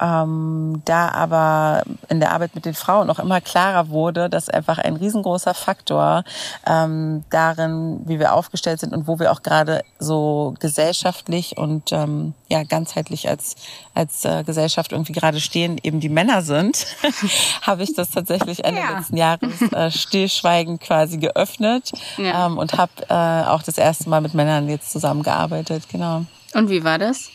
Ähm, 0.02 0.82
da 0.86 1.10
aber 1.10 1.84
in 2.08 2.20
der 2.20 2.32
Arbeit 2.34 2.56
mit 2.56 2.66
den 2.66 2.74
Frauen 2.74 3.10
auch 3.12 3.20
immer 3.20 3.40
klarer 3.40 3.90
wurde, 3.90 4.30
dass 4.30 4.50
einfach 4.50 4.80
ein 4.80 4.96
riesengroßer 4.96 5.54
Faktor 5.54 6.24
ähm, 6.66 7.24
darin, 7.30 8.02
wie 8.06 8.20
wir 8.20 8.34
aufgestellt 8.34 8.80
sind 8.80 8.94
und 8.94 9.08
wo 9.08 9.20
wir 9.20 9.32
auch 9.32 9.44
gerade 9.44 9.82
so 10.00 10.39
gesellschaftlich 10.60 11.58
und 11.58 11.92
ähm, 11.92 12.34
ja 12.50 12.64
ganzheitlich 12.64 13.28
als 13.30 13.56
als 13.94 14.24
äh, 14.26 14.44
Gesellschaft 14.44 14.92
irgendwie 14.92 15.14
gerade 15.14 15.40
stehen, 15.40 15.80
eben 15.84 16.00
die 16.00 16.10
Männer 16.10 16.42
sind, 16.42 16.86
habe 17.62 17.84
ich 17.84 17.94
das 17.94 18.12
tatsächlich 18.12 18.64
Ende 18.66 18.82
Ja. 18.82 18.98
letzten 18.98 19.18
Jahres 19.18 19.62
äh, 19.74 19.92
stillschweigend 19.92 20.82
quasi 20.82 21.18
geöffnet 21.18 21.92
Ja. 22.18 22.46
ähm, 22.48 22.58
und 22.58 22.74
habe 22.74 22.92
äh, 23.10 23.48
auch 23.50 23.64
das 23.64 23.78
erste 23.78 24.10
Mal 24.10 24.22
mit 24.22 24.34
Männern 24.34 24.70
jetzt 24.70 24.92
zusammengearbeitet. 24.92 25.84
Genau. 25.92 26.26
Und 26.54 26.70
wie 26.70 26.84
war 26.84 26.98
das? 26.98 27.30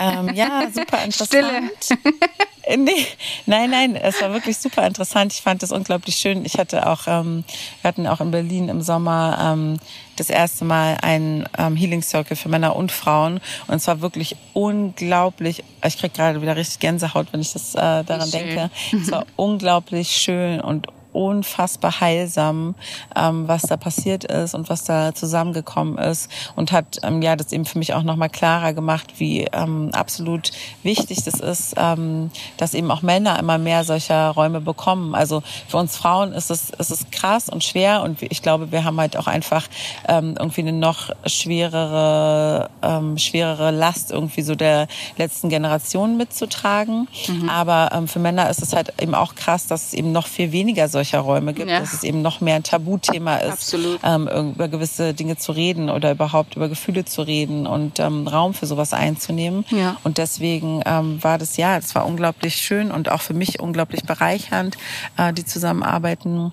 Ähm, 0.00 0.34
ja, 0.34 0.64
super 0.74 1.02
interessant. 1.04 1.70
Äh, 1.90 1.96
Nee, 2.68 3.06
nein, 3.46 3.70
nein, 3.70 3.96
es 3.96 4.20
war 4.20 4.32
wirklich 4.32 4.56
super 4.56 4.86
interessant. 4.86 5.32
Ich 5.32 5.42
fand 5.42 5.62
das 5.62 5.72
unglaublich 5.72 6.16
schön. 6.16 6.44
Ich 6.44 6.58
hatte 6.58 6.86
auch, 6.86 7.06
ähm, 7.06 7.44
wir 7.80 7.88
hatten 7.88 8.06
auch 8.06 8.20
in 8.20 8.30
Berlin 8.30 8.68
im 8.68 8.82
Sommer 8.82 9.36
ähm, 9.40 9.78
das 10.16 10.30
erste 10.30 10.64
Mal 10.64 10.98
einen 11.02 11.48
ähm, 11.58 11.74
Healing 11.74 12.02
Circle 12.02 12.36
für 12.36 12.48
Männer 12.48 12.76
und 12.76 12.92
Frauen. 12.92 13.40
Und 13.66 13.74
es 13.74 13.86
war 13.88 14.00
wirklich 14.00 14.36
unglaublich. 14.52 15.64
Ich 15.84 15.98
krieg 15.98 16.14
gerade 16.14 16.40
wieder 16.40 16.56
richtig 16.56 16.78
Gänsehaut, 16.78 17.32
wenn 17.32 17.40
ich 17.40 17.52
das 17.52 17.74
äh, 17.74 18.04
daran 18.04 18.30
denke. 18.30 18.70
Es 18.92 19.10
war 19.10 19.26
unglaublich 19.36 20.10
schön 20.10 20.60
und 20.60 20.86
unfassbar 21.12 22.00
heilsam, 22.00 22.74
ähm, 23.16 23.48
was 23.48 23.62
da 23.62 23.76
passiert 23.76 24.24
ist 24.24 24.54
und 24.54 24.68
was 24.68 24.84
da 24.84 25.14
zusammengekommen 25.14 25.98
ist 25.98 26.30
und 26.56 26.72
hat 26.72 26.98
ähm, 27.02 27.22
ja 27.22 27.36
das 27.36 27.52
eben 27.52 27.64
für 27.64 27.78
mich 27.78 27.94
auch 27.94 28.02
nochmal 28.02 28.30
klarer 28.30 28.72
gemacht, 28.72 29.14
wie 29.18 29.46
ähm, 29.52 29.90
absolut 29.92 30.50
wichtig 30.82 31.24
das 31.24 31.40
ist, 31.40 31.74
ähm, 31.76 32.30
dass 32.56 32.74
eben 32.74 32.90
auch 32.90 33.02
Männer 33.02 33.38
immer 33.38 33.58
mehr 33.58 33.84
solcher 33.84 34.30
Räume 34.30 34.60
bekommen. 34.60 35.14
Also 35.14 35.42
für 35.68 35.76
uns 35.76 35.96
Frauen 35.96 36.32
ist 36.32 36.50
es, 36.50 36.70
ist 36.70 36.90
es 36.90 37.10
krass 37.10 37.48
und 37.48 37.64
schwer 37.64 38.02
und 38.02 38.22
ich 38.22 38.42
glaube, 38.42 38.72
wir 38.72 38.84
haben 38.84 38.98
halt 39.00 39.16
auch 39.16 39.26
einfach 39.26 39.68
ähm, 40.08 40.34
irgendwie 40.38 40.62
eine 40.62 40.72
noch 40.72 41.10
schwerere, 41.26 42.70
ähm, 42.82 43.18
schwerere 43.18 43.70
Last 43.70 44.10
irgendwie 44.10 44.42
so 44.42 44.54
der 44.54 44.86
letzten 45.16 45.48
Generation 45.48 46.16
mitzutragen. 46.16 47.08
Mhm. 47.28 47.48
Aber 47.48 47.90
ähm, 47.92 48.08
für 48.08 48.18
Männer 48.18 48.50
ist 48.50 48.62
es 48.62 48.72
halt 48.72 48.92
eben 49.00 49.14
auch 49.14 49.34
krass, 49.34 49.66
dass 49.66 49.88
es 49.88 49.94
eben 49.94 50.12
noch 50.12 50.26
viel 50.26 50.52
weniger 50.52 50.88
solcher 51.02 51.20
Räume 51.20 51.52
gibt, 51.52 51.68
ja. 51.68 51.80
dass 51.80 51.92
es 51.92 52.04
eben 52.04 52.22
noch 52.22 52.40
mehr 52.40 52.56
ein 52.56 52.62
Tabuthema 52.62 53.36
ist, 53.38 53.76
ähm, 54.04 54.28
über 54.28 54.68
gewisse 54.68 55.14
Dinge 55.14 55.36
zu 55.36 55.52
reden 55.52 55.90
oder 55.90 56.12
überhaupt 56.12 56.54
über 56.54 56.68
Gefühle 56.68 57.04
zu 57.04 57.22
reden 57.22 57.66
und 57.66 57.98
ähm, 57.98 58.28
Raum 58.28 58.54
für 58.54 58.66
sowas 58.66 58.92
einzunehmen. 58.92 59.64
Ja. 59.70 59.96
Und 60.04 60.18
deswegen 60.18 60.82
ähm, 60.86 61.22
war 61.22 61.38
das 61.38 61.56
ja, 61.56 61.76
es 61.76 61.94
war 61.96 62.06
unglaublich 62.06 62.56
schön 62.56 62.92
und 62.92 63.10
auch 63.10 63.20
für 63.20 63.34
mich 63.34 63.58
unglaublich 63.60 64.04
bereichernd, 64.04 64.76
äh, 65.16 65.32
die 65.32 65.44
Zusammenarbeiten 65.44 66.52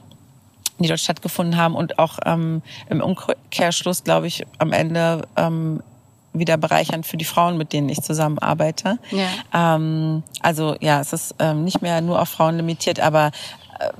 die 0.82 0.88
dort 0.88 1.02
stattgefunden 1.02 1.58
haben 1.58 1.76
und 1.76 2.00
auch 2.00 2.20
ähm, 2.26 2.62
im 2.90 3.02
Umkehrschluss, 3.02 4.06
glaube 4.06 4.28
ich, 4.28 4.46
am 4.60 4.72
Ende 4.72 5.28
ähm, 5.36 5.84
wieder 6.32 6.56
bereichernd 6.56 7.06
für 7.06 7.18
die 7.18 7.26
Frauen, 7.26 7.58
mit 7.58 7.74
denen 7.74 7.90
ich 7.90 8.02
zusammenarbeite. 8.02 8.98
Ja. 9.12 9.76
Ähm, 9.76 10.24
also 10.42 10.78
ja, 10.80 11.02
es 11.02 11.12
ist 11.12 11.36
ähm, 11.40 11.66
nicht 11.66 11.82
mehr 11.82 12.00
nur 12.00 12.22
auf 12.22 12.30
Frauen 12.30 12.56
limitiert, 12.56 13.02
aber 13.02 13.32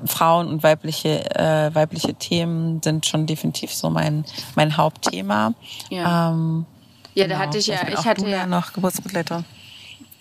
Frauen 0.06 0.48
und 0.48 0.62
weibliche 0.62 1.24
äh, 1.34 1.74
weibliche 1.74 2.14
Themen 2.14 2.82
sind 2.82 3.06
schon 3.06 3.26
definitiv 3.26 3.72
so 3.72 3.90
mein 3.90 4.24
mein 4.54 4.76
Hauptthema. 4.76 5.54
Ja, 5.88 6.30
ähm, 6.30 6.66
ja 7.14 7.26
da 7.26 7.34
genau. 7.34 7.46
hatte 7.46 7.58
ich 7.58 7.66
ja, 7.66 7.88
ich 7.88 8.04
hatte 8.04 8.28
ja 8.28 8.46
noch 8.46 8.72
Geburtsbegleitung. 8.72 9.44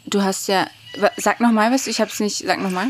Du 0.05 0.23
hast 0.23 0.47
ja, 0.47 0.67
sag 1.17 1.39
noch 1.39 1.51
mal 1.51 1.71
was, 1.71 1.87
ich 1.87 2.01
habe 2.01 2.09
es 2.09 2.19
nicht, 2.19 2.37
sag 2.45 2.59
noch 2.59 2.71
mal. 2.71 2.87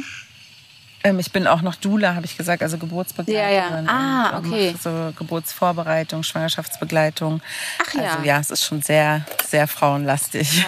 Ähm, 1.04 1.20
ich 1.20 1.32
bin 1.32 1.48
auch 1.48 1.62
noch 1.62 1.76
Dula, 1.76 2.16
habe 2.16 2.26
ich 2.26 2.38
gesagt, 2.38 2.62
also 2.62 2.78
Geburtsbegleiterin. 2.78 3.86
Ja, 3.86 3.92
ja. 3.92 4.32
Ah, 4.34 4.38
okay. 4.38 4.76
So 4.82 5.14
Geburtsvorbereitung, 5.18 6.24
Schwangerschaftsbegleitung. 6.24 7.42
Ach 7.82 7.94
ja. 7.94 8.02
Also 8.02 8.24
ja, 8.24 8.40
es 8.40 8.52
ist 8.52 8.64
schon 8.64 8.82
sehr, 8.82 9.26
sehr 9.46 9.68
frauenlastig. 9.68 10.66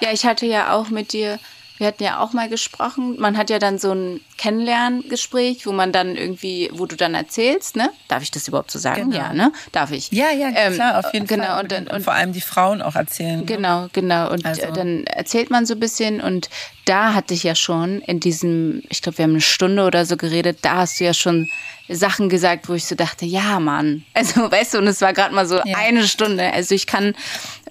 Ja, 0.00 0.12
ich 0.12 0.24
hatte 0.24 0.46
ja 0.46 0.74
auch 0.74 0.90
mit 0.90 1.12
dir 1.12 1.40
wir 1.78 1.86
hatten 1.86 2.02
ja 2.02 2.18
auch 2.20 2.32
mal 2.32 2.48
gesprochen. 2.48 3.18
Man 3.18 3.38
hat 3.38 3.50
ja 3.50 3.58
dann 3.58 3.78
so 3.78 3.92
ein 3.92 4.20
Kennenlerngespräch, 4.36 5.64
wo 5.64 5.72
man 5.72 5.92
dann 5.92 6.16
irgendwie, 6.16 6.70
wo 6.72 6.86
du 6.86 6.96
dann 6.96 7.14
erzählst, 7.14 7.76
ne? 7.76 7.90
Darf 8.08 8.22
ich 8.22 8.30
das 8.30 8.48
überhaupt 8.48 8.70
so 8.70 8.78
sagen? 8.78 9.10
Genau. 9.10 9.16
Ja, 9.16 9.32
ne? 9.32 9.52
Darf 9.72 9.92
ich? 9.92 10.10
Ja, 10.10 10.30
ja, 10.30 10.48
ähm, 10.54 10.74
klar, 10.74 10.98
auf 10.98 11.14
jeden 11.14 11.26
genau, 11.26 11.44
Fall. 11.44 11.64
Und, 11.64 11.72
und, 11.72 11.90
und, 11.90 12.02
vor 12.02 12.14
allem 12.14 12.32
die 12.32 12.40
Frauen 12.40 12.82
auch 12.82 12.96
erzählen. 12.96 13.40
Ne? 13.40 13.44
Genau, 13.46 13.86
genau. 13.92 14.30
Und 14.30 14.44
also. 14.44 14.66
dann 14.72 15.04
erzählt 15.04 15.50
man 15.50 15.66
so 15.66 15.74
ein 15.74 15.80
bisschen 15.80 16.20
und 16.20 16.50
da 16.84 17.14
hatte 17.14 17.34
ich 17.34 17.42
ja 17.42 17.54
schon 17.54 18.00
in 18.00 18.18
diesem, 18.18 18.82
ich 18.88 19.02
glaube, 19.02 19.18
wir 19.18 19.24
haben 19.24 19.32
eine 19.32 19.40
Stunde 19.40 19.84
oder 19.84 20.04
so 20.06 20.16
geredet, 20.16 20.58
da 20.62 20.78
hast 20.78 20.98
du 20.98 21.04
ja 21.04 21.14
schon 21.14 21.48
Sachen 21.88 22.28
gesagt, 22.28 22.68
wo 22.68 22.74
ich 22.74 22.86
so 22.86 22.94
dachte, 22.94 23.24
ja, 23.24 23.60
Mann. 23.60 24.04
Also, 24.14 24.40
weißt 24.50 24.74
du, 24.74 24.78
und 24.78 24.86
es 24.86 25.00
war 25.00 25.12
gerade 25.12 25.34
mal 25.34 25.46
so 25.46 25.56
ja. 25.56 25.76
eine 25.76 26.06
Stunde. 26.06 26.52
Also 26.52 26.74
ich 26.74 26.86
kann 26.86 27.14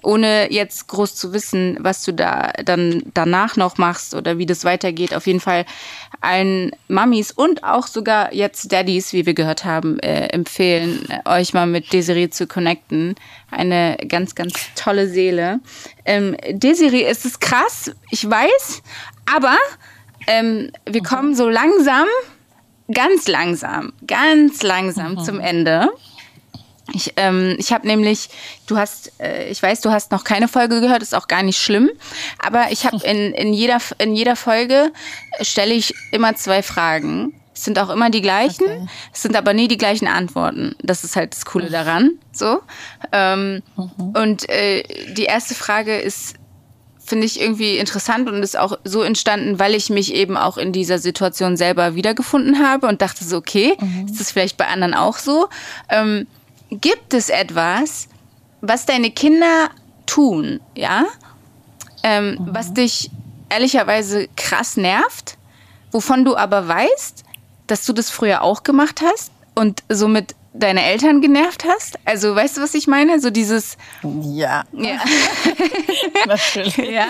ohne 0.07 0.53
jetzt 0.53 0.87
groß 0.87 1.15
zu 1.15 1.33
wissen, 1.33 1.77
was 1.81 2.05
du 2.05 2.13
da 2.13 2.53
dann 2.63 3.03
danach 3.13 3.57
noch 3.57 3.77
machst 3.77 4.15
oder 4.15 4.37
wie 4.37 4.45
das 4.45 4.63
weitergeht, 4.63 5.13
auf 5.13 5.27
jeden 5.27 5.41
Fall 5.41 5.65
allen 6.21 6.71
Mamis 6.87 7.33
und 7.33 7.65
auch 7.65 7.87
sogar 7.87 8.33
jetzt 8.33 8.71
Daddies, 8.71 9.11
wie 9.11 9.25
wir 9.25 9.33
gehört 9.33 9.65
haben, 9.65 9.99
äh, 9.99 10.27
empfehlen, 10.27 11.05
euch 11.25 11.53
mal 11.53 11.67
mit 11.67 11.91
Desiree 11.91 12.29
zu 12.29 12.47
connecten. 12.47 13.15
Eine 13.51 13.97
ganz, 14.07 14.33
ganz 14.33 14.53
tolle 14.75 15.09
Seele. 15.09 15.59
Ähm, 16.05 16.37
Desiree, 16.51 17.03
es 17.03 17.25
ist 17.25 17.41
krass, 17.41 17.91
ich 18.09 18.29
weiß, 18.29 18.81
aber 19.25 19.57
ähm, 20.27 20.71
wir 20.89 21.03
kommen 21.03 21.35
so 21.35 21.49
langsam, 21.49 22.07
ganz 22.93 23.27
langsam, 23.27 23.91
ganz 24.07 24.63
langsam 24.63 25.15
mhm. 25.15 25.23
zum 25.25 25.41
Ende. 25.41 25.89
Ich, 26.93 27.13
ähm, 27.17 27.55
ich 27.57 27.73
habe 27.73 27.85
nämlich, 27.85 28.29
du 28.65 28.77
hast, 28.77 29.11
äh, 29.19 29.49
ich 29.49 29.61
weiß, 29.61 29.81
du 29.81 29.91
hast 29.91 30.11
noch 30.11 30.23
keine 30.23 30.47
Folge 30.47 30.79
gehört, 30.79 31.01
ist 31.01 31.15
auch 31.15 31.27
gar 31.27 31.43
nicht 31.43 31.59
schlimm, 31.59 31.89
aber 32.39 32.71
ich 32.71 32.85
habe 32.85 33.05
in, 33.05 33.33
in, 33.33 33.53
jeder, 33.53 33.79
in 33.97 34.15
jeder 34.15 34.35
Folge 34.35 34.91
stelle 35.41 35.73
ich 35.73 35.93
immer 36.11 36.35
zwei 36.35 36.63
Fragen. 36.63 37.33
Es 37.53 37.65
sind 37.65 37.79
auch 37.79 37.89
immer 37.89 38.11
die 38.11 38.21
gleichen, 38.21 38.65
okay. 38.65 38.87
es 39.11 39.23
sind 39.23 39.35
aber 39.35 39.53
nie 39.53 39.67
die 39.67 39.77
gleichen 39.77 40.07
Antworten. 40.07 40.75
Das 40.81 41.03
ist 41.03 41.15
halt 41.15 41.33
das 41.33 41.43
Coole 41.43 41.71
daran. 41.71 42.11
So. 42.31 42.59
Ähm, 43.11 43.63
mhm. 43.75 44.09
Und 44.15 44.47
äh, 44.47 44.83
die 45.13 45.23
erste 45.23 45.55
Frage 45.55 45.97
ist, 45.97 46.35
finde 47.03 47.25
ich 47.25 47.41
irgendwie 47.41 47.77
interessant 47.77 48.29
und 48.29 48.43
ist 48.43 48.57
auch 48.57 48.77
so 48.83 49.01
entstanden, 49.01 49.59
weil 49.59 49.73
ich 49.73 49.89
mich 49.89 50.13
eben 50.13 50.37
auch 50.37 50.57
in 50.57 50.71
dieser 50.71 50.99
Situation 50.99 51.57
selber 51.57 51.95
wiedergefunden 51.95 52.63
habe 52.63 52.87
und 52.87 53.01
dachte 53.01 53.23
so, 53.23 53.37
okay, 53.37 53.75
mhm. 53.79 54.05
ist 54.05 54.19
das 54.19 54.31
vielleicht 54.31 54.57
bei 54.57 54.67
anderen 54.67 54.93
auch 54.93 55.17
so? 55.17 55.47
Ähm, 55.89 56.27
gibt 56.69 57.13
es 57.13 57.29
etwas, 57.29 58.09
was 58.61 58.85
deine 58.85 59.11
Kinder 59.11 59.69
tun, 60.05 60.59
ja, 60.75 61.05
ähm, 62.03 62.37
mhm. 62.39 62.47
was 62.51 62.73
dich 62.73 63.11
ehrlicherweise 63.49 64.27
krass 64.35 64.77
nervt, 64.77 65.37
wovon 65.91 66.25
du 66.25 66.35
aber 66.35 66.67
weißt, 66.67 67.23
dass 67.67 67.85
du 67.85 67.93
das 67.93 68.09
früher 68.09 68.41
auch 68.41 68.63
gemacht 68.63 69.01
hast 69.01 69.31
und 69.55 69.83
somit 69.89 70.35
deine 70.59 70.83
Eltern 70.83 71.21
genervt 71.21 71.65
hast? 71.65 71.97
Also 72.05 72.35
weißt 72.35 72.57
du, 72.57 72.61
was 72.61 72.73
ich 72.73 72.87
meine? 72.87 73.19
So 73.19 73.29
dieses. 73.29 73.77
Ja. 74.03 74.63
Ja. 74.73 74.99
Natürlich. 76.27 76.77
Ja. 76.77 77.07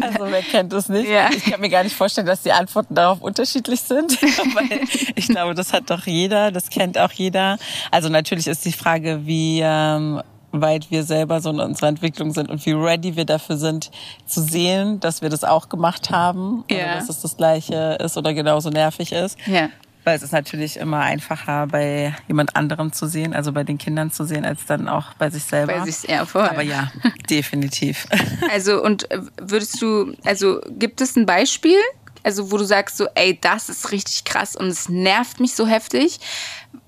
Also 0.00 0.26
wer 0.26 0.42
kennt 0.42 0.72
das 0.72 0.88
nicht? 0.88 1.08
Ja. 1.08 1.30
Ich 1.30 1.44
kann 1.44 1.60
mir 1.60 1.68
gar 1.68 1.84
nicht 1.84 1.96
vorstellen, 1.96 2.26
dass 2.26 2.42
die 2.42 2.52
Antworten 2.52 2.94
darauf 2.94 3.20
unterschiedlich 3.20 3.80
sind. 3.80 4.20
Weil 4.22 4.80
ich 5.14 5.28
glaube, 5.28 5.54
das 5.54 5.72
hat 5.72 5.90
doch 5.90 6.06
jeder, 6.06 6.50
das 6.50 6.70
kennt 6.70 6.98
auch 6.98 7.12
jeder. 7.12 7.58
Also 7.90 8.08
natürlich 8.08 8.46
ist 8.46 8.64
die 8.64 8.72
Frage, 8.72 9.20
wie 9.24 9.60
ähm, 9.62 10.22
weit 10.52 10.90
wir 10.90 11.04
selber 11.04 11.40
so 11.40 11.50
in 11.50 11.60
unserer 11.60 11.88
Entwicklung 11.88 12.32
sind 12.32 12.48
und 12.50 12.64
wie 12.64 12.72
ready 12.72 13.16
wir 13.16 13.24
dafür 13.24 13.56
sind, 13.56 13.90
zu 14.26 14.42
sehen, 14.42 15.00
dass 15.00 15.22
wir 15.22 15.28
das 15.28 15.44
auch 15.44 15.68
gemacht 15.68 16.10
haben. 16.10 16.64
Ja. 16.70 16.76
Oder 16.76 16.94
dass 16.96 17.08
es 17.08 17.20
das 17.20 17.36
Gleiche 17.36 17.98
ist 18.02 18.16
oder 18.16 18.32
genauso 18.34 18.70
nervig 18.70 19.12
ist. 19.12 19.38
Ja 19.46 19.68
weil 20.08 20.16
es 20.16 20.22
ist 20.22 20.32
natürlich 20.32 20.78
immer 20.78 21.00
einfacher, 21.00 21.66
bei 21.66 22.16
jemand 22.28 22.56
anderem 22.56 22.94
zu 22.94 23.06
sehen, 23.06 23.34
also 23.34 23.52
bei 23.52 23.62
den 23.62 23.76
Kindern 23.76 24.10
zu 24.10 24.24
sehen, 24.24 24.46
als 24.46 24.64
dann 24.64 24.88
auch 24.88 25.12
bei 25.18 25.28
sich 25.28 25.44
selber. 25.44 25.80
Bei 25.80 25.84
sich 25.84 26.08
ja, 26.08 26.24
voll. 26.24 26.48
Aber 26.48 26.62
ja, 26.62 26.90
definitiv. 27.28 28.06
Also 28.50 28.82
und 28.82 29.10
äh, 29.10 29.20
würdest 29.38 29.82
du, 29.82 30.14
also 30.24 30.62
gibt 30.70 31.02
es 31.02 31.14
ein 31.14 31.26
Beispiel, 31.26 31.76
also 32.22 32.50
wo 32.50 32.56
du 32.56 32.64
sagst 32.64 32.96
so, 32.96 33.06
ey, 33.16 33.38
das 33.38 33.68
ist 33.68 33.92
richtig 33.92 34.24
krass 34.24 34.56
und 34.56 34.68
es 34.68 34.88
nervt 34.88 35.40
mich 35.40 35.54
so 35.54 35.66
heftig, 35.66 36.20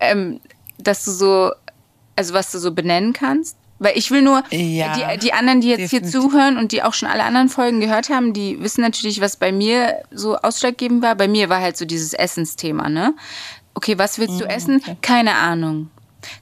ähm, 0.01 0.41
dass 0.79 1.05
du 1.05 1.11
so, 1.11 1.53
also 2.17 2.33
was 2.33 2.51
du 2.53 2.59
so 2.59 2.73
benennen 2.73 3.13
kannst? 3.13 3.55
Weil 3.81 3.97
ich 3.97 4.11
will 4.11 4.21
nur, 4.21 4.45
ja, 4.51 5.15
die, 5.15 5.19
die 5.19 5.33
anderen, 5.33 5.63
die 5.63 5.69
jetzt 5.69 5.93
definitiv. 5.93 6.13
hier 6.13 6.21
zuhören 6.21 6.59
und 6.59 6.71
die 6.71 6.83
auch 6.83 6.93
schon 6.93 7.09
alle 7.09 7.25
anderen 7.25 7.49
Folgen 7.49 7.81
gehört 7.81 8.11
haben, 8.11 8.35
die 8.35 8.63
wissen 8.63 8.83
natürlich, 8.83 9.23
was 9.23 9.37
bei 9.37 9.53
mir 9.53 10.03
so 10.11 10.37
ausschlaggebend 10.37 11.03
war. 11.03 11.15
Bei 11.15 11.29
mir 11.29 11.49
war 11.49 11.61
halt 11.61 11.79
so 11.79 11.87
dieses 11.87 12.13
Essensthema, 12.13 12.91
ne? 12.91 13.15
Okay, 13.73 13.97
was 13.97 14.19
willst 14.19 14.39
du 14.39 14.45
mhm, 14.45 14.51
essen? 14.51 14.83
Okay. 14.83 14.97
Keine 15.01 15.35
Ahnung. 15.35 15.89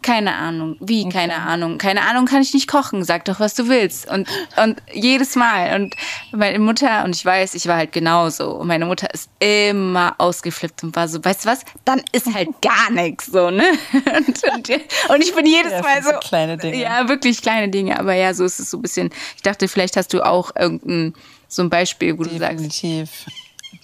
Keine 0.02 0.34
Ahnung. 0.34 0.76
Wie? 0.80 1.02
Okay. 1.02 1.12
Keine 1.12 1.36
Ahnung. 1.36 1.78
Keine 1.78 2.02
Ahnung 2.02 2.26
kann 2.26 2.42
ich 2.42 2.54
nicht 2.54 2.68
kochen. 2.68 3.04
Sag 3.04 3.24
doch, 3.24 3.40
was 3.40 3.54
du 3.54 3.68
willst. 3.68 4.10
Und, 4.10 4.28
und 4.62 4.82
jedes 4.92 5.36
Mal. 5.36 5.80
Und 5.80 5.94
meine 6.32 6.58
Mutter, 6.58 7.04
und 7.04 7.14
ich 7.14 7.24
weiß, 7.24 7.54
ich 7.54 7.66
war 7.66 7.76
halt 7.76 7.92
genauso. 7.92 8.52
Und 8.52 8.68
meine 8.68 8.86
Mutter 8.86 9.12
ist 9.12 9.30
immer 9.38 10.14
ausgeflippt 10.18 10.82
und 10.82 10.96
war 10.96 11.08
so, 11.08 11.24
weißt 11.24 11.44
du 11.44 11.48
was? 11.48 11.60
Dann 11.84 12.02
ist 12.12 12.32
halt 12.32 12.48
gar 12.62 12.90
nichts 12.90 13.26
so, 13.26 13.50
ne? 13.50 13.64
Und, 14.18 14.42
und, 14.52 14.70
und 15.10 15.20
ich 15.22 15.34
bin 15.34 15.46
jedes 15.46 15.72
ja, 15.72 15.82
Mal 15.82 16.02
so. 16.02 16.10
Kleine 16.20 16.56
Dinge. 16.56 16.76
Ja, 16.76 17.08
wirklich 17.08 17.40
kleine 17.42 17.68
Dinge. 17.68 17.98
Aber 17.98 18.14
ja, 18.14 18.32
so 18.34 18.44
ist 18.44 18.58
es 18.58 18.70
so 18.70 18.78
ein 18.78 18.82
bisschen. 18.82 19.10
Ich 19.36 19.42
dachte, 19.42 19.68
vielleicht 19.68 19.96
hast 19.96 20.12
du 20.12 20.24
auch 20.24 20.54
irgendein, 20.56 21.14
so 21.46 21.62
ein 21.62 21.70
Beispiel, 21.70 22.18
wo 22.18 22.22
Definitiv. 22.22 22.38
du 22.38 22.46
sagst. 22.46 22.82
Definitiv. 22.82 23.26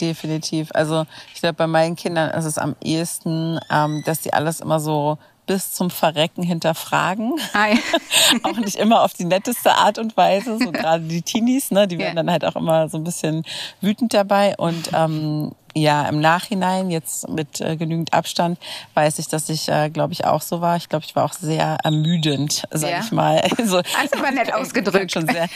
Definitiv. 0.00 0.68
Also 0.74 1.06
ich 1.34 1.40
glaube, 1.40 1.54
bei 1.54 1.66
meinen 1.66 1.96
Kindern 1.96 2.30
ist 2.30 2.44
es 2.44 2.58
am 2.58 2.74
ehesten, 2.82 3.60
ähm, 3.70 4.02
dass 4.04 4.20
die 4.20 4.32
alles 4.32 4.60
immer 4.60 4.80
so 4.80 5.18
bis 5.46 5.72
zum 5.72 5.90
Verrecken 5.90 6.42
hinterfragen. 6.42 7.34
Ja. 7.54 7.76
auch 8.42 8.56
nicht 8.56 8.76
immer 8.76 9.02
auf 9.02 9.14
die 9.14 9.24
netteste 9.24 9.72
Art 9.72 9.98
und 9.98 10.16
Weise. 10.16 10.58
So 10.58 10.72
gerade 10.72 11.04
die 11.04 11.22
Teenies, 11.22 11.70
ne, 11.70 11.86
die 11.86 11.98
werden 11.98 12.16
ja. 12.16 12.22
dann 12.22 12.30
halt 12.30 12.44
auch 12.44 12.56
immer 12.56 12.88
so 12.88 12.98
ein 12.98 13.04
bisschen 13.04 13.44
wütend 13.80 14.14
dabei. 14.14 14.54
Und 14.56 14.90
ähm, 14.92 15.52
ja, 15.76 16.08
im 16.08 16.20
Nachhinein, 16.20 16.90
jetzt 16.90 17.28
mit 17.28 17.60
äh, 17.60 17.76
genügend 17.76 18.12
Abstand, 18.12 18.58
weiß 18.94 19.18
ich, 19.18 19.28
dass 19.28 19.48
ich, 19.48 19.68
äh, 19.68 19.90
glaube 19.90 20.12
ich, 20.12 20.24
auch 20.24 20.40
so 20.40 20.60
war. 20.60 20.76
Ich 20.76 20.88
glaube, 20.88 21.04
ich 21.04 21.16
war 21.16 21.24
auch 21.24 21.32
sehr 21.32 21.78
ermüdend, 21.82 22.62
sag 22.70 22.90
ja. 22.90 23.00
ich 23.00 23.12
mal. 23.12 23.42
Also, 23.58 23.78
also 23.78 24.22
war 24.22 24.30
nett 24.30 24.52
ausgedrückt. 24.52 25.12
schon 25.12 25.26
sehr, 25.26 25.48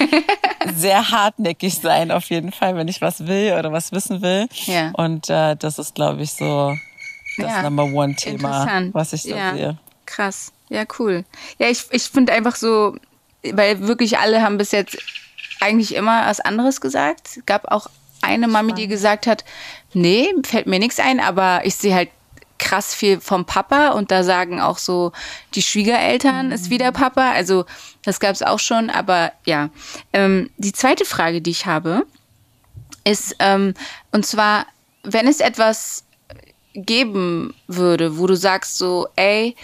sehr 0.75 1.11
hartnäckig 1.11 1.79
sein, 1.79 2.11
auf 2.11 2.31
jeden 2.31 2.53
Fall, 2.53 2.75
wenn 2.77 2.89
ich 2.89 3.01
was 3.03 3.27
will 3.27 3.55
oder 3.59 3.73
was 3.73 3.93
wissen 3.93 4.23
will. 4.23 4.49
Ja. 4.67 4.91
Und 4.93 5.29
äh, 5.29 5.57
das 5.57 5.79
ist, 5.79 5.95
glaube 5.95 6.23
ich, 6.23 6.33
so 6.33 6.75
das 7.39 7.53
Ja. 7.53 7.63
Number 7.63 7.85
One-Thema, 7.85 8.91
was 8.93 9.13
ich 9.13 9.25
da 9.25 9.37
ja. 9.37 9.55
sehe. 9.55 9.79
Krass. 10.07 10.53
Ja, 10.69 10.85
cool. 10.99 11.25
Ja, 11.59 11.69
ich, 11.69 11.85
ich 11.91 12.05
finde 12.05 12.33
einfach 12.33 12.57
so, 12.57 12.97
weil 13.43 13.87
wirklich 13.87 14.19
alle 14.19 14.43
haben 14.43 14.59
bis 14.59 14.73
jetzt 14.73 14.99
eigentlich 15.61 15.95
immer 15.95 16.27
was 16.27 16.41
anderes 16.41 16.81
gesagt. 16.81 17.37
Es 17.37 17.47
gab 17.47 17.71
auch 17.71 17.89
eine 18.21 18.49
Mami, 18.49 18.75
die 18.75 18.89
gesagt 18.89 19.27
hat, 19.27 19.45
nee, 19.95 20.29
fällt 20.45 20.67
mir 20.67 20.79
nichts 20.79 20.99
ein, 20.99 21.21
aber 21.21 21.63
ich 21.65 21.77
sehe 21.77 21.95
halt 21.95 22.11
krass 22.59 22.93
viel 22.95 23.21
vom 23.21 23.45
Papa 23.45 23.91
und 23.91 24.11
da 24.11 24.25
sagen 24.25 24.61
auch 24.61 24.79
so, 24.79 25.13
die 25.55 25.63
Schwiegereltern 25.63 26.51
ist 26.51 26.71
wieder 26.71 26.91
Papa. 26.93 27.31
Also 27.31 27.65
das 28.05 28.19
gab 28.19 28.35
es 28.35 28.43
auch 28.43 28.59
schon, 28.59 28.91
aber 28.91 29.33
ja. 29.45 29.71
Ähm, 30.13 30.51
die 30.57 30.73
zweite 30.73 31.05
Frage, 31.05 31.41
die 31.41 31.51
ich 31.51 31.67
habe, 31.67 32.05
ist, 33.05 33.37
ähm, 33.39 33.75
und 34.11 34.27
zwar, 34.27 34.67
wenn 35.05 35.29
es 35.29 35.41
etwas 35.41 36.05
geben 36.85 37.55
würde, 37.67 38.19
wo 38.19 38.27
du 38.27 38.37
sagst 38.37 38.79
so, 38.79 39.09
ey, 39.17 39.57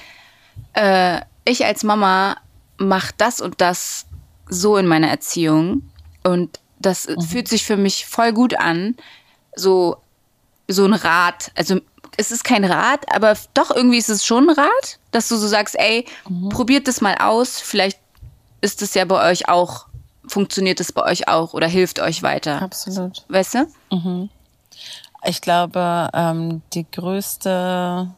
äh, 0.75 1.21
ich 1.45 1.65
als 1.65 1.83
Mama 1.85 2.37
mach 2.77 3.13
das 3.13 3.41
und 3.41 3.61
das 3.61 4.07
so 4.49 4.77
in 4.77 4.87
meiner 4.87 5.09
Erziehung 5.09 5.83
und 6.23 6.61
das 6.79 7.09
fühlt 7.29 7.49
sich 7.49 7.65
für 7.65 7.77
mich 7.77 8.07
voll 8.07 8.33
gut 8.33 8.59
an, 8.59 8.97
so 9.57 9.97
so 10.69 10.85
ein 10.85 10.95
Rat, 10.95 11.53
also 11.55 11.79
es 12.17 12.31
ist 12.31 12.45
kein 12.45 12.65
Rat, 12.65 13.13
aber 13.15 13.37
doch 13.55 13.71
irgendwie 13.71 13.99
ist 13.99 14.09
es 14.09 14.25
schon 14.25 14.49
ein 14.49 14.57
Rat, 14.57 14.99
dass 15.11 15.29
du 15.29 15.37
so 15.37 15.47
sagst, 15.47 15.79
ey, 15.79 16.07
probiert 16.51 16.89
das 16.89 17.01
mal 17.01 17.17
aus, 17.17 17.61
vielleicht 17.61 17.99
ist 18.61 18.81
es 18.83 18.95
ja 18.95 19.05
bei 19.05 19.31
euch 19.31 19.49
auch, 19.49 19.87
funktioniert 20.27 20.81
es 20.81 20.93
bei 20.93 21.03
euch 21.03 21.29
auch 21.29 21.53
oder 21.55 21.67
hilft 21.67 22.01
euch 22.01 22.23
weiter. 22.23 22.63
Absolut. 22.63 23.25
Weißt 23.29 23.55
du? 23.55 23.67
Ich 25.27 25.41
glaube, 25.41 26.11
ähm, 26.13 26.63
die 26.75 26.87
größte 26.91 28.11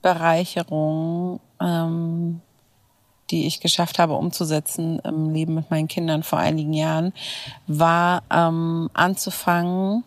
Bereicherung, 0.00 1.40
ähm, 1.60 2.40
die 3.30 3.46
ich 3.46 3.60
geschafft 3.60 3.98
habe 3.98 4.14
umzusetzen 4.14 4.98
im 5.00 5.30
Leben 5.30 5.54
mit 5.54 5.70
meinen 5.70 5.88
Kindern 5.88 6.22
vor 6.22 6.38
einigen 6.38 6.72
Jahren, 6.72 7.12
war 7.66 8.22
ähm, 8.30 8.90
anzufangen, 8.94 10.04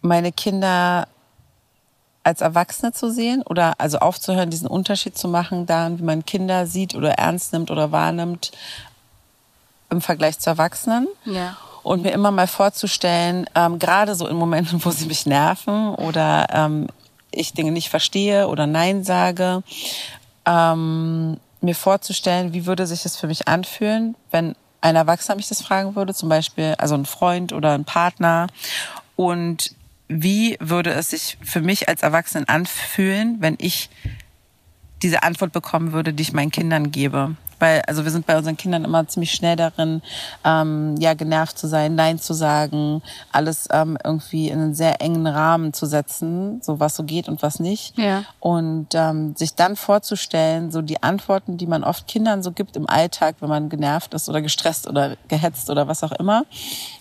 meine 0.00 0.32
Kinder 0.32 1.08
als 2.22 2.40
Erwachsene 2.40 2.92
zu 2.92 3.10
sehen 3.10 3.42
oder 3.42 3.74
also 3.78 3.98
aufzuhören, 3.98 4.50
diesen 4.50 4.68
Unterschied 4.68 5.16
zu 5.16 5.28
machen, 5.28 5.66
daran, 5.66 5.98
wie 5.98 6.02
man 6.02 6.24
Kinder 6.24 6.66
sieht 6.66 6.94
oder 6.94 7.12
ernst 7.12 7.52
nimmt 7.52 7.70
oder 7.70 7.90
wahrnimmt 7.90 8.52
im 9.90 10.00
Vergleich 10.00 10.38
zu 10.38 10.50
Erwachsenen 10.50 11.08
Ja. 11.24 11.56
Und 11.88 12.02
mir 12.02 12.12
immer 12.12 12.30
mal 12.30 12.46
vorzustellen, 12.46 13.46
ähm, 13.54 13.78
gerade 13.78 14.14
so 14.14 14.28
in 14.28 14.36
Momenten, 14.36 14.84
wo 14.84 14.90
sie 14.90 15.06
mich 15.06 15.24
nerven 15.24 15.94
oder 15.94 16.46
ähm, 16.52 16.88
ich 17.30 17.54
Dinge 17.54 17.72
nicht 17.72 17.88
verstehe 17.88 18.48
oder 18.48 18.66
Nein 18.66 19.04
sage, 19.04 19.62
ähm, 20.44 21.38
mir 21.62 21.74
vorzustellen, 21.74 22.52
wie 22.52 22.66
würde 22.66 22.86
sich 22.86 23.04
das 23.04 23.16
für 23.16 23.26
mich 23.26 23.48
anfühlen, 23.48 24.16
wenn 24.30 24.54
ein 24.82 24.96
Erwachsener 24.96 25.36
mich 25.36 25.48
das 25.48 25.62
fragen 25.62 25.96
würde, 25.96 26.12
zum 26.12 26.28
Beispiel, 26.28 26.74
also 26.76 26.94
ein 26.94 27.06
Freund 27.06 27.54
oder 27.54 27.72
ein 27.72 27.86
Partner 27.86 28.48
und 29.16 29.74
wie 30.08 30.58
würde 30.60 30.90
es 30.90 31.10
sich 31.10 31.38
für 31.42 31.62
mich 31.62 31.88
als 31.88 32.02
Erwachsenen 32.02 32.46
anfühlen, 32.48 33.38
wenn 33.40 33.56
ich 33.58 33.88
diese 35.02 35.22
Antwort 35.22 35.52
bekommen 35.52 35.92
würde, 35.92 36.12
die 36.12 36.22
ich 36.22 36.34
meinen 36.34 36.50
Kindern 36.50 36.90
gebe. 36.90 37.34
Weil, 37.58 37.82
also 37.86 38.04
wir 38.04 38.10
sind 38.10 38.26
bei 38.26 38.36
unseren 38.36 38.56
Kindern 38.56 38.84
immer 38.84 39.06
ziemlich 39.08 39.32
schnell 39.32 39.56
darin, 39.56 40.02
ähm, 40.44 40.96
ja, 40.98 41.14
genervt 41.14 41.58
zu 41.58 41.66
sein, 41.66 41.94
Nein 41.94 42.18
zu 42.18 42.34
sagen, 42.34 43.02
alles 43.32 43.68
ähm, 43.72 43.98
irgendwie 44.02 44.48
in 44.48 44.60
einen 44.60 44.74
sehr 44.74 45.00
engen 45.00 45.26
Rahmen 45.26 45.72
zu 45.72 45.86
setzen, 45.86 46.60
so 46.62 46.80
was 46.80 46.96
so 46.96 47.02
geht 47.02 47.28
und 47.28 47.42
was 47.42 47.60
nicht. 47.60 47.96
Ja. 47.98 48.24
Und 48.40 48.88
ähm, 48.94 49.34
sich 49.36 49.54
dann 49.54 49.76
vorzustellen, 49.76 50.70
so 50.70 50.82
die 50.82 51.02
Antworten, 51.02 51.56
die 51.58 51.66
man 51.66 51.84
oft 51.84 52.06
Kindern 52.06 52.42
so 52.42 52.52
gibt 52.52 52.76
im 52.76 52.88
Alltag, 52.88 53.36
wenn 53.40 53.48
man 53.48 53.68
genervt 53.68 54.14
ist 54.14 54.28
oder 54.28 54.40
gestresst 54.40 54.86
oder 54.86 55.16
gehetzt 55.28 55.70
oder 55.70 55.88
was 55.88 56.02
auch 56.02 56.12
immer. 56.12 56.44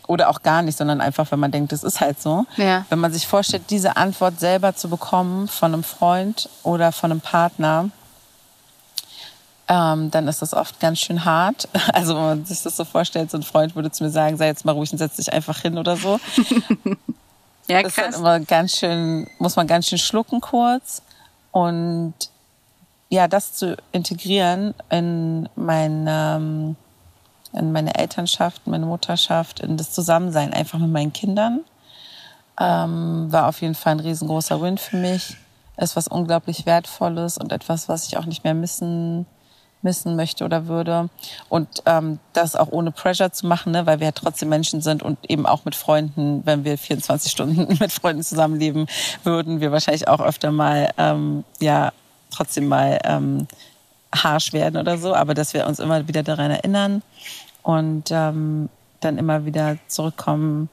Oder 0.07 0.29
auch 0.29 0.41
gar 0.41 0.61
nicht, 0.61 0.77
sondern 0.77 1.01
einfach, 1.01 1.31
wenn 1.31 1.39
man 1.39 1.51
denkt, 1.51 1.73
das 1.73 1.83
ist 1.83 1.99
halt 1.99 2.21
so. 2.21 2.45
Ja. 2.55 2.85
Wenn 2.89 2.99
man 2.99 3.11
sich 3.11 3.27
vorstellt, 3.27 3.63
diese 3.69 3.97
Antwort 3.97 4.39
selber 4.39 4.73
zu 4.73 4.89
bekommen 4.89 5.49
von 5.49 5.73
einem 5.73 5.83
Freund 5.83 6.49
oder 6.63 6.93
von 6.93 7.11
einem 7.11 7.19
Partner, 7.19 7.89
ähm, 9.67 10.11
dann 10.11 10.27
ist 10.27 10.41
das 10.41 10.53
oft 10.53 10.79
ganz 10.79 10.99
schön 10.99 11.25
hart. 11.25 11.67
Also 11.93 12.15
wenn 12.15 12.23
man 12.23 12.45
sich 12.45 12.61
das 12.61 12.77
so 12.77 12.85
vorstellt, 12.85 13.31
so 13.31 13.37
ein 13.37 13.43
Freund 13.43 13.75
würde 13.75 13.91
zu 13.91 14.03
mir 14.03 14.09
sagen, 14.09 14.37
sei 14.37 14.47
jetzt 14.47 14.65
mal 14.65 14.71
ruhig 14.73 14.91
und 14.91 14.97
setz 14.97 15.15
dich 15.17 15.31
einfach 15.33 15.59
hin 15.61 15.77
oder 15.77 15.97
so. 15.97 16.19
Ja, 17.69 17.83
Das 17.83 17.97
ist 17.97 18.01
krass. 18.01 18.15
immer 18.15 18.39
ganz 18.39 18.77
schön, 18.77 19.27
muss 19.39 19.57
man 19.57 19.67
ganz 19.67 19.87
schön 19.87 19.97
schlucken 19.97 20.39
kurz. 20.39 21.01
Und 21.51 22.13
ja, 23.09 23.27
das 23.27 23.53
zu 23.53 23.75
integrieren 23.91 24.73
in 24.89 25.49
mein, 25.57 26.05
ähm, 26.09 26.75
in 27.51 27.73
meine 27.73 27.95
Elternschaft, 27.95 28.67
meine 28.67 28.85
Mutterschaft, 28.85 29.59
in 29.59 29.75
das 29.75 29.91
Zusammensein 29.91 30.53
einfach 30.53 30.79
mit 30.79 30.91
meinen 30.91 31.11
Kindern, 31.11 31.59
ähm, 32.57 33.27
war 33.31 33.47
auf 33.47 33.61
jeden 33.61 33.75
Fall 33.75 33.93
ein 33.95 33.99
riesengroßer 33.99 34.61
Win 34.61 34.77
für 34.77 34.95
mich. 34.95 35.35
Ist 35.75 35.97
was 35.97 36.07
unglaublich 36.07 36.65
Wertvolles 36.65 37.37
und 37.37 37.51
etwas, 37.51 37.89
was 37.89 38.07
ich 38.07 38.17
auch 38.17 38.25
nicht 38.25 38.45
mehr 38.45 38.53
missen 38.53 39.25
missen 39.87 40.17
möchte 40.17 40.43
oder 40.43 40.67
würde. 40.67 41.09
Und 41.47 41.67
ähm, 41.85 42.19
das 42.33 42.57
auch 42.57 42.67
ohne 42.71 42.91
Pressure 42.91 43.31
zu 43.31 43.47
machen, 43.47 43.71
ne? 43.71 43.85
weil 43.85 44.01
wir 44.01 44.07
ja 44.07 44.11
trotzdem 44.11 44.49
Menschen 44.49 44.81
sind 44.81 45.01
und 45.01 45.17
eben 45.29 45.45
auch 45.45 45.63
mit 45.63 45.75
Freunden, 45.75 46.45
wenn 46.45 46.65
wir 46.65 46.77
24 46.77 47.31
Stunden 47.35 47.77
mit 47.79 47.91
Freunden 47.93 48.21
zusammenleben 48.21 48.87
würden, 49.23 49.61
wir 49.61 49.71
wahrscheinlich 49.71 50.09
auch 50.09 50.19
öfter 50.19 50.51
mal, 50.51 50.91
ähm, 50.97 51.45
ja, 51.61 51.93
trotzdem 52.29 52.67
mal 52.67 52.99
ähm, 53.05 53.47
harsh 54.13 54.51
werden 54.51 54.77
oder 54.77 54.97
so, 54.97 55.15
aber 55.15 55.33
dass 55.33 55.53
wir 55.53 55.65
uns 55.65 55.79
immer 55.79 56.07
wieder 56.09 56.23
daran 56.23 56.51
erinnern 56.51 57.01
und 57.63 58.11
ähm, 58.11 58.67
dann 58.99 59.17
immer 59.17 59.45
wieder 59.45 59.77
zurückkommen, 59.87 60.69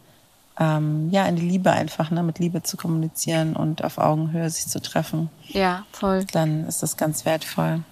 ähm, 0.58 1.10
ja, 1.10 1.26
in 1.26 1.36
die 1.36 1.48
Liebe 1.48 1.70
einfach, 1.70 2.10
ne? 2.10 2.24
mit 2.24 2.40
Liebe 2.40 2.62
zu 2.62 2.76
kommunizieren 2.76 3.54
und 3.54 3.84
auf 3.84 3.98
Augenhöhe 3.98 4.50
sich 4.50 4.66
zu 4.66 4.80
treffen. 4.80 5.30
Ja, 5.48 5.84
voll. 5.92 6.24
Dann 6.32 6.66
ist 6.66 6.82
das 6.82 6.96
ganz 6.96 7.24
wertvoll. 7.24 7.82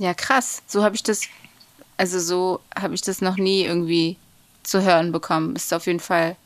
Ja, 0.00 0.14
krass. 0.14 0.62
So 0.66 0.82
habe 0.82 0.94
ich 0.94 1.02
das, 1.02 1.28
also 1.98 2.18
so 2.18 2.60
habe 2.74 2.94
ich 2.94 3.02
das 3.02 3.20
noch 3.20 3.36
nie 3.36 3.64
irgendwie 3.64 4.16
zu 4.62 4.82
hören 4.82 5.12
bekommen. 5.12 5.54
Ist 5.54 5.74
auf 5.74 5.86
jeden 5.86 6.00
Fall, 6.00 6.36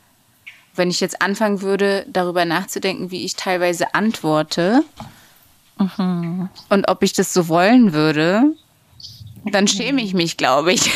wenn 0.74 0.90
ich 0.90 0.98
jetzt 0.98 1.22
anfangen 1.22 1.62
würde, 1.62 2.04
darüber 2.08 2.44
nachzudenken, 2.44 3.12
wie 3.12 3.24
ich 3.24 3.36
teilweise 3.36 3.94
antworte 3.94 4.82
und 6.68 6.88
ob 6.88 7.04
ich 7.04 7.12
das 7.12 7.32
so 7.32 7.46
wollen 7.46 7.92
würde, 7.92 8.42
dann 9.50 9.68
schäme 9.68 10.00
ich 10.02 10.14
mich, 10.14 10.36
glaube 10.36 10.72
ich. 10.72 10.82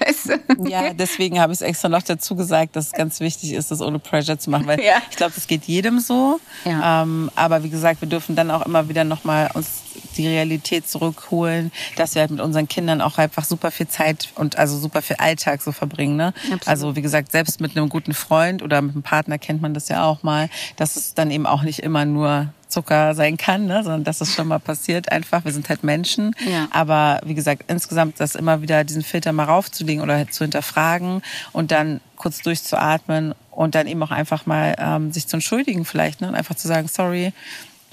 weißt 0.00 0.28
du? 0.58 0.68
Ja, 0.68 0.92
deswegen 0.94 1.40
habe 1.40 1.52
ich 1.52 1.58
es 1.58 1.62
extra 1.62 1.88
noch 1.88 2.02
dazu 2.02 2.34
gesagt, 2.36 2.76
dass 2.76 2.86
es 2.88 2.92
ganz 2.92 3.20
wichtig 3.20 3.52
ist, 3.52 3.70
das 3.70 3.80
ohne 3.80 3.98
Pressure 3.98 4.38
zu 4.38 4.50
machen, 4.50 4.66
weil 4.66 4.80
Ja. 4.80 4.94
ich 5.10 5.16
glaube, 5.16 5.32
das 5.34 5.46
geht 5.46 5.64
jedem 5.64 6.00
so. 6.00 6.40
Ja. 6.64 7.02
Ähm, 7.02 7.30
aber 7.36 7.62
wie 7.62 7.70
gesagt, 7.70 8.00
wir 8.00 8.08
dürfen 8.08 8.36
dann 8.36 8.50
auch 8.50 8.64
immer 8.66 8.88
wieder 8.88 9.04
nochmal 9.04 9.50
uns 9.54 9.82
die 10.16 10.26
Realität 10.26 10.88
zurückholen, 10.88 11.70
dass 11.96 12.14
wir 12.14 12.22
halt 12.22 12.30
mit 12.30 12.40
unseren 12.40 12.68
Kindern 12.68 13.00
auch 13.00 13.18
einfach 13.18 13.44
super 13.44 13.70
viel 13.70 13.88
Zeit 13.88 14.28
und 14.34 14.58
also 14.58 14.78
super 14.78 15.02
viel 15.02 15.16
Alltag 15.16 15.62
so 15.62 15.72
verbringen. 15.72 16.16
Ne? 16.16 16.32
Absolut. 16.44 16.68
Also 16.68 16.96
wie 16.96 17.02
gesagt, 17.02 17.30
selbst 17.32 17.60
mit 17.60 17.76
einem 17.76 17.88
guten 17.88 18.14
Freund 18.14 18.62
oder 18.62 18.80
mit 18.82 18.94
einem 18.94 19.02
Partner 19.02 19.38
kennt 19.38 19.62
man 19.62 19.74
das 19.74 19.88
ja 19.88 20.04
auch 20.04 20.22
mal, 20.22 20.48
dass 20.76 20.96
es 20.96 21.14
dann 21.14 21.30
eben 21.30 21.46
auch 21.46 21.62
nicht 21.62 21.80
immer 21.80 22.04
nur 22.04 22.48
Zucker 22.74 23.14
sein 23.14 23.36
kann, 23.36 23.66
ne? 23.66 23.82
sondern 23.84 24.04
dass 24.04 24.20
es 24.20 24.34
schon 24.34 24.48
mal 24.48 24.58
passiert 24.58 25.10
einfach. 25.12 25.44
Wir 25.44 25.52
sind 25.52 25.68
halt 25.68 25.84
Menschen. 25.84 26.34
Ja. 26.44 26.68
Aber 26.70 27.20
wie 27.24 27.34
gesagt, 27.34 27.64
insgesamt 27.68 28.18
das 28.18 28.34
immer 28.34 28.62
wieder 28.62 28.82
diesen 28.82 29.02
Filter 29.02 29.32
mal 29.32 29.44
raufzulegen 29.44 30.02
oder 30.02 30.16
halt 30.16 30.34
zu 30.34 30.44
hinterfragen 30.44 31.22
und 31.52 31.70
dann 31.70 32.00
kurz 32.16 32.42
durchzuatmen 32.42 33.34
und 33.52 33.74
dann 33.76 33.86
eben 33.86 34.02
auch 34.02 34.10
einfach 34.10 34.44
mal 34.46 34.74
ähm, 34.78 35.12
sich 35.12 35.28
zu 35.28 35.36
entschuldigen 35.36 35.84
vielleicht 35.84 36.20
ne? 36.20 36.28
und 36.28 36.34
einfach 36.34 36.56
zu 36.56 36.66
sagen, 36.66 36.88
sorry, 36.88 37.32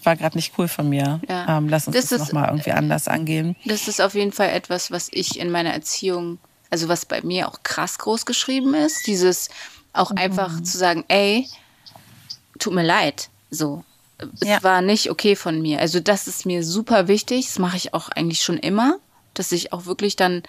war 0.04 0.16
gerade 0.16 0.36
nicht 0.36 0.54
cool 0.58 0.68
von 0.68 0.90
mir. 0.90 1.22
Ja. 1.30 1.58
Ähm, 1.58 1.70
lass 1.70 1.88
uns 1.88 1.96
Das 1.96 2.08
das, 2.08 2.20
nochmal 2.20 2.50
irgendwie 2.50 2.72
anders 2.72 3.08
angehen. 3.08 3.56
Das 3.66 3.88
ist 3.88 4.02
auf 4.02 4.16
jeden 4.16 4.32
Fall 4.32 4.50
etwas, 4.50 4.90
was 4.90 5.10
ich 5.12 5.40
in 5.40 5.52
meiner 5.52 5.74
Erziehung, 5.74 6.40
also 6.72 6.88
was 6.88 7.06
bei 7.06 7.22
mir 7.22 7.48
auch 7.48 7.62
krass 7.62 8.00
groß 8.00 8.26
geschrieben 8.26 8.74
ist. 8.74 9.06
Dieses 9.06 9.50
auch 9.94 10.10
einfach 10.12 10.62
zu 10.64 10.78
sagen, 10.78 11.04
ey, 11.08 11.48
tut 12.58 12.74
mir 12.74 12.84
leid. 12.84 13.30
So. 13.52 13.84
Es 14.40 14.48
Ja. 14.48 14.64
war 14.64 14.82
nicht 14.82 15.10
okay 15.10 15.36
von 15.36 15.62
mir. 15.62 15.80
Also 15.80 16.00
das 16.00 16.28
ist 16.28 16.46
mir 16.46 16.64
super 16.64 17.08
wichtig. 17.08 17.46
Das 17.48 17.60
mache 17.60 17.78
ich 17.78 17.94
auch 17.94 18.10
eigentlich 18.10 18.42
schon 18.44 18.58
immer, 18.58 18.98
dass 19.34 19.52
ich 19.52 19.74
auch 19.74 19.86
wirklich 19.86 20.16
dann 20.16 20.44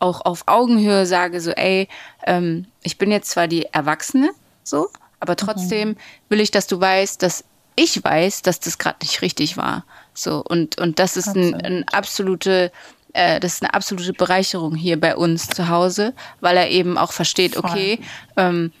auch 0.00 0.20
auf 0.24 0.44
Augenhöhe 0.46 1.06
sage, 1.06 1.40
so, 1.40 1.50
ey, 1.50 1.88
ähm, 2.26 2.66
ich 2.82 2.98
bin 2.98 3.10
jetzt 3.10 3.30
zwar 3.30 3.48
die 3.48 3.64
Erwachsene, 3.72 4.30
so, 4.62 4.88
aber 5.20 5.34
trotzdem 5.34 5.96
will 6.28 6.40
ich, 6.40 6.50
dass 6.52 6.66
du 6.68 6.80
weißt, 6.80 7.20
dass 7.22 7.44
ich 7.74 8.02
weiß, 8.02 8.42
dass 8.42 8.60
das 8.60 8.78
gerade 8.78 8.98
nicht 9.02 9.22
richtig 9.22 9.56
war. 9.56 9.84
So, 10.14 10.42
und, 10.48 10.80
und 10.80 10.98
das 10.98 11.16
ist 11.16 11.28
ein, 11.28 11.54
ein 11.54 11.84
absolute, 11.88 12.70
äh, 13.12 13.38
das 13.40 13.54
ist 13.54 13.62
eine 13.62 13.74
absolute 13.74 14.12
Bereicherung 14.12 14.74
hier 14.74 14.98
bei 15.00 15.16
uns 15.16 15.48
zu 15.48 15.68
Hause, 15.68 16.12
weil 16.40 16.56
er 16.56 16.70
eben 16.70 16.96
auch 16.98 17.12
versteht, 17.12 17.54
Voll. 17.54 17.64
okay, 17.70 18.00
ähm, 18.36 18.72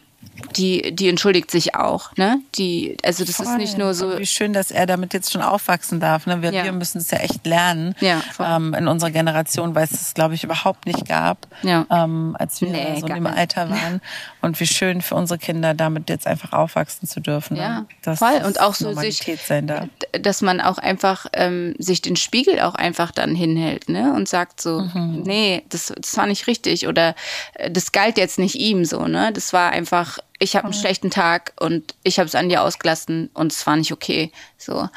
die, 0.56 0.94
die 0.94 1.08
entschuldigt 1.08 1.50
sich 1.50 1.74
auch, 1.74 2.16
ne? 2.16 2.40
Die, 2.56 2.96
also 3.04 3.24
das 3.24 3.36
Voll. 3.36 3.46
ist 3.46 3.56
nicht 3.56 3.78
nur 3.78 3.92
so. 3.94 4.18
Wie 4.18 4.26
schön, 4.26 4.52
dass 4.52 4.70
er 4.70 4.86
damit 4.86 5.12
jetzt 5.12 5.32
schon 5.32 5.42
aufwachsen 5.42 6.00
darf. 6.00 6.26
Ne? 6.26 6.42
Wir, 6.42 6.52
Ja. 6.52 6.64
wir 6.64 6.72
müssen 6.72 6.98
es 6.98 7.10
ja 7.10 7.18
echt 7.18 7.44
lernen 7.46 7.94
Ja, 8.00 8.20
ähm, 8.40 8.72
in 8.74 8.88
unserer 8.88 9.10
Generation, 9.10 9.74
weil 9.74 9.84
es 9.84 9.92
es, 9.92 10.14
glaube 10.14 10.34
ich, 10.34 10.44
überhaupt 10.44 10.86
nicht 10.86 11.06
gab, 11.08 11.46
Ja. 11.62 11.86
ähm, 11.90 12.36
als 12.38 12.60
wir 12.60 12.68
Nee, 12.70 13.00
so 13.00 13.06
in 13.06 13.14
dem. 13.14 13.26
Alter 13.26 13.68
waren. 13.70 14.00
Und 14.40 14.58
wie 14.60 14.66
schön 14.66 15.02
für 15.02 15.14
unsere 15.16 15.38
Kinder, 15.38 15.74
damit 15.74 16.08
jetzt 16.08 16.26
einfach 16.26 16.52
aufwachsen 16.52 17.06
zu 17.08 17.20
dürfen. 17.20 17.54
Ne? 17.56 17.62
Ja, 17.62 17.86
Dass 18.02 18.20
voll. 18.20 18.40
Und 18.46 18.60
auch 18.60 18.74
so 18.74 18.92
sich, 18.94 19.20
sein 19.44 19.66
darf. 19.66 19.86
dass 20.12 20.40
man 20.40 20.60
auch 20.60 20.78
einfach 20.78 21.26
ähm, 21.34 21.74
sich 21.78 22.00
den 22.00 22.16
Spiegel 22.16 22.60
auch 22.60 22.74
einfach 22.74 23.10
dann 23.10 23.34
hinhält, 23.34 23.88
ne? 23.88 24.12
Und 24.14 24.28
sagt 24.28 24.60
so, 24.60 24.80
Mhm. 24.80 25.22
nee, 25.26 25.62
das, 25.68 25.92
das 25.96 26.16
war 26.16 26.26
nicht 26.26 26.46
richtig 26.46 26.86
oder 26.86 27.14
äh, 27.54 27.70
das 27.70 27.92
galt 27.92 28.16
jetzt 28.18 28.38
nicht 28.38 28.54
ihm 28.54 28.84
so, 28.84 29.06
ne? 29.06 29.32
Das 29.32 29.52
war 29.52 29.70
einfach, 29.70 30.07
ich 30.38 30.56
habe 30.56 30.64
einen 30.64 30.74
schlechten 30.74 31.10
Tag 31.10 31.52
und 31.58 31.94
ich 32.02 32.18
habe 32.18 32.26
es 32.26 32.34
an 32.34 32.48
dir 32.48 32.62
ausgelassen 32.62 33.30
und 33.34 33.52
es 33.52 33.66
war 33.66 33.76
nicht 33.76 33.92
okay. 33.92 34.30
So. 34.56 34.88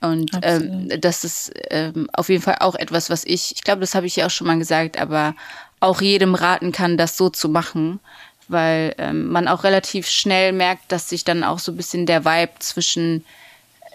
Und 0.00 0.30
ähm, 0.42 0.90
das 1.00 1.24
ist 1.24 1.52
ähm, 1.70 2.08
auf 2.12 2.28
jeden 2.28 2.42
Fall 2.42 2.56
auch 2.60 2.74
etwas, 2.74 3.10
was 3.10 3.24
ich, 3.24 3.52
ich 3.54 3.62
glaube, 3.62 3.80
das 3.80 3.94
habe 3.94 4.06
ich 4.06 4.16
ja 4.16 4.26
auch 4.26 4.30
schon 4.30 4.46
mal 4.46 4.58
gesagt, 4.58 4.98
aber 4.98 5.34
auch 5.80 6.00
jedem 6.00 6.34
raten 6.34 6.72
kann, 6.72 6.96
das 6.96 7.16
so 7.16 7.28
zu 7.28 7.48
machen, 7.48 8.00
weil 8.48 8.94
ähm, 8.98 9.28
man 9.28 9.48
auch 9.48 9.64
relativ 9.64 10.08
schnell 10.08 10.52
merkt, 10.52 10.90
dass 10.92 11.08
sich 11.08 11.24
dann 11.24 11.44
auch 11.44 11.58
so 11.58 11.72
ein 11.72 11.76
bisschen 11.76 12.06
der 12.06 12.24
Vibe 12.24 12.52
zwischen 12.60 13.24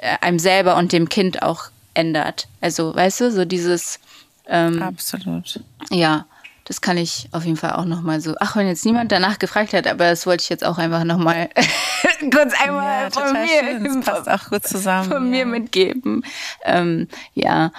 äh, 0.02 0.18
einem 0.22 0.40
selber 0.40 0.76
und 0.76 0.92
dem 0.92 1.10
Kind 1.10 1.42
auch 1.42 1.66
ändert. 1.94 2.48
Also, 2.62 2.96
weißt 2.96 3.22
du, 3.22 3.32
so 3.32 3.46
dieses, 3.46 4.00
ähm, 4.48 4.82
Absolut. 4.82 5.60
ja, 5.90 6.26
das 6.72 6.80
kann 6.80 6.96
ich 6.96 7.28
auf 7.34 7.44
jeden 7.44 7.58
Fall 7.58 7.74
auch 7.74 7.84
nochmal 7.84 8.22
so. 8.22 8.34
Ach, 8.40 8.56
wenn 8.56 8.66
jetzt 8.66 8.86
niemand 8.86 9.12
danach 9.12 9.40
gefragt 9.40 9.74
hat, 9.74 9.88
aber 9.88 10.06
das 10.10 10.26
wollte 10.26 10.44
ich 10.44 10.48
jetzt 10.50 10.64
auch 10.64 10.78
einfach 10.78 11.04
nochmal 11.04 11.50
kurz 12.34 12.54
einmal 12.64 13.04
Ja, 13.04 13.10
von 13.12 13.24
schön. 13.36 13.84
mir, 13.84 13.90
Das 13.94 14.06
passt 14.06 14.30
auch 14.30 14.50
gut 14.50 14.66
zusammen. 14.66 15.12
von 15.12 15.30
mir 15.30 15.40
ja. 15.40 15.46
mitgeben. 15.46 16.24
Ähm, 16.64 17.10
ja, 17.34 17.74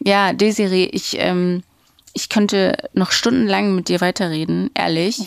ja, 0.00 0.34
Desiree, 0.34 0.84
ich, 0.92 1.16
ähm, 1.18 1.62
ich 2.12 2.28
könnte 2.28 2.76
noch 2.92 3.12
stundenlang 3.12 3.74
mit 3.74 3.88
dir 3.88 4.02
weiterreden, 4.02 4.70
ehrlich. 4.74 5.20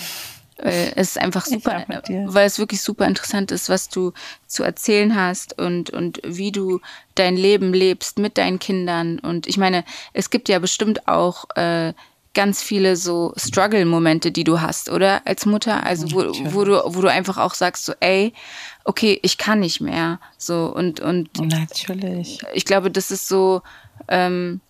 Es 0.57 0.91
ist 1.09 1.19
einfach 1.19 1.47
super, 1.47 1.85
weil 1.87 2.45
es 2.45 2.59
wirklich 2.59 2.81
super 2.83 3.07
interessant 3.07 3.51
ist, 3.51 3.67
was 3.67 3.89
du 3.89 4.13
zu 4.45 4.61
erzählen 4.63 5.15
hast 5.15 5.57
und, 5.57 5.89
und 5.89 6.19
wie 6.23 6.51
du 6.51 6.81
dein 7.15 7.35
Leben 7.35 7.73
lebst 7.73 8.19
mit 8.19 8.37
deinen 8.37 8.59
Kindern. 8.59 9.17
Und 9.17 9.47
ich 9.47 9.57
meine, 9.57 9.83
es 10.13 10.29
gibt 10.29 10.49
ja 10.49 10.59
bestimmt 10.59 11.07
auch 11.07 11.45
äh, 11.55 11.93
ganz 12.37 12.61
viele 12.61 12.95
so 12.95 13.33
Struggle-Momente, 13.35 14.31
die 14.31 14.43
du 14.43 14.61
hast, 14.61 14.89
oder? 14.89 15.23
Als 15.25 15.47
Mutter. 15.47 15.83
Also 15.83 16.11
wo, 16.11 16.19
wo 16.53 16.63
du, 16.63 16.79
wo 16.85 17.01
du 17.01 17.07
einfach 17.07 17.37
auch 17.39 17.55
sagst, 17.55 17.83
so, 17.83 17.93
ey, 17.99 18.31
okay, 18.83 19.19
ich 19.23 19.39
kann 19.39 19.59
nicht 19.59 19.81
mehr. 19.81 20.19
So 20.37 20.71
und, 20.71 20.99
und 20.99 21.35
Natürlich. 21.41 22.39
ich 22.53 22.63
glaube, 22.63 22.91
das 22.91 23.09
ist 23.09 23.27
so, 23.27 23.63
ähm, 24.07 24.61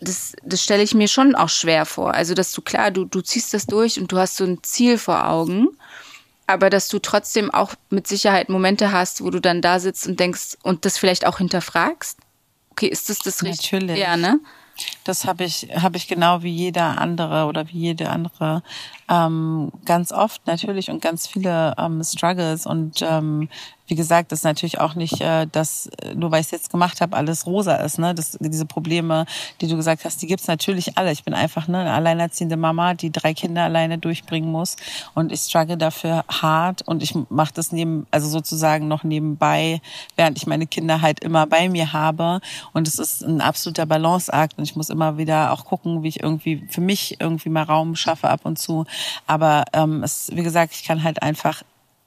das, 0.00 0.34
das 0.42 0.64
stelle 0.64 0.82
ich 0.82 0.94
mir 0.94 1.06
schon 1.06 1.34
auch 1.34 1.50
schwer 1.50 1.84
vor. 1.84 2.14
Also, 2.14 2.32
dass 2.32 2.52
du 2.52 2.62
klar, 2.62 2.90
du, 2.90 3.04
du 3.04 3.20
ziehst 3.20 3.52
das 3.52 3.66
durch 3.66 4.00
und 4.00 4.10
du 4.10 4.16
hast 4.16 4.38
so 4.38 4.44
ein 4.44 4.62
Ziel 4.62 4.96
vor 4.96 5.28
Augen, 5.28 5.68
aber 6.46 6.70
dass 6.70 6.88
du 6.88 6.98
trotzdem 6.98 7.52
auch 7.52 7.74
mit 7.90 8.06
Sicherheit 8.06 8.48
Momente 8.48 8.90
hast, 8.90 9.22
wo 9.22 9.28
du 9.28 9.38
dann 9.38 9.60
da 9.60 9.80
sitzt 9.80 10.06
und 10.06 10.18
denkst 10.18 10.56
und 10.62 10.86
das 10.86 10.96
vielleicht 10.96 11.26
auch 11.26 11.36
hinterfragst. 11.36 12.18
Okay, 12.70 12.86
ist 12.86 13.10
das 13.10 13.18
das 13.18 13.42
Richtige? 13.42 13.76
Natürlich. 13.76 13.98
Ja, 14.02 14.16
ne? 14.16 14.40
Das 15.04 15.24
habe 15.26 15.44
ich, 15.44 15.68
habe 15.74 15.96
ich 15.96 16.08
genau 16.08 16.42
wie 16.42 16.50
jeder 16.50 16.98
andere 17.00 17.46
oder 17.46 17.68
wie 17.68 17.78
jede 17.78 18.10
andere 18.10 18.62
ähm, 19.08 19.70
ganz 19.84 20.12
oft 20.12 20.46
natürlich 20.46 20.90
und 20.90 21.02
ganz 21.02 21.26
viele 21.26 21.74
ähm, 21.78 22.02
Struggles 22.02 22.66
und 22.66 23.02
ähm, 23.02 23.48
wie 23.86 23.94
gesagt, 23.94 24.32
ist 24.32 24.44
natürlich 24.44 24.80
auch 24.80 24.94
nicht, 24.94 25.20
äh, 25.20 25.46
dass 25.46 25.86
äh, 26.02 26.14
nur 26.14 26.30
weil 26.30 26.40
ich 26.40 26.46
es 26.46 26.52
jetzt 26.52 26.70
gemacht 26.70 27.00
habe, 27.00 27.16
alles 27.16 27.46
rosa 27.46 27.76
ist. 27.76 27.98
Ne? 27.98 28.14
Das, 28.14 28.38
diese 28.40 28.64
Probleme, 28.64 29.26
die 29.60 29.68
du 29.68 29.76
gesagt 29.76 30.04
hast, 30.04 30.22
die 30.22 30.26
gibt's 30.26 30.46
natürlich 30.46 30.96
alle. 30.96 31.12
Ich 31.12 31.24
bin 31.24 31.34
einfach 31.34 31.68
ne, 31.68 31.80
eine 31.80 31.92
alleinerziehende 31.92 32.56
Mama, 32.56 32.94
die 32.94 33.12
drei 33.12 33.34
Kinder 33.34 33.62
alleine 33.62 33.98
durchbringen 33.98 34.50
muss 34.50 34.76
und 35.14 35.32
ich 35.32 35.40
struggle 35.40 35.76
dafür 35.76 36.24
hart 36.28 36.82
und 36.82 37.02
ich 37.02 37.14
mache 37.28 37.52
das 37.52 37.72
neben, 37.72 38.06
also 38.10 38.28
sozusagen 38.28 38.88
noch 38.88 39.04
nebenbei, 39.04 39.80
während 40.16 40.38
ich 40.38 40.46
meine 40.46 40.66
Kinder 40.66 41.02
halt 41.02 41.20
immer 41.20 41.46
bei 41.46 41.68
mir 41.68 41.92
habe 41.92 42.40
und 42.72 42.88
es 42.88 42.98
ist 42.98 43.22
ein 43.22 43.40
absoluter 43.40 43.86
Balanceakt 43.86 44.56
und 44.58 44.64
ich 44.64 44.76
muss 44.76 44.90
immer 44.90 45.18
wieder 45.18 45.52
auch 45.52 45.64
gucken, 45.64 46.02
wie 46.02 46.08
ich 46.08 46.22
irgendwie 46.22 46.66
für 46.70 46.80
mich 46.80 47.20
irgendwie 47.20 47.50
mal 47.50 47.62
Raum 47.62 47.96
schaffe 47.96 48.28
ab 48.28 48.40
und 48.44 48.58
zu. 48.58 48.84
Aber 49.26 49.64
ähm, 49.72 50.02
es, 50.02 50.30
wie 50.32 50.42
gesagt, 50.42 50.72
ich 50.74 50.84
kann 50.84 51.02
halt 51.02 51.22
einfach 51.22 51.62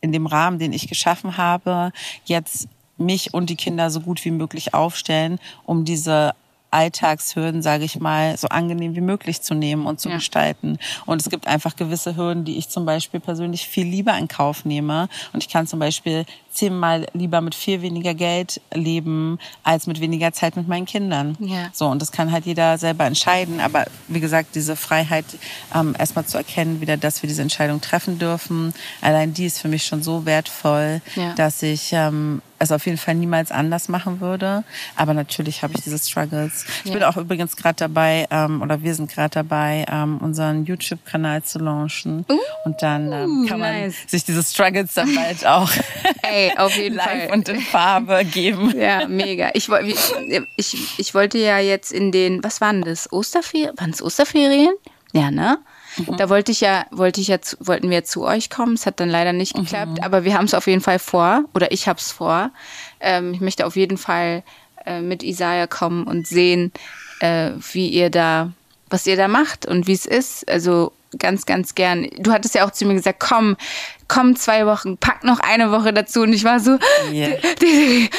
in 0.07 0.13
dem 0.13 0.25
Rahmen, 0.25 0.57
den 0.59 0.73
ich 0.73 0.87
geschaffen 0.87 1.37
habe, 1.37 1.91
jetzt 2.25 2.67
mich 2.97 3.33
und 3.33 3.49
die 3.49 3.55
Kinder 3.55 3.91
so 3.91 3.99
gut 3.99 4.23
wie 4.25 4.31
möglich 4.31 4.73
aufstellen, 4.73 5.39
um 5.65 5.85
diese 5.85 6.33
Alltagshürden, 6.71 7.61
sage 7.61 7.85
ich 7.85 7.99
mal, 7.99 8.37
so 8.37 8.47
angenehm 8.49 8.95
wie 8.95 9.01
möglich 9.01 9.41
zu 9.41 9.53
nehmen 9.53 9.85
und 9.85 9.99
zu 9.99 10.09
Ja. 10.09 10.15
gestalten. 10.15 10.77
Und 11.05 11.21
es 11.21 11.29
gibt 11.29 11.47
einfach 11.47 11.75
gewisse 11.75 12.17
Hürden, 12.17 12.43
die 12.43 12.57
ich 12.57 12.69
zum 12.69 12.85
Beispiel 12.85 13.19
persönlich 13.19 13.67
viel 13.67 13.87
lieber 13.87 14.17
in 14.17 14.27
Kauf 14.27 14.65
nehme. 14.65 15.07
Und 15.33 15.43
ich 15.43 15.49
kann 15.49 15.65
zum 15.67 15.79
Beispiel 15.79 16.25
zehnmal 16.57 17.05
lieber 17.13 17.39
mit 17.41 17.53
viel 17.53 17.81
weniger 17.83 18.13
Geld 18.15 18.59
leben, 18.73 19.37
als 19.63 19.85
mit 19.85 20.01
weniger 20.01 20.33
Zeit 20.33 20.55
mit 20.55 20.67
meinen 20.67 20.85
Kindern. 20.85 21.37
Ja. 21.39 21.69
So, 21.71 21.87
und 21.87 22.01
das 22.01 22.11
kann 22.11 22.31
halt 22.31 22.45
jeder 22.45 22.77
selber 22.79 23.05
entscheiden. 23.05 23.59
Aber 23.59 23.85
wie 24.07 24.19
gesagt, 24.19 24.55
diese 24.55 24.75
Freiheit, 24.75 25.25
ähm, 25.75 25.95
erstmal 25.99 26.25
zu 26.25 26.37
erkennen, 26.37 26.81
wieder, 26.81 26.97
dass 26.97 27.21
wir 27.21 27.27
diese 27.27 27.43
Entscheidung 27.43 27.79
treffen 27.79 28.17
dürfen, 28.17 28.73
allein 29.01 29.33
die 29.33 29.45
ist 29.45 29.59
für 29.59 29.67
mich 29.67 29.85
schon 29.85 30.01
so 30.01 30.25
wertvoll, 30.25 31.01
Ja. 31.15 31.33
dass 31.35 31.61
ich 31.61 31.91
ähm, 31.93 32.41
es 32.59 32.71
auf 32.71 32.87
jeden 32.87 32.97
Fall 32.97 33.13
niemals 33.13 33.51
anders 33.51 33.87
machen 33.87 34.19
würde. 34.19 34.63
Aber 34.95 35.13
natürlich 35.13 35.61
habe 35.61 35.73
ich 35.75 35.83
diese 35.83 35.99
Struggles. 35.99 36.65
Ich 36.83 36.89
Ja. 36.89 36.93
bin 36.95 37.03
auch 37.03 37.15
übrigens 37.17 37.55
gerade 37.55 37.75
dabei, 37.75 38.25
ähm, 38.31 38.63
oder 38.63 38.81
wir 38.81 38.95
sind 38.95 39.11
gerade 39.11 39.29
dabei, 39.29 39.85
ähm, 39.91 40.17
unseren 40.17 40.65
YouTube-Kanal 40.65 41.43
zu 41.43 41.59
launchen. 41.59 42.25
Und 42.65 42.81
dann 42.81 43.11
ähm, 43.11 43.45
kann 43.47 43.59
man 43.59 43.73
nice. 43.81 43.95
sich 44.07 44.25
diese 44.25 44.41
Struggles 44.43 44.95
dann 44.95 45.13
bald 45.13 45.45
auch 45.45 45.69
Ey, 46.23 46.46
auf 46.57 46.75
jeden 46.75 46.95
live 46.95 47.05
Fall. 47.05 47.29
und 47.33 47.49
in 47.49 47.61
Farbe 47.61 48.25
geben. 48.25 48.73
Ja, 48.77 49.07
mega. 49.07 49.49
Ich, 49.53 49.69
ich, 50.55 50.99
ich, 50.99 51.13
wollte 51.13 51.37
ja 51.37 51.59
jetzt 51.59 51.91
in 51.91 52.11
den, 52.11 52.43
was 52.43 52.61
waren 52.61 52.81
das? 52.81 53.11
Osterferien? 53.11 53.77
Waren 53.77 53.91
es 53.91 54.01
Osterferien? 54.01 54.73
Ja, 55.13 55.31
ne? 55.31 55.59
Da 56.17 56.29
wollte 56.29 56.51
ich 56.51 56.61
ja, 56.61 56.85
wollte 56.91 57.21
ich 57.21 57.27
ja, 57.27 57.41
zu, 57.41 57.57
wollten 57.59 57.89
wir 57.89 58.03
zu 58.03 58.23
euch 58.23 58.49
kommen. 58.49 58.73
Es 58.73 58.85
hat 58.85 58.99
dann 58.99 59.09
leider 59.09 59.33
nicht 59.33 59.55
geklappt, 59.55 60.03
aber 60.03 60.23
wir 60.23 60.35
haben 60.35 60.45
es 60.45 60.53
auf 60.53 60.67
jeden 60.67 60.81
Fall 60.81 60.99
vor, 60.99 61.45
oder 61.55 61.71
ich 61.71 61.87
habe 61.87 61.99
es 61.99 62.11
vor. 62.11 62.51
Ähm, 62.99 63.33
ich 63.33 63.41
möchte 63.41 63.65
auf 63.65 63.75
jeden 63.75 63.97
Fall 63.97 64.43
äh, 64.85 65.01
mit 65.01 65.23
Isaiah 65.23 65.67
kommen 65.67 66.05
und 66.05 66.27
sehen, 66.27 66.71
äh, 67.19 67.51
wie 67.71 67.89
ihr 67.89 68.09
da, 68.09 68.51
was 68.89 69.07
ihr 69.07 69.17
da 69.17 69.27
macht 69.27 69.65
und 69.65 69.87
wie 69.87 69.93
es 69.93 70.05
ist. 70.05 70.47
Also 70.49 70.91
ganz, 71.17 71.45
ganz 71.45 71.75
gern. 71.75 72.07
Du 72.19 72.31
hattest 72.31 72.55
ja 72.55 72.65
auch 72.65 72.71
zu 72.71 72.85
mir 72.85 72.93
gesagt, 72.93 73.19
komm, 73.19 73.57
komm 74.07 74.35
zwei 74.35 74.65
Wochen, 74.65 74.97
pack 74.97 75.23
noch 75.23 75.39
eine 75.39 75.71
Woche 75.71 75.93
dazu. 75.93 76.21
Und 76.21 76.33
ich 76.33 76.43
war 76.43 76.59
so, 76.59 76.77
Ja. 77.11 77.27
wie, 77.59 78.09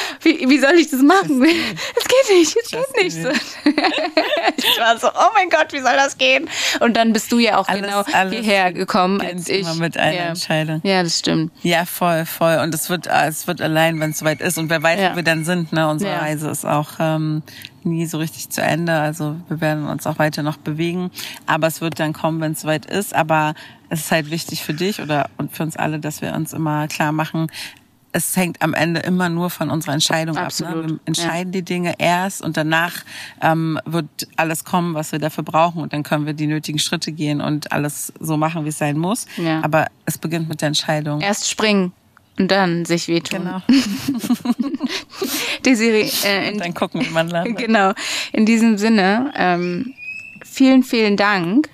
wie 0.49 0.59
soll 0.59 0.75
ich 0.75 0.91
das 0.91 1.01
machen? 1.03 1.43
Es 1.45 2.05
geht 2.05 2.37
nicht, 2.39 2.57
es 2.57 2.71
geht 2.71 3.03
nicht. 3.03 3.23
So. 3.23 3.29
ich 4.57 4.79
war 4.81 4.99
so, 4.99 5.09
oh 5.09 5.31
mein 5.35 5.49
Gott, 5.51 5.73
wie 5.73 5.81
soll 5.81 5.95
das 5.97 6.19
gehen? 6.19 6.49
Und 6.81 6.97
dann 6.97 7.13
bist 7.13 7.31
du 7.33 7.39
ja 7.39 7.57
auch 7.59 7.69
Alles- 7.69 7.83
genau 7.83 8.03
alles 8.13 8.33
hierher 8.35 8.73
gekommen, 8.73 9.21
als 9.21 9.49
ich. 9.49 9.61
immer 9.61 9.75
mit 9.77 9.97
einer 9.97 10.13
ja. 10.17 10.23
Entscheidung. 10.25 10.81
Ja, 10.85 11.03
das 11.03 11.19
stimmt. 11.19 11.53
Ja, 11.63 11.85
voll, 11.85 12.27
voll. 12.27 12.59
Und 12.63 12.75
es 12.75 12.91
wird, 12.91 13.07
äh, 13.07 13.27
es 13.29 13.47
wird 13.47 13.61
allein, 13.61 14.01
wenn 14.01 14.11
es 14.11 14.19
soweit 14.19 14.41
ist. 14.41 14.59
Und 14.59 14.71
wer 14.71 14.83
weiß, 14.83 15.01
Ja. 15.01 15.13
wo 15.13 15.17
wir 15.17 15.23
dann 15.23 15.45
sind. 15.45 15.73
Ne? 15.73 15.89
Unsere 15.89 16.13
Ja. 16.13 16.19
Reise 16.19 16.49
ist 16.51 16.65
auch 16.67 16.89
ähm, 17.01 17.43
nie 17.85 18.07
so 18.07 18.19
richtig 18.19 18.51
zu 18.51 18.61
Ende. 18.63 18.93
Also 18.95 19.37
wir 19.49 19.61
werden 19.61 19.87
uns 19.89 20.07
auch 20.07 20.19
weiter 20.19 20.43
noch 20.43 20.57
bewegen. 20.57 21.11
Aber 21.47 21.67
es 21.67 21.81
wird 21.81 21.99
dann 22.01 22.13
kommen, 22.13 22.41
wenn 22.41 22.53
es 22.53 22.61
soweit 22.63 22.87
ist. 22.87 23.15
Aber 23.15 23.55
es 23.89 24.01
ist 24.01 24.13
halt 24.13 24.31
wichtig 24.31 24.63
für 24.63 24.75
dich 24.75 25.01
oder 25.01 25.31
und 25.37 25.55
für 25.55 25.63
uns 25.63 25.77
alle, 25.77 25.99
dass 25.99 26.23
wir 26.23 26.35
uns 26.35 26.53
immer 26.53 26.89
klar 26.89 27.13
machen, 27.13 27.49
es 28.13 28.37
hängt 28.37 28.63
am 28.63 28.75
Ende 28.75 29.01
immer 29.01 29.29
nur 29.29 29.51
von 29.51 29.71
unserer 29.71 29.93
Entscheidung 29.93 30.37
ab. 30.37 30.47
Absolut. 30.47 30.77
Ne? 30.77 30.89
Wir 30.89 30.99
entscheiden 31.05 31.53
die 31.53 31.63
Dinge 31.63 31.95
erst 31.99 32.43
und 32.43 32.57
danach 32.57 33.05
ähm, 33.43 33.79
wird 33.85 34.07
alles 34.37 34.65
kommen, 34.65 34.95
was 34.95 35.13
wir 35.13 35.19
dafür 35.19 35.45
brauchen. 35.45 35.83
Und 35.83 35.93
dann 35.93 36.03
können 36.03 36.27
wir 36.27 36.33
die 36.33 36.47
nötigen 36.47 36.79
Schritte 36.79 37.13
gehen 37.13 37.41
und 37.41 37.71
alles 37.71 38.13
so 38.19 38.37
machen, 38.37 38.65
wie 38.65 38.71
es 38.71 38.79
sein 38.79 38.99
muss. 38.99 39.27
Ja. 39.37 39.63
Aber 39.63 39.89
es 40.07 40.19
beginnt 40.19 40.49
mit 40.49 40.63
der 40.63 40.69
Entscheidung. 40.69 41.21
Erst 41.21 41.51
springen 41.51 41.93
und 42.39 42.51
dann 42.51 42.85
sich 42.85 43.09
wehtun. 43.09 43.41
Genau. 43.41 43.63
Desiree, 45.65 46.09
äh, 46.25 46.51
in, 46.51 46.59
Dann 46.59 46.75
gucken, 46.75 47.05
wie 47.05 47.11
man 47.11 47.29
landet. 47.29 47.59
genau. 47.59 47.93
In 48.33 48.47
diesem 48.47 48.79
Sinne, 48.79 49.33
ähm, 49.37 49.95
vielen, 50.45 50.83
vielen 50.83 51.17
Dank. 51.17 51.69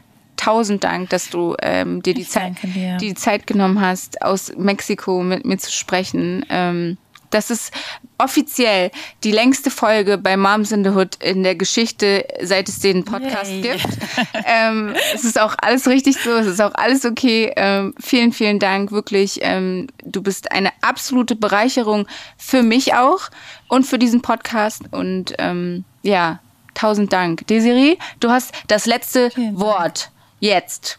Tausend 0.45 0.85
Dank, 0.85 1.09
dass 1.09 1.31
du 1.31 1.57
ähm, 1.63 2.03
dir 2.03 2.13
die 2.13 2.29
Zeit, 2.29 2.55
dir. 2.63 2.99
die 2.99 3.15
Zeit 3.15 3.47
genommen 3.47 3.81
hast, 3.81 4.21
aus 4.21 4.53
Mexiko 4.57 5.23
mit 5.23 5.45
mir 5.47 5.57
zu 5.57 5.73
sprechen. 5.73 6.45
Ähm, 6.51 6.99
Das 7.31 7.51
ist 7.51 7.73
offiziell 8.19 8.91
die 9.25 9.33
längste 9.33 9.71
Folge 9.71 10.19
bei 10.19 10.37
Moms 10.37 10.71
in 10.71 10.85
the 10.85 10.91
Hood 10.91 11.17
in 11.17 11.43
der 11.43 11.57
Geschichte, 11.57 12.25
seit 12.43 12.69
es 12.69 12.79
den 12.79 13.05
Podcast 13.05 13.51
Yay. 13.51 13.63
gibt. 13.63 13.89
ähm, 14.47 14.95
es 15.15 15.25
ist 15.25 15.41
auch 15.41 15.57
alles 15.61 15.89
richtig 15.89 16.17
so, 16.23 16.31
es 16.31 16.47
ist 16.47 16.61
auch 16.61 16.75
alles 16.75 17.05
okay. 17.05 17.53
Ähm, 17.57 17.95
vielen, 17.99 18.33
vielen 18.33 18.61
Dank, 18.61 18.93
wirklich. 18.93 19.41
Ähm, 19.43 19.89
du 20.05 20.23
bist 20.23 20.53
eine 20.53 20.71
absolute 20.83 21.35
Bereicherung 21.35 22.07
für 22.37 22.63
mich 22.63 22.95
auch 22.95 23.31
und 23.69 23.85
für 23.85 23.99
diesen 23.99 24.23
Podcast. 24.23 24.83
Und 24.93 25.35
ähm, 25.39 25.85
ja, 26.03 26.39
tausend 26.75 27.13
Dank. 27.13 27.47
Desiree, 27.49 27.97
du 28.21 28.31
hast 28.31 28.53
das 28.69 28.87
letzte 28.87 29.31
Wort. 29.55 30.11
Jetzt. 30.45 30.99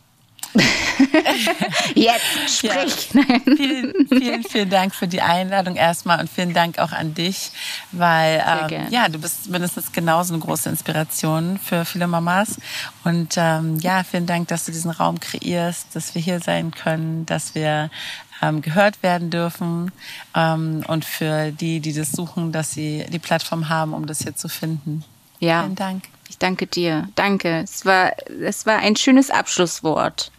Jetzt 1.94 2.24
sprich. 2.48 3.10
Ja. 3.14 3.22
Vielen, 3.44 4.08
vielen, 4.08 4.44
vielen 4.44 4.70
Dank 4.72 4.96
für 4.96 5.08
die 5.08 5.22
Einladung 5.22 5.76
erstmal 5.76 6.20
und 6.20 6.32
vielen 6.32 6.56
Dank 6.56 6.80
auch 6.80 6.92
an 6.92 7.14
dich, 7.14 7.52
weil 7.92 8.44
ähm, 8.72 8.88
ja, 8.90 9.08
du 9.08 9.20
bist 9.20 9.48
mindestens 9.48 9.92
genauso 9.92 10.34
eine 10.34 10.42
große 10.42 10.68
Inspiration 10.68 11.60
für 11.64 11.86
viele 11.86 12.08
Mamas. 12.08 12.58
Und 13.04 13.36
ähm, 13.38 13.78
ja, 13.82 14.04
vielen 14.04 14.26
Dank, 14.26 14.48
dass 14.48 14.66
du 14.66 14.72
diesen 14.72 14.90
Raum 14.90 15.20
kreierst, 15.20 15.96
dass 15.96 16.16
wir 16.16 16.24
hier 16.24 16.40
sein 16.40 16.72
können, 16.72 17.28
dass 17.28 17.54
wir 17.54 17.92
ähm, 18.42 18.64
gehört 18.64 19.04
werden 19.04 19.30
dürfen 19.30 19.92
ähm, 20.34 20.84
und 20.88 21.06
für 21.06 21.52
die, 21.52 21.82
die 21.82 21.94
das 21.94 22.14
suchen, 22.14 22.52
dass 22.52 22.72
sie 22.72 23.06
die 23.10 23.20
Plattform 23.20 23.70
haben, 23.70 23.94
um 23.94 24.08
das 24.08 24.24
hier 24.24 24.36
zu 24.36 24.50
finden. 24.50 25.04
Ja. 25.40 25.62
Vielen 25.62 25.76
Dank. 25.76 26.04
Ich 26.30 26.38
danke 26.38 26.68
dir. 26.68 27.08
Danke. 27.16 27.62
Es 27.64 27.86
war, 27.86 28.14
es 28.42 28.66
war 28.66 28.78
ein 28.78 28.96
schönes 28.96 29.30
Abschlusswort. 29.30 30.32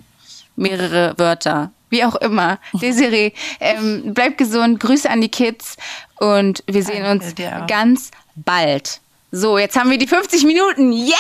Mehrere 0.57 1.15
Wörter. 1.19 1.71
Wie 1.91 2.05
auch 2.05 2.17
immer. 2.17 2.59
Desiree, 2.73 3.33
ähm, 3.61 4.15
bleib 4.15 4.39
gesund. 4.39 4.81
Grüße 4.81 5.09
an 5.09 5.21
die 5.21 5.29
Kids. 5.29 5.77
Und 6.19 6.65
wir 6.67 6.83
sehen 6.83 7.05
uns 7.07 7.35
ganz 7.69 8.11
bald. 8.35 9.01
So, 9.33 9.59
jetzt 9.59 9.77
haben 9.77 9.91
wir 9.91 9.99
die 9.99 10.07
50 10.07 10.45
Minuten. 10.45 10.93
Yes! 10.93 11.15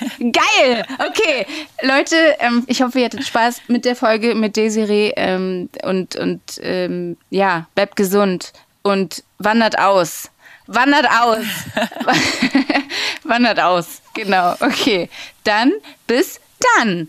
Geil! 0.18 0.84
Okay, 0.98 1.46
Leute, 1.82 2.16
ähm, 2.40 2.64
ich 2.66 2.82
hoffe, 2.82 2.98
ihr 2.98 3.04
hattet 3.04 3.24
Spaß 3.24 3.62
mit 3.68 3.84
der 3.84 3.94
Folge 3.94 4.34
mit 4.34 4.56
Desiree. 4.56 5.12
Ähm, 5.16 5.68
und 5.84 6.16
und 6.16 6.40
ähm, 6.62 7.16
ja, 7.30 7.66
bleibt 7.74 7.96
gesund 7.96 8.52
und 8.82 9.22
wandert 9.38 9.78
aus. 9.78 10.30
Wandert 10.72 11.06
aus. 11.10 11.44
Wandert 13.24 13.58
aus. 13.60 14.02
Genau. 14.14 14.54
Okay. 14.60 15.10
Dann 15.44 15.72
bis 16.06 16.40
dann. 16.76 17.08